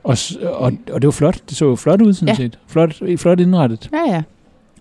Og, 0.03 0.17
og, 0.43 0.73
og 0.91 1.01
det 1.01 1.07
var 1.07 1.11
flot. 1.11 1.41
Det 1.49 1.57
så 1.57 1.65
jo 1.65 1.75
flot 1.75 2.01
ud, 2.01 2.13
sådan 2.13 2.27
Ja. 2.27 2.31
ja. 2.31 2.37
set. 2.37 2.59
Flot, 2.67 3.01
flot 3.17 3.39
indrettet. 3.39 3.89
Ja, 3.93 4.13
ja. 4.13 4.23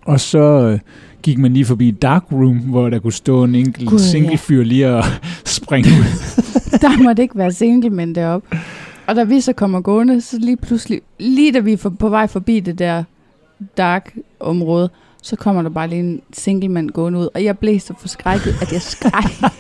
Og 0.03 0.21
så 0.21 0.39
øh, 0.39 0.79
gik 1.23 1.39
man 1.39 1.53
lige 1.53 1.65
forbi 1.65 1.91
dark 1.91 2.25
room, 2.33 2.57
hvor 2.57 2.91
der 2.91 2.99
kunne 2.99 3.13
stå 3.13 3.45
en 3.45 3.55
enkelt 3.55 3.93
ja. 3.93 3.99
single 3.99 4.39
fyr 4.39 4.65
lige 4.65 4.95
og 4.95 5.05
springe 5.45 5.91
ud. 5.91 6.05
Der 6.83 7.03
måtte 7.03 7.23
ikke 7.23 7.39
være 7.39 7.53
singlemænd 7.53 8.15
deroppe. 8.15 8.59
Og 9.07 9.17
da 9.17 9.25
vi 9.25 9.41
så 9.41 9.53
kommer 9.53 9.81
gående, 9.81 10.21
så 10.21 10.39
lige 10.39 10.57
pludselig, 10.57 11.01
lige 11.19 11.53
da 11.53 11.59
vi 11.59 11.73
er 11.73 11.91
på 11.99 12.09
vej 12.09 12.27
forbi 12.27 12.61
det 12.61 12.79
der 12.79 13.05
dark 13.77 14.17
område, 14.41 14.91
så 15.23 15.37
kommer 15.37 15.63
der 15.63 15.71
bare 15.71 15.89
lige 15.89 16.01
en 16.01 16.21
singlemand 16.33 16.91
gående 16.91 17.19
ud. 17.19 17.29
Og 17.35 17.45
jeg 17.45 17.59
blev 17.59 17.81
så 17.81 17.95
forskrækket, 18.01 18.55
at 18.63 18.73
jeg 18.73 18.83
skreg. 18.83 19.51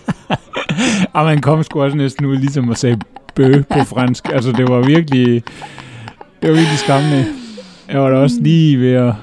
og 1.14 1.25
man 1.25 1.40
kom 1.40 1.62
sgu 1.62 1.83
også 1.83 1.96
næsten 1.96 2.27
ud, 2.27 2.37
ligesom 2.37 2.70
at 2.70 2.79
sige 2.79 2.99
bø 3.35 3.62
på 3.62 3.85
fransk. 3.85 4.29
Altså, 4.33 4.53
det 4.53 4.68
var 4.68 4.87
virkelig, 4.87 5.42
det 6.42 6.51
var 6.51 6.57
virkelig 6.57 6.79
skræmmende. 6.79 7.27
Jeg 7.88 8.01
var 8.01 8.11
da 8.11 8.16
også 8.16 8.37
lige 8.40 8.81
ved 8.81 8.92
at... 8.92 9.14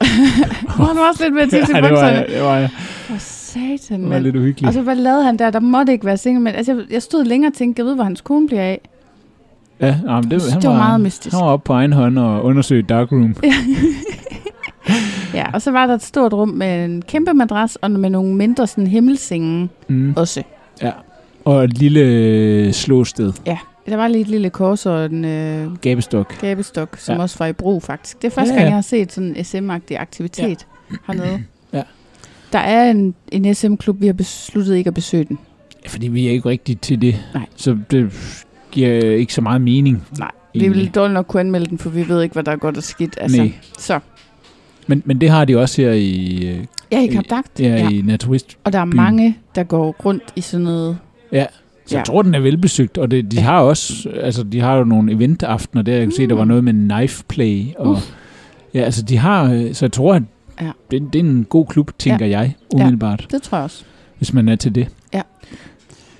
Var 0.78 0.92
du 0.92 1.00
også 1.10 1.22
lidt 1.24 1.34
med 1.34 1.42
at 1.42 1.50
tisse 1.50 1.72
i 1.72 1.76
ja, 1.76 1.80
det 1.80 1.82
var, 1.82 1.88
bukserne? 1.88 2.16
jeg, 2.16 2.26
det 2.28 2.42
var, 2.42 2.56
jeg. 2.56 2.70
For 2.78 3.14
satan, 3.18 4.02
det 4.02 4.10
var 4.10 4.18
lidt 4.18 4.36
uhyggeligt. 4.36 4.68
Og 4.68 4.74
så 4.74 4.80
hvad 4.82 4.96
lavede 4.96 5.24
han 5.24 5.36
der? 5.36 5.50
Der 5.50 5.60
måtte 5.60 5.92
ikke 5.92 6.06
være 6.06 6.16
singlemand. 6.16 6.56
Altså, 6.56 6.72
jeg, 6.74 6.82
jeg 6.90 7.02
stod 7.02 7.24
længere 7.24 7.50
og 7.50 7.54
tænkte, 7.54 7.80
jeg 7.80 7.86
ved, 7.86 7.94
hvor 7.94 8.04
hans 8.04 8.20
kone 8.20 8.46
bliver 8.46 8.62
af. 8.62 8.80
Ja, 9.80 9.86
ja 10.06 10.14
men 10.20 10.22
det, 10.30 10.30
Det 10.42 10.52
han 10.52 10.62
var 10.64 10.76
meget 10.76 11.00
mystisk. 11.00 11.36
Han 11.36 11.44
var 11.44 11.50
oppe 11.52 11.66
på 11.66 11.72
egen 11.72 11.92
hånd 11.92 12.18
og 12.18 12.44
undersøgte 12.44 12.94
darkroom. 12.94 13.34
Ja, 15.34 15.44
og 15.54 15.62
så 15.62 15.70
var 15.70 15.86
der 15.86 15.94
et 15.94 16.02
stort 16.02 16.32
rum 16.32 16.48
med 16.48 16.84
en 16.84 17.02
kæmpe 17.02 17.34
madras, 17.34 17.76
og 17.76 17.90
med 17.90 18.10
nogle 18.10 18.34
mindre 18.34 18.66
sådan 18.66 18.86
himmelsenge 18.86 19.68
Mm. 19.88 20.14
også. 20.16 20.42
Ja. 20.82 20.90
Og 21.44 21.64
et 21.64 21.78
lille 21.78 22.72
slåsted. 22.72 23.32
Der 23.86 23.96
var 23.96 24.08
lige 24.08 24.20
et 24.20 24.28
lille 24.28 24.50
kors 24.50 24.86
og 24.86 25.04
en 25.06 25.24
øh, 25.24 25.76
Gabestok. 25.76 26.40
gabestok, 26.40 26.96
som 26.98 27.12
ja. 27.12 27.16
Ja. 27.16 27.22
også 27.22 27.36
var 27.38 27.46
i 27.46 27.52
brug 27.52 27.82
faktisk. 27.82 28.22
Det 28.22 28.26
er 28.28 28.30
første 28.32 28.54
Ja, 28.54 28.58
gang, 28.58 28.60
ja. 28.64 28.68
jeg 28.68 28.74
har 28.76 28.82
set 28.82 29.12
sådan 29.12 29.36
en 29.36 29.44
SM-agtig 29.44 30.00
aktivitet 30.00 30.66
ja. 30.90 30.96
hernede. 31.06 31.42
Ja. 31.72 31.82
Der 32.52 32.58
er 32.58 32.90
en, 32.90 33.14
en 33.32 33.54
SM-klub, 33.54 34.00
vi 34.00 34.06
har 34.06 34.12
besluttet 34.12 34.76
ikke 34.76 34.88
at 34.88 34.94
besøge 34.94 35.24
den. 35.24 35.38
Fordi 35.86 36.08
vi 36.08 36.26
er 36.26 36.30
ikke 36.30 36.48
rigtigt 36.48 36.82
til 36.82 37.02
det. 37.02 37.16
Nej. 37.34 37.46
Så 37.56 37.78
det 37.90 38.12
giver 38.70 39.00
ikke 39.14 39.34
så 39.34 39.40
meget 39.40 39.60
mening. 39.60 40.06
Nej, 40.18 40.30
vi 40.54 40.60
Egentlig. 40.60 40.80
vil 40.82 40.90
dårligt 40.94 41.14
nok 41.14 41.26
kunne 41.26 41.40
anmelde 41.40 41.66
den, 41.66 41.78
for 41.78 41.90
vi 41.90 42.08
ved 42.08 42.22
ikke, 42.22 42.32
hvad 42.32 42.42
der 42.44 42.52
er 42.52 42.56
godt 42.56 42.76
og 42.76 42.82
skidt. 42.82 43.18
Altså. 43.20 43.36
Nej. 43.36 43.52
Så, 43.78 43.98
Men, 44.86 45.02
men 45.04 45.20
det 45.20 45.30
har 45.30 45.44
de 45.44 45.56
også 45.58 45.82
her 45.82 45.92
i, 45.92 46.46
øh, 46.48 46.64
ja, 46.92 47.02
i 47.02 47.06
Kap 47.06 47.24
Dagt. 47.30 47.60
ja, 47.60 47.66
ja. 47.66 47.88
i 47.88 48.02
Naturist. 48.02 48.58
Og 48.64 48.72
der 48.72 48.78
er 48.78 48.84
mange, 48.84 49.38
der 49.54 49.62
går 49.62 49.96
rundt 50.04 50.22
i 50.36 50.40
sådan 50.40 50.64
noget. 50.64 50.98
Ja. 51.32 51.46
Så 51.90 51.94
Ja. 51.94 51.98
jeg 51.98 52.06
tror, 52.06 52.22
den 52.22 52.34
er 52.34 52.40
velbesøgt, 52.40 52.98
og 52.98 53.10
det, 53.10 53.32
de 53.32 53.36
Ja. 53.36 53.42
har 53.42 53.60
også, 53.60 54.08
altså 54.22 54.42
de 54.42 54.60
har 54.60 54.76
jo 54.76 54.84
nogle 54.84 55.12
eventaftener 55.12 55.82
der, 55.82 55.92
jeg 55.92 56.02
kan 56.02 56.12
se, 56.12 56.26
der 56.26 56.34
var 56.34 56.44
Mm. 56.44 56.48
noget 56.48 56.64
med 56.64 56.72
knife 56.72 57.24
play, 57.28 57.64
og 57.78 57.90
Uff. 57.90 58.10
ja, 58.74 58.80
altså 58.80 59.02
de 59.02 59.18
har, 59.18 59.52
øh, 59.52 59.74
så 59.74 59.84
jeg 59.84 59.92
tror, 59.92 60.14
at 60.14 60.22
Ja. 60.60 60.70
det, 60.90 61.02
det 61.12 61.18
er 61.18 61.24
en 61.24 61.46
god 61.48 61.66
klub, 61.66 61.90
tænker 61.98 62.26
ja. 62.26 62.38
jeg, 62.38 62.54
umiddelbart, 62.74 63.26
Det 63.30 63.42
tror 63.42 63.58
jeg 63.58 63.64
også. 63.64 63.84
hvis 64.18 64.32
man 64.32 64.48
er 64.48 64.56
til 64.56 64.74
det. 64.74 64.88
Ja. 65.14 65.22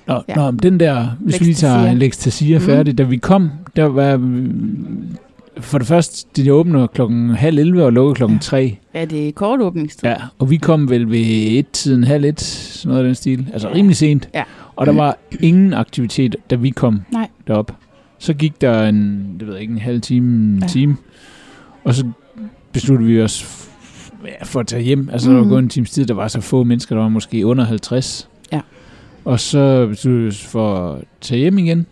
Nå, 0.07 0.13
Ja. 0.13 0.19
ja. 0.27 0.35
nå 0.35 0.51
den 0.51 0.79
der, 0.79 1.07
hvis 1.19 1.39
vi 1.39 1.45
lige 1.45 1.55
tager 1.55 1.93
Lektasia. 1.93 1.93
Lektasia 1.93 2.57
Mm. 2.59 2.65
færdig, 2.65 2.97
da 2.97 3.03
vi 3.03 3.17
kom, 3.17 3.49
der 3.75 3.83
var, 3.85 4.17
mm, 4.17 5.15
for 5.59 5.77
det 5.77 5.87
første, 5.87 6.27
de 6.43 6.53
åbner 6.53 6.87
klokken 6.87 7.29
halv 7.29 7.59
11 7.59 7.85
og 7.85 7.93
lukker 7.93 8.13
klokken 8.13 8.35
Ja. 8.37 8.41
3. 8.41 8.77
Ja, 8.93 9.05
det 9.05 9.27
er 9.27 9.31
kort 9.31 9.61
åbningstid. 9.61 10.09
Ja, 10.09 10.15
og 10.39 10.49
vi 10.49 10.57
kom 10.57 10.89
vel 10.89 11.11
ved 11.11 11.19
et 11.59 11.69
tiden, 11.71 12.03
halv 12.03 12.25
et, 12.25 12.41
sådan 12.41 12.89
noget 12.89 12.99
af 13.03 13.05
den 13.07 13.15
stil. 13.15 13.47
Altså 13.53 13.69
rimelig 13.73 13.97
sent. 13.97 14.29
Ja. 14.33 14.43
Og 14.75 14.85
der 14.85 14.91
var 14.93 15.17
ingen 15.39 15.73
aktivitet, 15.73 16.35
da 16.49 16.55
vi 16.55 16.69
kom 16.69 17.01
Nej. 17.11 17.27
derop. 17.47 17.75
Så 18.19 18.33
gik 18.33 18.61
der 18.61 18.87
en, 18.87 19.25
det 19.39 19.47
ved 19.47 19.53
jeg 19.53 19.61
ikke, 19.61 19.71
en 19.73 19.79
halv 19.79 20.01
time, 20.01 20.27
en 20.35 20.55
Ja. 20.59 20.65
ja. 20.65 20.67
time. 20.67 20.97
Og 21.83 21.93
så 21.93 22.05
besluttede 22.71 23.07
vi 23.09 23.21
os 23.21 23.67
ja, 24.25 24.43
for 24.43 24.59
at 24.59 24.67
tage 24.67 24.83
hjem. 24.83 25.09
Altså, 25.11 25.29
mm. 25.29 25.35
der 25.35 25.41
Mhm. 25.41 25.49
var 25.49 25.55
gået 25.55 25.63
en 25.63 25.69
times 25.69 25.91
tid, 25.91 26.05
der 26.05 26.13
var 26.13 26.27
så 26.27 26.41
få 26.41 26.63
mennesker, 26.63 26.95
der 26.95 27.01
var 27.01 27.09
måske 27.09 27.45
under 27.45 27.63
50. 27.63 28.29
Ja. 28.51 28.61
Og 29.25 29.39
så 29.39 29.87
besluttede 29.87 30.23
vi 30.23 30.27
os 30.29 30.45
for 30.45 30.91
at 30.93 31.03
tage 31.21 31.39
hjem 31.39 31.57
igen. 31.57 31.85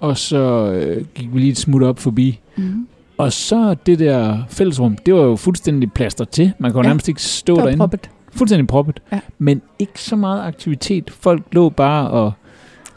Og 0.00 0.18
så 0.18 0.72
øh, 0.72 1.04
gik 1.14 1.34
vi 1.34 1.38
lige 1.38 1.50
et 1.50 1.56
smut 1.58 1.82
op 1.82 1.98
forbi. 1.98 2.40
Mm. 2.56 2.86
Og 3.18 3.32
så 3.32 3.76
det 3.86 3.98
der 3.98 4.38
fællesrum, 4.48 4.96
det 5.06 5.14
var 5.14 5.22
jo 5.22 5.36
fuldstændig 5.36 5.92
plaster 5.92 6.24
til. 6.24 6.52
Man 6.58 6.72
kunne 6.72 6.80
Ja, 6.80 6.86
ja. 6.86 6.88
nærmest 6.88 7.08
ikke 7.08 7.22
stå 7.22 7.52
Det 7.54 7.58
var 7.60 7.64
derinde. 7.66 7.78
proppet. 7.80 8.10
Fuldstændig 8.32 8.66
proppet. 8.66 9.02
Ja. 9.12 9.20
Men 9.38 9.62
ikke 9.78 10.02
så 10.02 10.16
meget 10.16 10.42
aktivitet. 10.46 11.10
Folk 11.10 11.42
lå 11.52 11.68
bare 11.68 12.10
og 12.10 12.32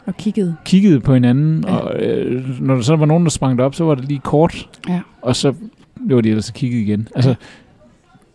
Og 0.06 0.16
kiggede. 0.16 0.56
kiggede 0.64 1.00
på 1.00 1.14
hinanden, 1.14 1.64
Ja. 1.66 1.72
ja. 1.74 1.78
og 1.78 2.02
øh, 2.02 2.60
når 2.62 2.74
der 2.74 2.82
så 2.82 2.96
var 2.96 3.06
nogen, 3.06 3.24
der 3.24 3.30
sprang 3.30 3.60
op, 3.60 3.74
så 3.74 3.84
var 3.84 3.94
det 3.94 4.04
lige 4.08 4.20
kort, 4.24 4.68
Ja. 4.88 5.00
og 5.22 5.36
så 5.36 5.54
var 6.00 6.20
de 6.20 6.28
ellers 6.28 6.48
og 6.48 6.54
kiggede 6.54 6.82
igen. 6.82 7.08
Altså, 7.14 7.34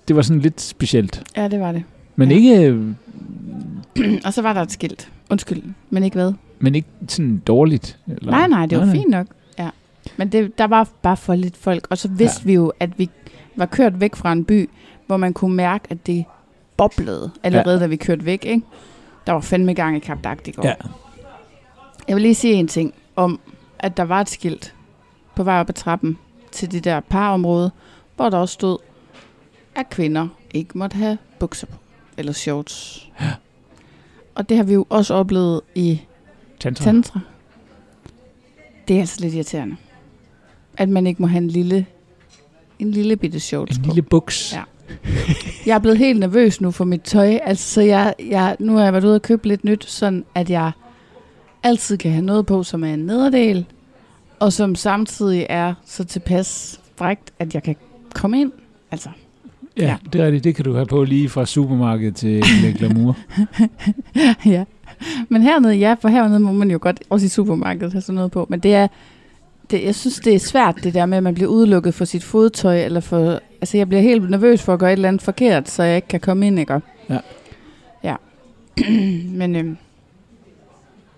det 0.07 0.15
var 0.15 0.21
sådan 0.21 0.41
lidt 0.41 0.61
specielt. 0.61 1.23
Ja, 1.37 1.47
det 1.47 1.59
var 1.59 1.71
det. 1.71 1.83
Men 2.15 2.31
Ja. 2.31 2.35
ja. 2.37 2.41
ikke, 2.41 2.67
øh, 2.67 4.15
og 4.25 4.33
så 4.33 4.41
var 4.41 4.53
der 4.53 4.61
et 4.61 4.71
skilt. 4.71 5.09
Undskyld, 5.29 5.63
men 5.89 6.03
ikke 6.03 6.15
hvad? 6.15 6.33
Men 6.59 6.75
ikke 6.75 6.87
sådan 7.07 7.37
dårligt. 7.37 7.99
Eller? 8.07 8.31
Nej, 8.31 8.47
nej, 8.47 8.65
det 8.65 8.79
var 8.79 8.91
fint 8.91 9.09
nok. 9.09 9.27
Ja. 9.59 9.69
Men 10.17 10.31
det, 10.31 10.57
der 10.57 10.67
var 10.67 10.89
bare 11.01 11.17
for 11.17 11.35
lidt 11.35 11.57
folk. 11.57 11.87
Og 11.89 11.97
så 11.97 12.07
vidste 12.07 12.41
ja. 12.41 12.47
vi 12.47 12.53
jo, 12.53 12.73
at 12.79 12.99
vi 12.99 13.09
var 13.55 13.65
kørt 13.65 13.99
væk 13.99 14.15
fra 14.15 14.31
en 14.31 14.45
by, 14.45 14.69
hvor 15.07 15.17
man 15.17 15.33
kunne 15.33 15.55
mærke, 15.55 15.85
at 15.89 16.07
det 16.07 16.25
boblede 16.77 17.31
allerede, 17.43 17.75
ja. 17.75 17.81
da 17.81 17.87
vi 17.87 17.95
kørte 17.95 18.25
væk. 18.25 18.45
Ikke? 18.45 18.65
Der 19.27 19.33
var 19.33 19.41
fandme 19.41 19.73
gang 19.73 19.97
i 19.97 19.99
Kap 19.99 20.23
Dagt 20.23 20.47
i 20.47 20.51
går. 20.51 20.65
Ja. 20.65 20.73
Jeg 22.07 22.15
vil 22.15 22.21
lige 22.21 22.35
sige 22.35 22.53
en 22.53 22.67
ting 22.67 22.93
om, 23.15 23.39
at 23.79 23.97
der 23.97 24.03
var 24.03 24.21
et 24.21 24.29
skilt 24.29 24.73
på 25.35 25.43
vej 25.43 25.59
op 25.59 25.69
ad 25.69 25.73
trappen 25.73 26.17
til 26.51 26.71
det 26.71 26.83
der 26.83 26.99
parområde, 26.99 27.71
hvor 28.15 28.29
der 28.29 28.37
også 28.37 28.53
stod, 28.53 28.77
at 29.75 29.89
kvinder 29.89 30.27
ikke 30.53 30.77
måtte 30.77 30.95
have 30.95 31.17
bukser 31.39 31.67
på, 31.67 31.75
eller 32.17 32.31
shorts. 32.31 33.07
Ja. 33.21 33.33
Og 34.35 34.49
det 34.49 34.57
har 34.57 34.63
vi 34.63 34.73
jo 34.73 34.85
også 34.89 35.13
oplevet 35.13 35.61
i 35.75 36.01
Tantra. 36.59 36.85
tantra. 36.85 37.19
Det 38.87 38.95
er 38.95 38.99
altså 38.99 39.21
lidt 39.21 39.33
irriterende. 39.33 39.75
At 40.77 40.89
man 40.89 41.07
ikke 41.07 41.21
må 41.21 41.27
have 41.27 41.41
en 41.43 41.47
lille, 41.47 41.85
en 42.79 42.91
lille 42.91 43.15
bitte 43.15 43.39
shorts 43.39 43.77
En 43.77 43.83
på. 43.83 43.87
lille 43.87 44.01
buks. 44.01 44.53
Ja. 44.53 44.63
Jeg 45.65 45.75
er 45.75 45.79
blevet 45.79 45.97
helt 45.97 46.19
nervøs 46.19 46.61
nu 46.61 46.71
for 46.71 46.85
mit 46.85 47.01
tøj. 47.01 47.39
Altså, 47.43 47.69
så 47.73 47.81
jeg, 47.81 48.13
jeg, 48.29 48.55
nu 48.59 48.75
har 48.75 48.83
jeg 48.83 48.93
været 48.93 49.03
ude 49.03 49.15
og 49.15 49.21
købe 49.21 49.47
lidt 49.47 49.63
nyt, 49.63 49.85
sådan 49.89 50.25
at 50.35 50.49
jeg 50.49 50.71
altid 51.63 51.97
kan 51.97 52.11
have 52.11 52.25
noget 52.25 52.45
på, 52.45 52.63
som 52.63 52.83
er 52.83 52.93
en 52.93 52.99
nederdel, 52.99 53.65
og 54.39 54.53
som 54.53 54.75
samtidig 54.75 55.45
er 55.49 55.73
så 55.85 56.03
tilpas 56.03 56.79
frægt, 56.95 57.31
at 57.39 57.53
jeg 57.53 57.63
kan 57.63 57.75
komme 58.13 58.41
ind. 58.41 58.51
Altså, 58.91 59.09
Ja, 59.77 59.97
det 60.13 60.21
er 60.21 60.25
rigtigt. 60.25 60.43
Det 60.43 60.55
kan 60.55 60.65
du 60.65 60.73
have 60.73 60.85
på 60.85 61.03
lige 61.03 61.29
fra 61.29 61.45
supermarkedet 61.45 62.15
til 62.15 62.43
Le 62.63 62.73
Glamour. 62.73 63.17
ja. 64.45 64.63
Men 65.29 65.41
hernede, 65.41 65.73
ja, 65.75 65.95
for 65.99 66.09
hernede 66.09 66.39
må 66.39 66.51
man 66.51 66.71
jo 66.71 66.77
godt, 66.81 67.03
også 67.09 67.25
i 67.25 67.29
supermarkedet, 67.29 67.91
have 67.93 68.01
sådan 68.01 68.15
noget 68.15 68.31
på. 68.31 68.45
Men 68.49 68.59
det 68.59 68.75
er, 68.75 68.87
det, 69.71 69.83
jeg 69.83 69.95
synes, 69.95 70.19
det 70.19 70.35
er 70.35 70.39
svært, 70.39 70.75
det 70.83 70.93
der 70.93 71.05
med, 71.05 71.17
at 71.17 71.23
man 71.23 71.33
bliver 71.33 71.49
udelukket 71.49 71.93
for 71.93 72.05
sit 72.05 72.23
fodtøj, 72.23 72.83
eller 72.85 72.99
for, 72.99 73.39
altså 73.61 73.77
jeg 73.77 73.87
bliver 73.89 74.01
helt 74.01 74.29
nervøs 74.29 74.61
for 74.61 74.73
at 74.73 74.79
gøre 74.79 74.89
et 74.89 74.97
eller 74.97 75.07
andet 75.07 75.21
forkert, 75.21 75.69
så 75.69 75.83
jeg 75.83 75.95
ikke 75.95 76.07
kan 76.07 76.19
komme 76.19 76.47
ind, 76.47 76.59
ikke? 76.59 76.81
Ja. 77.09 77.19
Ja. 78.03 78.15
Men, 79.39 79.55
øhm, 79.55 79.77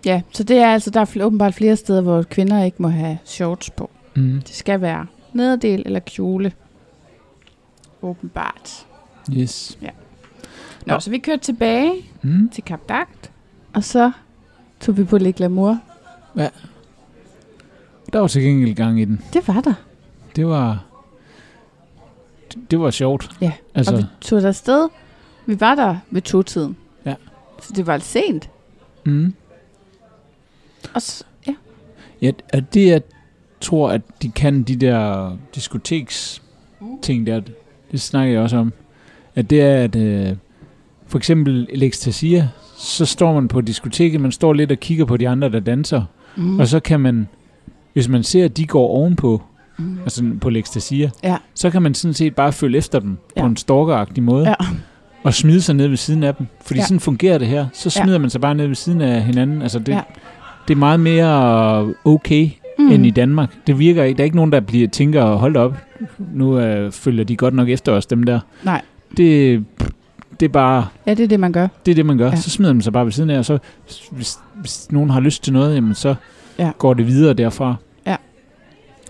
ja, 0.04 0.22
så 0.32 0.44
det 0.44 0.56
er 0.58 0.66
altså, 0.72 0.90
der 0.90 1.00
er 1.00 1.24
åbenbart 1.24 1.54
flere 1.54 1.76
steder, 1.76 2.00
hvor 2.00 2.22
kvinder 2.22 2.64
ikke 2.64 2.76
må 2.82 2.88
have 2.88 3.18
shorts 3.24 3.70
på. 3.70 3.90
Mm. 4.16 4.40
Det 4.46 4.54
skal 4.54 4.80
være 4.80 5.06
nederdel 5.32 5.82
eller 5.86 6.00
kjole. 6.00 6.52
Åbenbart. 8.02 8.86
Yes. 9.36 9.78
Nå, 9.80 9.88
Nå. 10.86 11.00
så 11.00 11.10
vi 11.10 11.18
kørte 11.18 11.42
tilbage 11.42 11.92
Mm. 12.22 12.48
til 12.48 12.64
Kap 12.64 12.80
Dagt, 12.88 13.30
og 13.74 13.84
så 13.84 14.12
tog 14.80 14.96
vi 14.96 15.04
på 15.04 15.18
Le 15.18 15.32
Glamour. 15.32 15.78
Der 18.12 18.18
var 18.18 18.26
til 18.26 18.42
gengæld 18.42 18.74
gang 18.74 19.00
i 19.00 19.04
den. 19.04 19.20
Det 19.32 19.48
var 19.48 19.60
der. 19.60 19.74
Det 20.36 20.46
var... 20.46 20.84
Det, 22.54 22.70
det 22.70 22.80
var 22.80 22.90
sjovt. 22.90 23.30
Ja, 23.40 23.52
Altså, 23.74 23.92
Og 23.92 23.98
vi 23.98 24.04
tog 24.20 24.42
der 24.42 24.52
sted. 24.52 24.88
Vi 25.46 25.60
var 25.60 25.74
der 25.74 25.96
ved 26.10 26.22
to-tiden. 26.22 26.76
Ja. 27.06 27.14
Så 27.62 27.72
det 27.76 27.86
var 27.86 27.96
lidt 27.96 28.04
sent. 28.06 28.50
mm. 29.04 29.34
Og 30.94 31.02
s- 31.02 31.26
ja. 31.46 31.54
Ja, 32.22 32.32
og 32.54 32.74
det 32.74 32.86
jeg 32.86 33.02
tror, 33.60 33.90
at 33.90 34.02
de 34.22 34.30
kan, 34.30 34.62
de 34.62 34.76
der 34.76 35.36
diskoteks 35.54 36.42
ting 37.02 37.26
der, 37.26 37.40
det 37.92 38.00
snakker 38.00 38.32
jeg 38.32 38.42
også 38.42 38.56
om, 38.56 38.72
at 39.34 39.50
det 39.50 39.62
er, 39.62 39.84
at 39.84 39.96
øh, 39.96 40.36
for 41.06 41.18
eksempel 41.18 41.66
Electasia, 41.70 42.48
så 42.80 43.06
står 43.06 43.34
man 43.34 43.48
på 43.48 43.60
diskoteket, 43.60 44.20
man 44.20 44.32
står 44.32 44.52
lidt 44.52 44.72
og 44.72 44.78
kigger 44.78 45.04
på 45.04 45.16
de 45.16 45.28
andre, 45.28 45.48
der 45.48 45.60
danser, 45.60 46.02
Mm. 46.36 46.60
og 46.60 46.68
så 46.68 46.80
kan 46.80 47.00
man, 47.00 47.28
hvis 47.92 48.08
man 48.08 48.22
ser, 48.22 48.44
at 48.44 48.56
de 48.56 48.66
går 48.66 48.88
ovenpå, 48.88 49.42
Mm. 49.78 49.98
altså 50.02 50.24
på 50.40 50.48
Electasia, 50.48 51.10
Ja. 51.24 51.36
så 51.54 51.70
kan 51.70 51.82
man 51.82 51.94
sådan 51.94 52.14
set 52.14 52.34
bare 52.34 52.52
følge 52.52 52.78
efter 52.78 52.98
dem 53.00 53.18
Ja. 53.36 53.40
på 53.40 53.46
en 53.46 53.56
stalkeragtig 53.56 54.22
måde, 54.22 54.48
Ja. 54.48 54.54
og 55.22 55.34
smide 55.34 55.60
sig 55.62 55.74
ned 55.74 55.88
ved 55.88 55.96
siden 55.96 56.22
af 56.22 56.34
dem. 56.34 56.46
Fordi 56.64 56.78
Ja. 56.78 56.82
ja. 56.82 56.86
sådan 56.86 57.00
fungerer 57.00 57.38
det 57.38 57.46
her. 57.48 57.66
Så 57.72 57.92
Ja. 57.96 58.02
smider 58.04 58.18
man 58.18 58.30
sig 58.30 58.40
bare 58.40 58.54
ned 58.54 58.66
ved 58.66 58.74
siden 58.74 59.00
af 59.00 59.22
hinanden. 59.22 59.62
Altså 59.62 59.78
det, 59.78 59.88
Ja. 59.88 59.94
ja. 59.94 60.02
det 60.68 60.74
er 60.74 60.78
meget 60.78 61.00
mere 61.00 61.94
okay 62.04 62.48
mm. 62.78 62.90
end 62.90 63.06
i 63.06 63.10
Danmark. 63.10 63.54
Det 63.66 63.78
virker 63.78 64.04
ikke. 64.04 64.16
Der 64.16 64.22
er 64.22 64.24
ikke 64.24 64.36
nogen, 64.36 64.52
der 64.52 64.60
bliver 64.60 64.88
tænker, 64.88 65.24
hold 65.24 65.56
op, 65.56 65.76
nu 66.34 66.58
øh, 66.58 66.92
følger 66.92 67.24
de 67.24 67.36
godt 67.36 67.54
nok 67.54 67.68
efter 67.68 67.92
os, 67.92 68.06
dem 68.06 68.22
der. 68.22 68.40
Nej. 68.64 68.82
Det, 69.16 69.64
det 70.40 70.46
er 70.46 70.52
bare, 70.52 70.86
Ja, 71.06 71.14
det 71.14 71.24
er 71.24 71.28
det, 71.28 71.40
man 71.40 71.52
gør. 71.52 71.68
det 71.86 71.90
er 71.90 71.94
det, 71.94 72.06
man 72.06 72.18
gør. 72.18 72.24
Ja. 72.26 72.30
Ja. 72.30 72.36
Så 72.36 72.50
smider 72.50 72.72
man 72.72 72.82
sig 72.82 72.92
bare 72.92 73.04
ved 73.04 73.12
siden 73.12 73.30
af, 73.30 73.38
og 73.38 73.44
så, 73.44 73.58
hvis, 74.10 74.38
hvis 74.54 74.92
nogen 74.92 75.10
har 75.10 75.20
lyst 75.20 75.42
til 75.44 75.52
noget, 75.52 75.74
jamen 75.74 75.94
så 75.94 76.14
Ja. 76.58 76.64
ja. 76.64 76.70
går 76.78 76.94
det 76.94 77.06
videre 77.06 77.34
derfra. 77.34 77.74
Ja. 78.06 78.16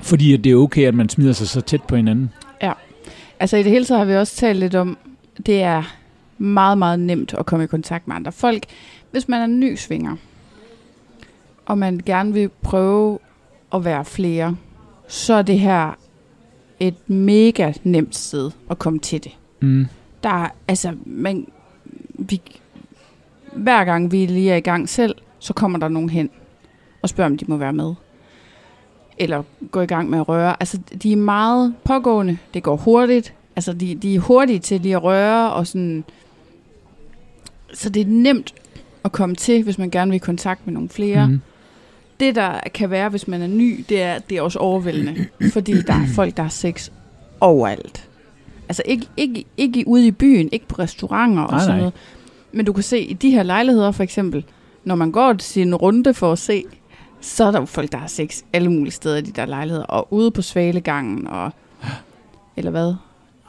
Fordi 0.03 0.35
at 0.35 0.45
det 0.45 0.53
er 0.53 0.57
okay, 0.57 0.87
at 0.87 0.95
man 0.95 1.09
smider 1.09 1.33
sig 1.33 1.49
så 1.49 1.61
tæt 1.61 1.83
på 1.83 1.97
hinanden. 1.97 2.31
Altså 3.41 3.57
i 3.57 3.63
det 3.63 3.73
hele 3.73 3.85
taget 3.85 3.99
har 3.99 4.05
vi 4.05 4.15
også 4.17 4.37
talt 4.37 4.59
lidt 4.59 4.75
om, 4.75 4.99
det 5.47 5.63
er 5.63 5.83
meget, 6.39 6.79
meget 6.79 7.01
nemt 7.01 7.35
at 7.39 7.47
komme 7.47 7.65
i 7.65 7.67
kontakt 7.67 8.09
med 8.09 8.17
andre 8.17 8.33
folk. 8.33 8.65
Hvis 9.11 9.29
man 9.29 9.41
er 9.43 9.47
ny 9.47 9.77
svinger, 9.77 10.17
og 11.67 11.79
man 11.79 12.01
gerne 12.07 12.33
vil 12.33 12.51
prøve 12.63 13.19
at 13.75 13.85
være 13.85 14.05
flere, 14.05 14.57
så 15.09 15.35
er 15.35 15.43
det 15.43 15.59
her 15.61 15.99
et 16.81 17.11
mega 17.11 17.73
nemt 17.85 18.17
sted 18.17 18.51
at 18.71 18.79
komme 18.79 18.99
til 18.99 19.25
det. 19.25 19.33
Mm. 19.61 19.87
Der 20.23 20.31
er, 20.45 20.49
altså, 20.69 20.97
man, 21.05 21.47
vi, 22.15 22.41
hver 23.53 23.85
gang 23.85 24.13
vi 24.13 24.27
lige 24.27 24.53
er 24.53 24.57
i 24.57 24.61
gang 24.61 24.89
selv, 24.89 25.15
så 25.39 25.53
kommer 25.53 25.79
der 25.79 25.89
nogen 25.89 26.11
hen 26.11 26.31
og 27.03 27.09
spørger, 27.09 27.31
om 27.31 27.39
de 27.39 27.45
må 27.49 27.57
være 27.57 27.73
med. 27.73 27.95
Eller 29.19 29.43
gå 29.71 29.81
i 29.81 29.87
gang 29.87 30.11
med 30.11 30.19
at 30.19 30.29
røre. 30.29 30.57
Altså, 30.61 30.79
de 31.03 31.13
er 31.13 31.17
meget 31.17 31.75
pågående. 31.85 32.39
Det 32.55 32.63
går 32.63 32.77
hurtigt. 32.77 33.35
Altså, 33.57 33.73
de, 33.73 33.95
de 33.95 34.15
er 34.15 34.21
hurtige 34.21 34.59
til 34.59 34.81
lige 34.81 34.97
at 34.97 35.03
røre, 35.03 35.53
og 35.53 35.67
sådan... 35.67 36.05
Så 37.75 37.91
det 37.91 38.03
er 38.03 38.07
nemt 38.07 38.55
at 39.05 39.13
komme 39.13 39.35
til, 39.35 39.63
hvis 39.63 39.79
man 39.79 39.91
gerne 39.91 40.11
vil 40.11 40.17
i 40.17 40.19
kontakt 40.19 40.67
med 40.67 40.75
nogle 40.75 40.89
flere. 40.89 41.27
Mm. 41.27 41.41
Det, 42.21 42.35
der 42.35 42.61
kan 42.75 42.91
være, 42.91 43.09
hvis 43.09 43.29
man 43.29 43.43
er 43.43 43.47
ny, 43.47 43.85
det 43.89 44.03
er, 44.03 44.19
det 44.19 44.39
er 44.39 44.43
også 44.43 44.59
overvældende. 44.59 45.27
fordi 45.53 45.83
der 45.83 45.95
er 45.95 46.07
folk, 46.15 46.37
der 46.37 46.43
har 46.43 46.51
sex 46.51 46.91
overalt. 47.41 48.10
Altså 48.71 48.83
ikke, 48.87 49.07
ikke, 49.17 49.45
ikke 49.57 49.85
ude 49.87 50.07
i 50.07 50.11
byen, 50.11 50.49
ikke 50.53 50.69
på 50.69 50.77
restauranter 50.79 51.43
og 51.43 51.51
Nej, 51.51 51.61
sådan 51.61 51.71
nej. 51.71 51.79
noget. 51.79 51.93
Men 52.53 52.67
du 52.67 52.73
kan 52.73 52.83
se, 52.83 53.01
i 53.01 53.13
de 53.13 53.31
her 53.31 53.43
lejligheder 53.43 53.91
for 53.91 54.03
eksempel, 54.03 54.45
når 54.85 54.95
man 54.95 55.13
går 55.13 55.33
til 55.33 55.49
sin 55.49 55.75
runde 55.75 56.15
for 56.15 56.33
at 56.33 56.39
se, 56.39 56.65
så 57.21 57.45
er 57.45 57.51
der 57.51 57.61
jo 57.61 57.65
folk, 57.65 57.93
der 57.93 57.99
har 57.99 58.07
sex 58.07 58.43
alle 58.53 58.73
mulige 58.73 58.93
steder 58.93 59.17
i 59.17 59.21
de 59.21 59.31
der 59.31 59.47
lejligheder. 59.47 59.85
Og 59.85 60.13
ude 60.13 60.31
på 60.31 60.43
Svalegangen, 60.43 61.27
og... 61.27 61.53
Eller 62.57 62.71
hvad? 62.71 62.95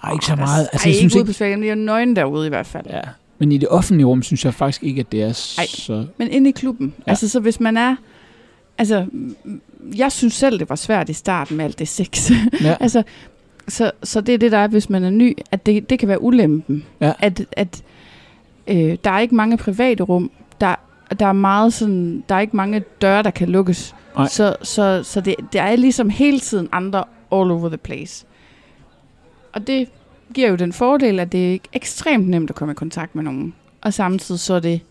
Ej, 0.04 0.14
ikke 0.14 0.26
så 0.26 0.36
meget. 0.36 0.70
Altså, 0.74 0.88
Ej, 0.88 0.92
jeg 0.92 0.96
synes 0.96 1.14
ikke 1.14 1.22
ude 1.24 1.26
på 1.26 1.34
Svalegangen, 1.34 1.64
de 1.64 1.70
er 1.70 1.76
nøgne 1.76 2.16
derude 2.16 2.46
i 2.46 2.50
hvert 2.50 2.68
fald. 2.68 2.86
Ja. 2.90 3.02
Men 3.38 3.52
i 3.52 3.58
det 3.58 3.70
offentlige 3.70 4.06
rum, 4.06 4.24
synes 4.24 4.46
jeg 4.46 4.54
faktisk 4.54 4.84
ikke, 4.84 5.00
at 5.00 5.12
det 5.12 5.24
er 5.24 5.56
Ej. 5.58 5.66
så... 5.66 6.06
Men 6.18 6.32
inde 6.32 6.50
i 6.50 6.52
klubben. 6.52 6.94
Ja. 7.00 7.12
Altså, 7.12 7.30
så 7.30 7.40
hvis 7.40 7.60
man 7.60 7.78
er... 7.78 7.96
Altså, 8.78 9.06
jeg 9.96 10.12
synes 10.12 10.34
selv, 10.34 10.60
det 10.60 10.70
var 10.70 10.76
svært 10.76 11.10
i 11.10 11.14
starten 11.14 11.58
med 11.58 11.66
alt 11.66 11.80
det 11.80 11.88
sex. 11.88 12.32
Ja. 12.62 12.76
altså, 12.86 13.04
så, 13.68 13.92
så 14.04 14.22
det 14.22 14.34
er 14.34 14.38
det, 14.38 14.52
der 14.52 14.58
er, 14.58 14.68
hvis 14.68 14.90
man 14.90 15.04
er 15.04 15.10
ny, 15.10 15.38
at 15.52 15.66
det, 15.66 15.90
det 15.90 16.00
kan 16.00 16.08
være 16.08 16.22
ulempen. 16.22 16.86
Ja. 17.02 17.14
At, 17.20 17.46
at 17.52 17.84
øh, 18.68 18.98
der 19.04 19.12
er 19.12 19.20
ikke 19.20 19.36
mange 19.36 19.58
private 19.58 20.04
rum. 20.04 20.32
Der, 20.62 20.76
der 21.20 21.26
er 21.26 21.34
meget 21.34 21.74
sådan, 21.74 22.24
der 22.30 22.36
er 22.36 22.40
ikke 22.40 22.56
mange 22.56 22.80
døre, 23.02 23.24
der 23.24 23.32
kan 23.32 23.50
lukkes. 23.50 23.96
Nej. 24.16 24.28
Så, 24.28 24.56
så, 24.62 25.04
så 25.04 25.22
det, 25.22 25.36
der 25.54 25.62
er 25.62 25.76
ligesom 25.76 26.10
hele 26.10 26.40
tiden 26.40 26.70
andre 26.72 27.04
all 27.32 27.52
over 27.52 27.68
the 27.68 27.78
place. 27.78 28.26
Og 29.54 29.68
det 29.68 29.90
giver 30.34 30.50
jo 30.50 30.56
den 30.56 30.74
fordel, 30.74 31.20
at 31.20 31.32
det 31.32 31.54
er 31.54 31.58
ekstremt 31.74 32.28
nemt 32.28 32.50
at 32.50 32.56
komme 32.56 32.72
i 32.72 32.76
kontakt 32.76 33.16
med 33.16 33.24
nogen. 33.24 33.54
Og 33.82 33.94
samtidig 33.94 34.40
så 34.40 34.54
er 34.54 34.60
det 34.60 34.82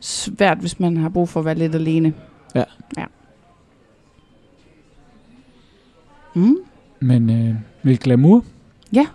svært, 0.00 0.58
hvis 0.58 0.80
man 0.80 0.96
har 0.96 1.08
brug 1.08 1.28
for 1.28 1.40
at 1.40 1.46
være 1.46 1.54
lidt 1.54 1.74
alene. 1.74 2.14
Ja. 2.54 2.64
ja. 2.98 3.04
Mm. 6.34 6.56
Men 7.00 7.30
øh, 7.30 7.54
med 7.82 7.96
glamour? 7.96 8.44
Ja. 8.92 9.06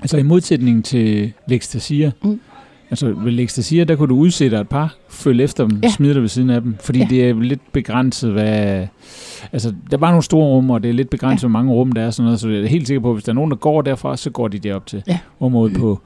Altså 0.00 0.16
i 0.16 0.22
modsætning 0.22 0.84
til 0.84 1.32
Lextasia. 1.48 2.10
Mm. 2.24 2.40
Altså 2.90 3.12
ved 3.12 3.32
Lextasia, 3.32 3.84
der 3.84 3.96
kunne 3.96 4.08
du 4.08 4.16
udsætte 4.16 4.56
et 4.56 4.68
par, 4.68 4.96
følge 5.08 5.44
efter 5.44 5.68
dem, 5.68 5.78
Ja. 5.82 5.88
smide 5.88 6.14
dig 6.14 6.22
ved 6.22 6.28
siden 6.28 6.50
af 6.50 6.60
dem. 6.62 6.76
Fordi 6.80 6.98
ja. 6.98 7.06
det 7.10 7.28
er 7.28 7.34
lidt 7.34 7.72
begrænset, 7.72 8.32
hvad... 8.32 8.86
Altså, 9.52 9.74
der 9.90 9.96
er 9.96 10.00
bare 10.00 10.10
nogle 10.10 10.22
store 10.22 10.46
rum, 10.46 10.70
og 10.70 10.82
det 10.82 10.88
er 10.88 10.92
lidt 10.92 11.10
begrænset, 11.10 11.42
ja. 11.42 11.48
hvor 11.48 11.58
mange 11.58 11.72
rum 11.72 11.92
der 11.92 12.02
er. 12.02 12.10
Sådan 12.10 12.24
noget, 12.24 12.40
så 12.40 12.48
jeg 12.48 12.62
er 12.62 12.66
helt 12.66 12.86
sikker 12.86 13.00
på, 13.00 13.08
at 13.10 13.14
hvis 13.16 13.24
der 13.24 13.32
er 13.32 13.34
nogen, 13.34 13.50
der 13.50 13.56
går 13.56 13.82
derfra, 13.82 14.16
så 14.16 14.30
går 14.30 14.48
de 14.48 14.58
derop 14.58 14.86
til 14.86 15.02
Ja. 15.08 15.18
området 15.40 15.76
på 15.76 16.00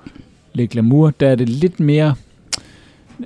Le 0.52 0.66
Glamour, 0.66 1.10
der 1.20 1.28
er 1.28 1.34
det 1.34 1.48
lidt 1.48 1.80
mere... 1.80 2.14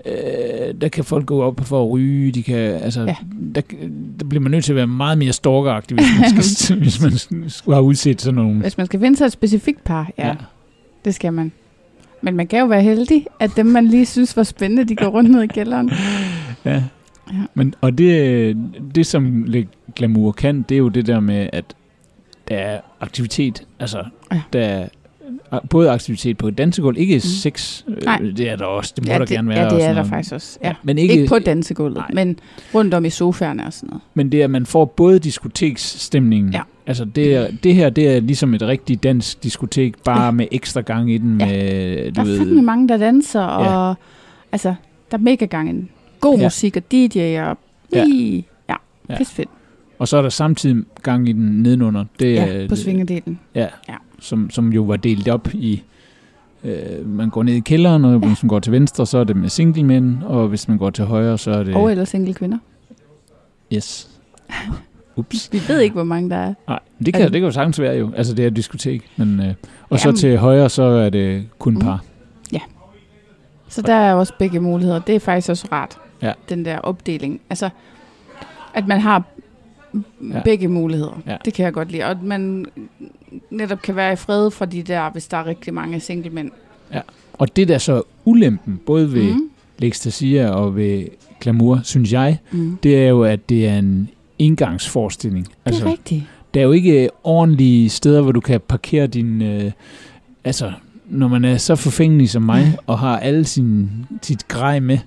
Øh, 0.07 0.74
der 0.80 0.88
kan 0.88 1.05
folk 1.05 1.26
gå 1.26 1.42
op 1.42 1.61
for 1.64 1.82
at 1.84 1.90
ryge, 1.90 2.32
de 2.32 2.42
kan, 2.42 2.57
altså, 2.57 3.01
Ja. 3.03 3.16
der, 3.55 3.61
der 4.20 4.24
bliver 4.28 4.40
man 4.42 4.51
nødt 4.51 4.64
til 4.64 4.72
at 4.72 4.76
være 4.76 4.86
meget 4.86 5.18
mere 5.18 5.32
stalkeragtig, 5.32 5.97
hvis 5.97 6.07
man, 6.34 6.42
skal, 6.42 6.78
hvis 6.82 7.01
man 7.30 7.49
skulle 7.51 7.76
have 7.76 7.84
udset 7.84 8.20
sådan 8.20 8.34
nogle... 8.34 8.61
Hvis 8.61 8.76
man 8.76 8.86
skal 8.86 9.01
finde 9.01 9.16
sig 9.16 9.24
et 9.26 9.32
specifikt 9.32 9.84
par, 9.84 10.11
ja, 10.18 10.26
ja, 10.28 10.34
det 11.05 11.14
skal 11.14 11.32
man. 11.32 11.53
Men 12.22 12.36
man 12.36 12.47
kan 12.47 12.59
jo 12.61 12.66
være 12.66 12.82
heldig, 12.82 13.26
at 13.40 13.51
dem, 13.57 13.66
man 13.66 13.86
lige 13.86 14.07
synes 14.07 14.36
var 14.36 14.42
spændende, 14.42 14.84
de 14.84 14.97
går 14.97 15.07
rundt 15.07 15.30
ned 15.30 15.42
i 15.42 15.47
kælderen. 15.47 15.90
Ja. 16.64 16.82
Ja. 17.32 17.38
Men, 17.55 17.74
og 17.80 17.99
det, 17.99 18.57
det, 18.95 19.07
som 19.07 19.47
Glamour 19.97 20.32
kan, 20.32 20.62
det 20.68 20.74
er 20.74 20.78
jo 20.78 20.88
det 20.88 21.07
der 21.07 21.20
med, 21.20 21.49
at 21.53 21.64
der 22.49 22.57
er 22.57 22.80
aktivitet. 23.01 23.66
Altså, 23.80 24.05
Ja. 24.32 24.40
der 24.53 24.61
er 24.61 24.88
både 25.70 25.90
aktivitet 25.90 26.38
på 26.38 26.48
et 26.48 26.59
dansegulv, 26.59 26.98
ikke 26.98 27.14
Mm. 27.14 27.20
sex, 27.20 27.82
øh, 27.88 27.96
Nej. 28.05 28.18
det 28.36 28.50
er 28.50 28.57
der 28.57 28.64
også, 28.64 28.92
det 28.96 29.07
må 29.07 29.12
ja, 29.12 29.18
der 29.18 29.24
det, 29.24 29.34
gerne 29.34 29.48
være. 29.48 29.59
Ja, 29.59 29.64
det 29.70 29.82
er 29.82 29.86
der 29.86 29.94
noget. 29.94 30.09
faktisk 30.09 30.34
også. 30.34 30.59
Ja. 30.64 30.74
men 30.82 30.98
Ikke, 30.98 31.14
ikke, 31.14 31.26
på 31.28 31.38
dansegulvet, 31.38 31.96
Nej. 31.96 32.11
men 32.12 32.38
rundt 32.74 32.94
om 32.94 33.05
i 33.05 33.11
sofaerne 33.11 33.66
og 33.66 33.72
sådan 33.72 33.86
noget. 33.88 34.02
Men 34.14 34.32
det 34.32 34.40
er, 34.40 34.44
at 34.44 34.50
man 34.50 34.66
får 34.66 34.84
både 34.84 35.18
diskoteksstemningen. 35.18 36.52
Ja. 36.52 36.61
Altså 36.86 37.05
det, 37.05 37.34
er, 37.36 37.46
det 37.62 37.74
her, 37.74 37.90
det 37.90 38.16
er 38.16 38.20
ligesom 38.20 38.55
et 38.55 38.62
rigtigt 38.62 39.02
dansk 39.02 39.42
diskotek, 39.42 39.94
bare 40.05 40.18
Ja. 40.20 40.24
ja. 40.24 40.30
med 40.30 40.46
ekstra 40.52 40.80
gang 40.80 41.12
i 41.12 41.18
den. 41.18 41.40
Ja. 41.40 41.46
Med, 41.46 42.05
du 42.05 42.11
Der 42.14 42.20
er 42.20 42.24
ved, 42.24 42.38
fandme 42.38 42.62
mange, 42.62 42.88
der 42.88 42.96
danser, 42.96 43.40
Ja. 43.40 43.76
og 43.88 43.94
altså, 44.52 44.74
der 45.11 45.16
er 45.18 45.22
mega 45.22 45.44
gang 45.44 45.68
i 45.68 45.72
den. 45.72 45.88
God 46.20 46.38
Ja. 46.38 46.44
musik 46.46 46.76
og 46.76 46.82
DJ 46.92 47.18
og 47.18 47.59
Ja. 47.92 47.98
ja, 47.98 48.05
ja, 48.68 48.74
Ja. 49.09 49.16
pis 49.18 49.30
fedt. 49.30 49.48
og 49.98 50.09
så 50.09 50.16
er 50.16 50.22
der 50.22 50.28
samtidig 50.28 50.84
gang 51.02 51.28
i 51.28 51.32
den 51.32 51.62
nedenunder. 51.62 52.05
Det 52.20 52.38
er, 52.38 52.46
Ja, 52.61 52.66
på 52.68 52.76
svingedelen. 52.76 53.38
Ja, 53.55 53.66
Ja. 53.88 53.94
Ja. 54.25 54.29
Som, 54.29 54.51
som 54.51 54.72
jo 54.72 54.83
var 54.83 54.97
delt 54.97 55.29
op 55.29 55.49
i, 55.55 55.83
øh, 56.64 57.07
man 57.07 57.31
går 57.31 57.43
ned 57.43 57.55
i 57.55 57.61
kælderen, 57.61 58.05
og 58.05 58.18
hvis 58.18 58.43
man 58.43 58.49
går 58.49 58.61
til 58.61 58.72
venstre, 58.72 59.07
så 59.07 59.18
er 59.18 59.25
det 59.25 59.37
med 59.37 59.49
singlemænd, 59.49 60.22
og 60.22 60.49
hvis 60.49 60.68
man 60.68 60.79
går 60.79 60.91
til 60.91 61.05
højre, 61.05 61.39
så 61.39 61.51
er 61.51 61.62
det... 61.62 61.75
Og 61.75 61.91
eller 61.91 62.05
single 62.05 62.35
kvinder. 62.35 62.59
Yes. 63.75 64.11
Ups. 65.16 65.49
Vi 65.53 65.61
ved 65.68 65.81
ikke, 65.81 65.95
hvor 65.95 66.05
mange 66.05 66.31
der 66.31 66.37
er. 66.37 66.55
Nej, 66.68 66.79
det 66.99 67.09
Er 67.09 67.12
kan, 67.12 67.20
det- 67.20 67.33
det 67.33 67.41
kan 67.41 67.47
jo 67.47 67.53
sagtens 67.53 67.81
være 67.81 67.95
jo. 67.97 68.12
Altså, 68.16 68.35
det 68.35 68.43
er 68.43 68.47
et 68.47 68.57
diskotek. 68.57 69.03
Men, 69.16 69.41
øh, 69.41 69.55
og 69.91 70.01
så 70.01 70.09
Jamen. 70.09 70.16
til 70.18 70.39
højre, 70.39 70.68
så 70.68 70.83
er 70.83 71.11
det 71.11 71.45
kun 71.59 71.75
Mm. 71.75 71.81
par. 71.81 72.05
Så 73.68 73.83
der 73.83 73.95
er 73.95 74.14
også 74.14 74.33
begge 74.39 74.61
muligheder. 74.61 74.99
Det 74.99 75.14
er 75.14 75.20
faktisk 75.20 75.49
også 75.51 75.68
rart, 75.72 75.99
Ja. 76.22 76.33
den 76.49 76.64
der 76.64 76.79
opdeling. 76.79 77.41
Altså, 77.51 77.68
at 78.75 78.87
man 78.87 79.01
har 79.01 79.22
Ja. 80.32 80.40
begge 80.45 80.68
muligheder. 80.68 81.22
Ja. 81.26 81.36
Det 81.45 81.55
kan 81.55 81.64
jeg 81.64 81.72
godt 81.72 81.90
lide. 81.92 82.03
Og 82.05 82.11
at 82.11 82.22
man 82.22 82.66
netop 83.51 83.82
kan 83.82 83.97
være 83.97 84.12
i 84.12 84.16
fred 84.16 84.51
for 84.51 84.64
de 84.64 84.82
der, 84.82 85.11
hvis 85.11 85.26
der 85.28 85.36
er 85.36 85.47
rigtig 85.47 85.74
mange 85.74 86.01
singlemænd. 86.01 86.51
Og 87.32 87.57
det 87.57 87.68
der 87.68 87.78
så 87.78 88.03
ulempen, 88.24 88.80
både 88.86 89.12
ved 89.12 89.32
mm. 89.34 89.51
Lextasia 89.78 90.49
og 90.51 90.76
ved 90.76 91.05
Glamour, 91.40 91.80
synes 91.84 92.12
jeg, 92.12 92.38
Mm. 92.51 92.78
det 92.82 93.05
er 93.05 93.09
jo, 93.09 93.22
at 93.22 93.49
det 93.49 93.68
er 93.68 93.78
en 93.78 94.09
indgangsforestilling. 94.38 95.45
Det 95.47 95.53
er 95.53 95.70
altså, 95.70 95.86
rigtigt. 95.86 96.22
der 96.55 96.61
er 96.61 96.64
jo 96.64 96.72
ikke 96.72 97.09
ordentlige 97.24 97.88
steder, 97.90 98.22
hvor 98.22 98.32
du 98.32 98.40
kan 98.40 98.61
parkere 98.61 99.07
din... 99.07 99.42
Øh, 99.42 99.70
altså, 100.45 100.72
når 101.07 101.28
man 101.28 101.45
er 101.45 101.57
så 101.57 101.76
forfængelig 101.76 102.30
som 102.30 102.42
mig, 102.42 102.76
og 102.86 102.99
har 102.99 103.18
alle 103.18 103.45
sin, 103.45 103.90
sit 104.22 104.49
grej 104.49 104.80
med, 104.80 104.99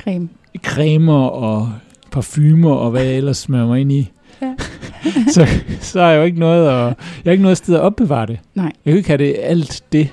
Creme. 0.00 0.28
cremer 0.64 1.24
og 1.26 1.72
parfumer 2.10 2.70
og 2.74 2.90
hvad 2.90 3.02
jeg 3.04 3.16
ellers 3.16 3.36
smører 3.36 3.66
mig 3.66 3.80
ind 3.80 3.92
i, 3.92 4.10
Ja. 4.42 4.54
så, 5.34 5.46
så 5.80 6.00
er 6.00 6.08
jeg 6.10 6.18
jo 6.18 6.24
ikke 6.24 6.38
noget, 6.38 6.68
at, 6.68 6.74
jeg 6.86 6.94
har 7.24 7.30
ikke 7.30 7.42
noget 7.42 7.56
sted 7.56 7.74
at 7.74 7.80
opbevare 7.80 8.26
det. 8.26 8.38
Nej. 8.54 8.72
Jeg 8.84 8.92
kan 8.92 8.96
ikke 8.96 9.08
have 9.08 9.18
det, 9.18 9.36
alt 9.38 9.82
det 9.92 10.08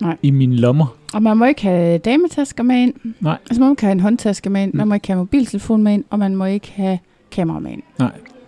Nej. 0.00 0.16
i 0.22 0.30
mine 0.30 0.56
lommer. 0.56 0.86
Og 1.12 1.22
man 1.22 1.36
må 1.36 1.44
ikke 1.44 1.62
have 1.62 1.98
dametasker 1.98 2.62
med 2.62 2.76
ind. 2.76 2.94
Nej. 3.20 3.38
Altså 3.50 3.60
man 3.60 3.68
må 3.68 3.72
ikke 3.72 3.82
have 3.82 3.92
en 3.92 4.00
håndtaske 4.00 4.50
med 4.50 4.62
ind. 4.62 4.74
Man 4.74 4.84
Mm. 4.84 4.88
må 4.88 4.94
ikke 4.94 5.06
have 5.08 5.16
mobiltelefon 5.18 5.82
med 5.82 5.92
ind. 5.92 6.04
Og 6.10 6.18
man 6.18 6.36
må 6.36 6.44
ikke 6.44 6.72
have 6.76 6.98
kamera 7.30 7.58
med 7.58 7.70
ind. 7.70 7.82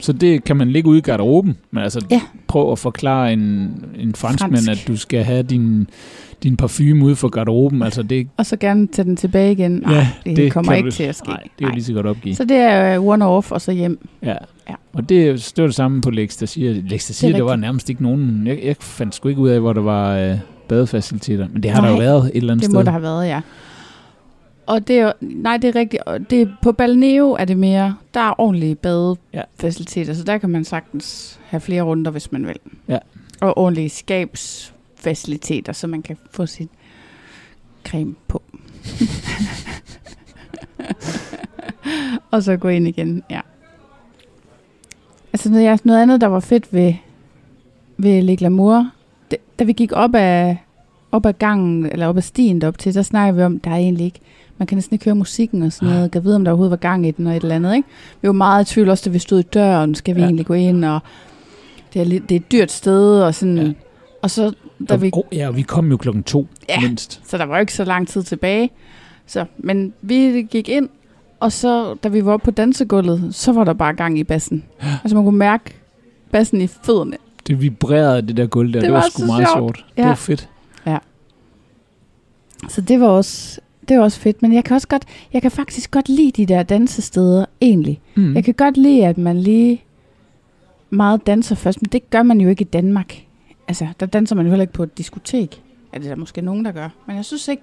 Så 0.02 0.12
det 0.12 0.44
kan 0.44 0.56
man 0.56 0.70
ligge 0.70 0.88
ude 0.88 0.98
i 0.98 1.00
garderoben, 1.00 1.56
men 1.70 1.82
altså 1.82 2.00
Ja. 2.10 2.20
prøv 2.48 2.72
at 2.72 2.78
forklare 2.78 3.32
en, 3.32 3.40
en 3.98 4.14
franskmand, 4.14 4.64
Fransk. 4.64 4.82
at 4.82 4.88
du 4.88 4.96
skal 4.96 5.24
have 5.24 5.42
din, 5.42 5.86
din 6.42 6.56
parfume 6.56 7.04
ude 7.04 7.16
for 7.16 7.28
garderoben. 7.28 7.82
Altså 7.82 8.02
det, 8.02 8.28
Og 8.36 8.46
så 8.46 8.56
gerne 8.56 8.86
tage 8.86 9.04
den 9.06 9.16
tilbage 9.16 9.52
igen. 9.52 9.72
Nej, 9.72 9.94
Ja, 9.94 10.08
det, 10.24 10.36
det 10.36 10.52
kommer 10.52 10.72
ikke 10.72 10.86
du- 10.86 10.94
til 10.94 11.02
at 11.04 11.14
ske. 11.16 11.28
nej, 11.28 11.42
det 11.58 11.64
er 11.64 11.68
jo 11.68 11.74
lige 11.74 11.84
så 11.84 11.92
godt 11.92 12.06
opgive. 12.06 12.34
Så 12.34 12.44
det 12.44 12.56
er 12.56 12.96
øh, 13.02 13.14
one-off 13.14 13.50
og 13.52 13.60
så 13.60 13.72
hjem. 13.72 14.08
Ja. 14.22 14.34
Ja. 14.68 14.74
Og 14.92 15.08
det, 15.08 15.52
det 15.56 15.62
var 15.62 15.66
det 15.68 15.74
samme 15.76 16.00
på 16.00 16.10
Lex, 16.10 16.38
der 16.38 16.46
siger, 16.46 16.72
Lex, 16.88 17.20
der 17.20 17.28
Det 17.28 17.38
er 17.38 17.42
var 17.42 17.56
nærmest 17.56 17.90
ikke 17.90 18.02
nogen, 18.02 18.46
jeg, 18.46 18.58
jeg 18.64 18.76
fandt 18.80 19.14
sgu 19.14 19.28
ikke 19.28 19.40
ud 19.40 19.48
af, 19.48 19.60
hvor 19.60 19.72
der 19.72 19.80
var 19.82 20.16
øh, 20.16 20.36
badefaciliteter, 20.68 21.46
men 21.52 21.62
det 21.62 21.70
har 21.70 21.80
Nej, 21.80 21.90
der 21.90 21.96
jo 21.96 22.00
været 22.00 22.24
et 22.24 22.36
eller 22.36 22.52
andet 22.52 22.62
Det 22.62 22.70
sted. 22.70 22.78
må 22.78 22.82
der 22.82 22.90
have 22.90 23.02
været, 23.02 23.26
ja. 23.28 23.40
Og 24.72 24.88
det 24.88 24.98
er 24.98 25.12
nej, 25.20 25.56
det 25.56 25.68
er 25.68 25.74
rigtigt. 25.80 26.02
Og 26.02 26.30
det, 26.30 26.42
er- 26.42 26.56
på 26.62 26.72
Balneo 26.72 27.30
er 27.32 27.44
det 27.44 27.56
mere, 27.58 27.96
der 28.14 28.20
er 28.20 28.40
ordentlige 28.40 28.74
badefaciliteter, 28.74 30.14
så 30.14 30.24
der 30.24 30.38
kan 30.38 30.50
man 30.50 30.64
sagtens 30.64 31.38
have 31.46 31.60
flere 31.60 31.82
runder, 31.82 32.10
hvis 32.10 32.32
man 32.32 32.46
vil. 32.46 32.56
Ja. 32.88 32.98
Og 33.40 33.58
ordentlige 33.58 33.88
skabsfaciliteter, 33.88 35.72
så 35.72 35.86
man 35.86 36.02
kan 36.02 36.16
få 36.30 36.46
sin 36.46 36.68
creme 37.88 38.14
på. 38.28 38.42
og 42.30 42.42
så 42.42 42.56
gå 42.56 42.68
ind 42.68 42.88
igen, 42.88 43.22
ja. 43.30 43.40
Altså 45.32 45.50
noget, 45.50 45.64
ja, 45.64 45.76
noget 45.84 46.02
andet, 46.02 46.20
der 46.20 46.26
var 46.26 46.40
fedt 46.40 46.72
ved, 46.72 46.94
ved 47.96 48.22
Le 48.22 48.36
Glamour, 48.36 48.90
det, 49.30 49.38
da 49.58 49.64
vi 49.64 49.72
gik 49.72 49.92
op 49.92 50.14
ad, 50.14 50.56
op 51.12 51.26
ad 51.26 51.32
gangen, 51.32 51.86
eller 51.86 52.06
op 52.06 52.16
ad 52.16 52.22
stien 52.22 52.60
derop 52.60 52.78
til, 52.78 52.94
der 52.94 53.02
snakkede 53.02 53.36
vi 53.36 53.42
om, 53.42 53.60
der 53.60 53.70
er 53.70 53.76
egentlig 53.76 54.06
ikke, 54.06 54.20
man 54.62 54.66
kan 54.66 54.76
næsten 54.76 54.94
ikke 54.94 55.04
høre 55.04 55.14
musikken 55.14 55.62
og 55.62 55.72
sådan 55.72 55.88
noget. 55.94 56.14
Jeg 56.14 56.24
vide, 56.24 56.36
om 56.36 56.44
der 56.44 56.50
overhovedet 56.50 56.70
var 56.70 56.76
gang 56.76 57.06
i 57.06 57.10
den 57.10 57.26
og 57.26 57.36
et 57.36 57.42
eller 57.42 57.54
andet, 57.54 57.74
ikke? 57.76 57.88
Vi 58.22 58.26
var 58.28 58.32
meget 58.32 58.70
i 58.70 58.74
tvivl 58.74 58.88
også, 58.88 59.02
da 59.04 59.10
vi 59.12 59.18
stod 59.18 59.38
i 59.38 59.42
døren, 59.42 59.94
skal 59.94 60.14
vi 60.14 60.20
Ja. 60.20 60.24
ja. 60.24 60.28
egentlig 60.28 60.46
gå 60.46 60.54
ind, 60.54 60.84
og 60.84 61.00
det 61.94 62.00
er, 62.00 62.04
lidt, 62.04 62.28
det 62.28 62.34
er 62.34 62.40
et 62.40 62.52
dyrt 62.52 62.72
sted, 62.72 63.22
og 63.22 63.34
sådan, 63.34 63.56
Ja. 63.58 63.62
ja. 63.64 63.72
og 64.22 64.30
så, 64.30 64.52
da 64.88 64.96
vi, 64.96 65.10
oh, 65.12 65.22
ja, 65.32 65.48
og 65.48 65.56
vi 65.56 65.62
kom 65.62 65.90
jo 65.90 65.96
klokken 65.96 66.22
to, 66.22 66.46
Ja. 66.68 66.80
mindst. 66.80 67.20
så 67.26 67.38
der 67.38 67.44
var 67.44 67.56
jo 67.56 67.60
ikke 67.60 67.74
så 67.74 67.84
lang 67.84 68.08
tid 68.08 68.22
tilbage. 68.22 68.70
Så, 69.26 69.44
men 69.58 69.92
vi 70.02 70.46
gik 70.50 70.68
ind, 70.68 70.88
og 71.40 71.52
så, 71.52 71.94
da 71.94 72.08
vi 72.08 72.24
var 72.24 72.32
oppe 72.32 72.44
på 72.44 72.50
dansegulvet, 72.50 73.28
så 73.34 73.52
var 73.52 73.64
der 73.64 73.72
bare 73.72 73.92
gang 73.94 74.18
i 74.18 74.24
bassen. 74.24 74.64
Ja. 74.82 74.88
Altså 75.04 75.14
man 75.16 75.24
kunne 75.24 75.38
mærke 75.38 75.74
bassen 76.32 76.60
i 76.60 76.66
fødderne. 76.66 77.16
Det 77.46 77.60
vibrerede, 77.62 78.22
det 78.22 78.36
der 78.36 78.46
gulv 78.46 78.68
der. 78.72 78.80
Det, 78.80 78.82
Det 78.82 78.92
var, 78.92 78.98
var 79.00 79.08
sgu 79.10 79.20
så 79.20 79.26
meget 79.26 79.48
sjovt. 79.54 79.76
sjovt. 79.76 79.84
Det 79.96 80.02
Ja. 80.02 80.08
var 80.08 80.14
fedt. 80.14 80.48
Så 82.68 82.80
det 82.80 83.00
var 83.00 83.06
også, 83.06 83.60
det 83.88 83.98
var 83.98 84.02
også 84.04 84.20
fedt. 84.20 84.42
Men 84.42 84.52
jeg 84.54 84.64
kan 84.64 84.74
også 84.74 84.88
godt, 84.88 85.04
jeg 85.32 85.42
kan 85.42 85.50
faktisk 85.50 85.90
godt 85.90 86.08
lide 86.08 86.30
de 86.30 86.46
der 86.46 86.62
dansesteder, 86.62 87.44
egentlig. 87.60 88.00
Mm. 88.14 88.34
Jeg 88.34 88.44
kan 88.44 88.54
godt 88.54 88.76
lide, 88.76 89.06
at 89.06 89.18
man 89.18 89.38
lige 89.40 89.82
meget 90.90 91.26
danser 91.26 91.54
først, 91.54 91.82
men 91.82 91.88
det 91.92 92.10
gør 92.10 92.22
man 92.22 92.40
jo 92.40 92.48
ikke 92.48 92.62
i 92.62 92.64
Danmark. 92.64 93.14
Altså, 93.68 93.86
der 94.00 94.06
danser 94.06 94.36
man 94.36 94.44
jo 94.46 94.50
heller 94.50 94.62
ikke 94.62 94.72
på 94.72 94.82
et 94.82 94.98
diskotek. 94.98 95.62
Ja, 95.92 95.98
det 95.98 96.04
er 96.06 96.10
der 96.10 96.16
måske 96.16 96.40
nogen, 96.42 96.64
der 96.64 96.72
gør. 96.72 96.88
Men 97.06 97.16
jeg 97.16 97.24
synes 97.24 97.48
ikke, 97.48 97.62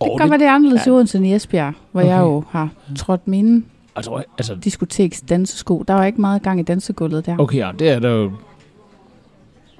det 0.00 0.08
Åh, 0.10 0.18
kan 0.20 0.30
være, 0.30 0.38
det 0.38 0.46
er 0.46 0.52
anderledes 0.52 0.86
ja. 0.86 0.90
i 0.90 0.94
Odense 0.94 1.18
end 1.18 1.26
i 1.26 1.34
Esbjerg, 1.34 1.74
hvor 1.92 2.00
Okay. 2.00 2.10
jeg 2.10 2.20
jo 2.20 2.44
har 2.50 2.68
trådt 2.96 3.28
mine 3.28 3.62
altså, 3.96 4.22
altså, 4.38 4.54
diskoteks 4.54 5.20
dansesko. 5.20 5.84
Der 5.88 5.94
var 5.94 6.04
ikke 6.04 6.20
meget 6.20 6.42
gang 6.42 6.60
i 6.60 6.62
dansegulvet 6.62 7.26
der. 7.26 7.36
okay, 7.38 7.58
ja, 7.58 7.70
det 7.78 7.88
er 7.90 7.98
der 7.98 8.10
jo 8.10 8.32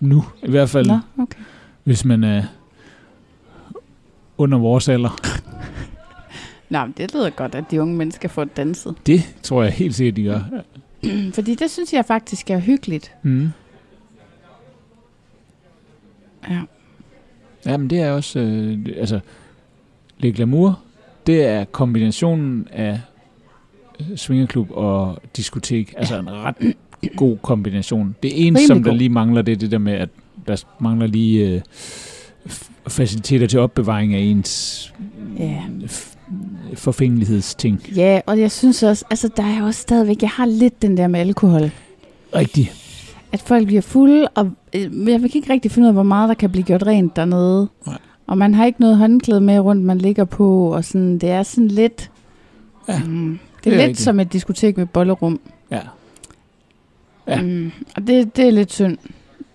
nu. 0.00 0.24
I 0.42 0.50
hvert 0.50 0.70
fald, 0.70 0.86
Nå, 0.86 0.98
okay. 1.18 1.38
hvis 1.84 2.04
man 2.04 2.24
er 2.24 2.42
under 4.38 4.58
vores 4.58 4.88
alder. 4.88 5.20
Nå, 6.70 6.84
men 6.84 6.94
det 6.96 7.14
lyder 7.14 7.30
godt, 7.30 7.54
at 7.54 7.64
de 7.70 7.82
unge 7.82 7.94
mennesker 7.96 8.28
får 8.28 8.44
danset. 8.44 8.94
Det 9.06 9.34
tror 9.42 9.62
jeg 9.62 9.72
helt 9.72 9.94
sikkert, 9.94 10.16
de 10.16 10.22
gør. 10.24 10.40
Fordi 11.34 11.54
det 11.54 11.70
synes 11.70 11.92
jeg 11.92 12.04
faktisk 12.04 12.50
er 12.50 12.58
hyggeligt. 12.58 13.12
Mm. 13.22 13.48
Ja. 16.50 16.60
Ja, 17.66 17.76
men 17.76 17.90
det 17.90 18.00
er 18.00 18.10
også, 18.12 18.38
øh, 18.38 18.78
altså, 18.96 19.20
Le 20.18 20.32
Glamour, 20.32 20.80
det 21.26 21.44
er 21.44 21.64
kombinationen 21.64 22.68
af 22.72 23.00
øh, 24.00 24.16
swingerklub 24.16 24.70
og 24.70 25.18
diskotek. 25.36 25.94
Altså 25.96 26.18
en 26.18 26.30
ret 26.30 26.54
god 27.16 27.36
kombination. 27.42 28.16
Det 28.22 28.46
eneste, 28.46 28.46
Rimelig 28.46 28.66
som 28.66 28.82
der 28.82 28.90
god. 28.90 28.98
lige 28.98 29.08
mangler, 29.10 29.42
det 29.42 29.52
er 29.52 29.56
det 29.56 29.70
der 29.70 29.78
med, 29.78 29.92
at 29.92 30.08
der 30.46 30.64
mangler 30.80 31.06
lige 31.06 31.48
øh, 31.50 31.60
faciliteter 32.88 33.46
til 33.46 33.58
opbevaring 33.60 34.14
af 34.14 34.18
ens 34.18 34.92
Ja. 35.38 35.62
forfængelighedsting. 36.74 37.80
Ja, 37.96 38.20
og 38.26 38.40
jeg 38.40 38.50
synes 38.50 38.82
også, 38.82 39.04
altså 39.10 39.28
der 39.36 39.42
er 39.42 39.62
også 39.62 39.80
stadigvæk, 39.80 40.22
jeg 40.22 40.30
har 40.30 40.46
lidt 40.46 40.82
den 40.82 40.96
der 40.96 41.06
med 41.06 41.20
alkohol. 41.20 41.70
Rigtigt. 42.34 42.72
At 43.32 43.40
folk 43.42 43.66
bliver 43.66 43.82
fulde, 43.82 44.28
og 44.28 44.50
øh, 44.74 45.08
jeg 45.08 45.20
kan 45.20 45.30
ikke 45.34 45.52
rigtig 45.52 45.70
finde 45.70 45.86
ud 45.86 45.88
af, 45.88 45.94
hvor 45.94 46.02
meget 46.02 46.28
der 46.28 46.34
kan 46.34 46.50
blive 46.50 46.64
gjort 46.64 46.86
rent 46.86 47.16
dernede. 47.16 47.68
Nej. 47.86 47.98
Og 48.26 48.38
man 48.38 48.54
har 48.54 48.66
ikke 48.66 48.80
noget 48.80 48.96
håndklæde 48.96 49.40
med 49.40 49.58
rundt, 49.60 49.84
man 49.84 49.98
ligger 49.98 50.24
på, 50.24 50.74
og 50.74 50.84
sådan, 50.84 51.18
det 51.18 51.30
er 51.30 51.42
sådan 51.42 51.68
lidt... 51.68 52.10
Ja, 52.88 52.98
mm, 53.06 53.38
det 53.56 53.64
det 53.64 53.70
er, 53.70 53.74
er 53.74 53.78
lidt 53.78 53.88
rigtigt. 53.88 54.04
som 54.04 54.20
et 54.20 54.32
diskotek 54.32 54.76
med 54.76 54.86
bollerum. 54.86 55.40
Ja. 55.70 55.80
Ja. 57.28 57.42
Mm, 57.42 57.70
og 57.96 58.06
det, 58.06 58.36
det 58.36 58.46
er 58.46 58.50
lidt 58.50 58.72
synd. 58.72 58.98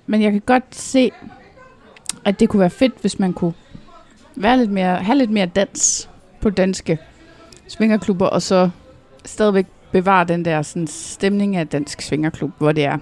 Men 0.08 0.22
jeg 0.22 0.32
kan 0.32 0.42
godt 0.46 0.64
se, 0.76 1.12
at 2.26 2.40
det 2.40 2.50
kunne 2.50 2.60
være 2.60 2.70
fedt, 2.70 2.94
hvis 3.02 3.20
man 3.20 3.34
kunne 3.34 3.54
være 4.36 4.58
lidt 4.58 4.72
mere, 4.72 4.96
have 4.96 5.18
lidt 5.18 5.32
mere 5.32 5.46
dans 5.46 6.10
på 6.42 6.50
danske 6.50 6.98
svingerklubber, 7.68 8.26
og 8.28 8.42
så 8.42 8.70
stadigvæk 9.26 9.66
bevare 9.92 10.26
den 10.26 10.46
der 10.46 10.62
sådan, 10.62 10.88
stemning 10.88 11.56
af 11.56 11.68
dansk 11.68 12.02
svingerklub, 12.02 12.52
hvor 12.58 12.72
det 12.72 12.86
er, 12.86 12.98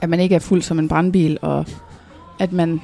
at 0.00 0.08
man 0.08 0.20
ikke 0.20 0.34
er 0.34 0.38
fuld 0.38 0.62
som 0.62 0.78
en 0.78 0.88
brandbil, 0.88 1.38
og 1.42 1.64
at 2.38 2.52
man 2.52 2.80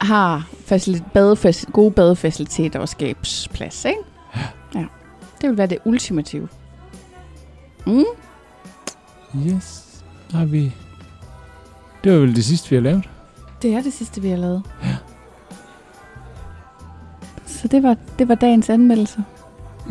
har 0.00 0.48
facilit- 0.66 1.02
badefac- 1.16 1.70
gode 1.72 1.90
badefaciliteter 1.90 2.80
og 2.80 2.88
skabsplads, 2.88 3.84
ikke? 3.84 3.98
Ja. 4.74 4.84
Det 5.40 5.48
vil 5.48 5.58
være 5.58 5.66
det 5.66 5.78
ultimative. 5.84 6.48
Mm. 7.86 8.04
Yes. 9.46 9.86
Har 10.32 10.44
vi... 10.44 10.72
Det 12.04 12.12
var 12.12 12.18
vel 12.18 12.36
det 12.36 12.44
sidste, 12.44 12.70
vi 12.70 12.76
har 12.76 12.82
lavet. 12.82 13.08
Det 13.62 13.74
er 13.74 13.82
det 13.82 13.92
sidste, 13.92 14.22
vi 14.22 14.28
har 14.28 14.36
lavet. 14.36 14.62
Så 17.46 17.68
det 17.68 17.82
var, 17.82 17.96
det 18.18 18.28
var 18.28 18.34
dagens 18.34 18.70
anmeldelse. 18.70 19.24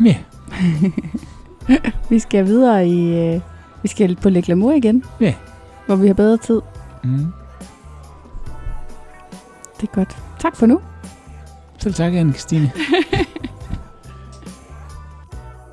Ja. 0.04 0.16
Vi 2.10 2.18
skal 2.18 2.46
videre 2.46 2.88
i... 2.88 3.18
Øh, 3.18 3.40
vi 3.82 3.88
skal 3.88 4.16
på 4.16 4.28
Le 4.28 4.42
Glamour 4.42 4.72
igen. 4.72 5.04
Ja. 5.20 5.34
Hvor 5.86 5.96
vi 5.96 6.06
har 6.06 6.14
bedre 6.14 6.36
tid. 6.36 6.60
Mm. 7.04 7.32
Det 9.80 9.88
er 9.88 9.94
godt. 9.94 10.16
Tak 10.40 10.56
for 10.56 10.66
nu. 10.66 10.80
Selv 11.78 11.94
tak, 11.94 12.14
anne 12.14 12.32
Christine. 12.32 12.72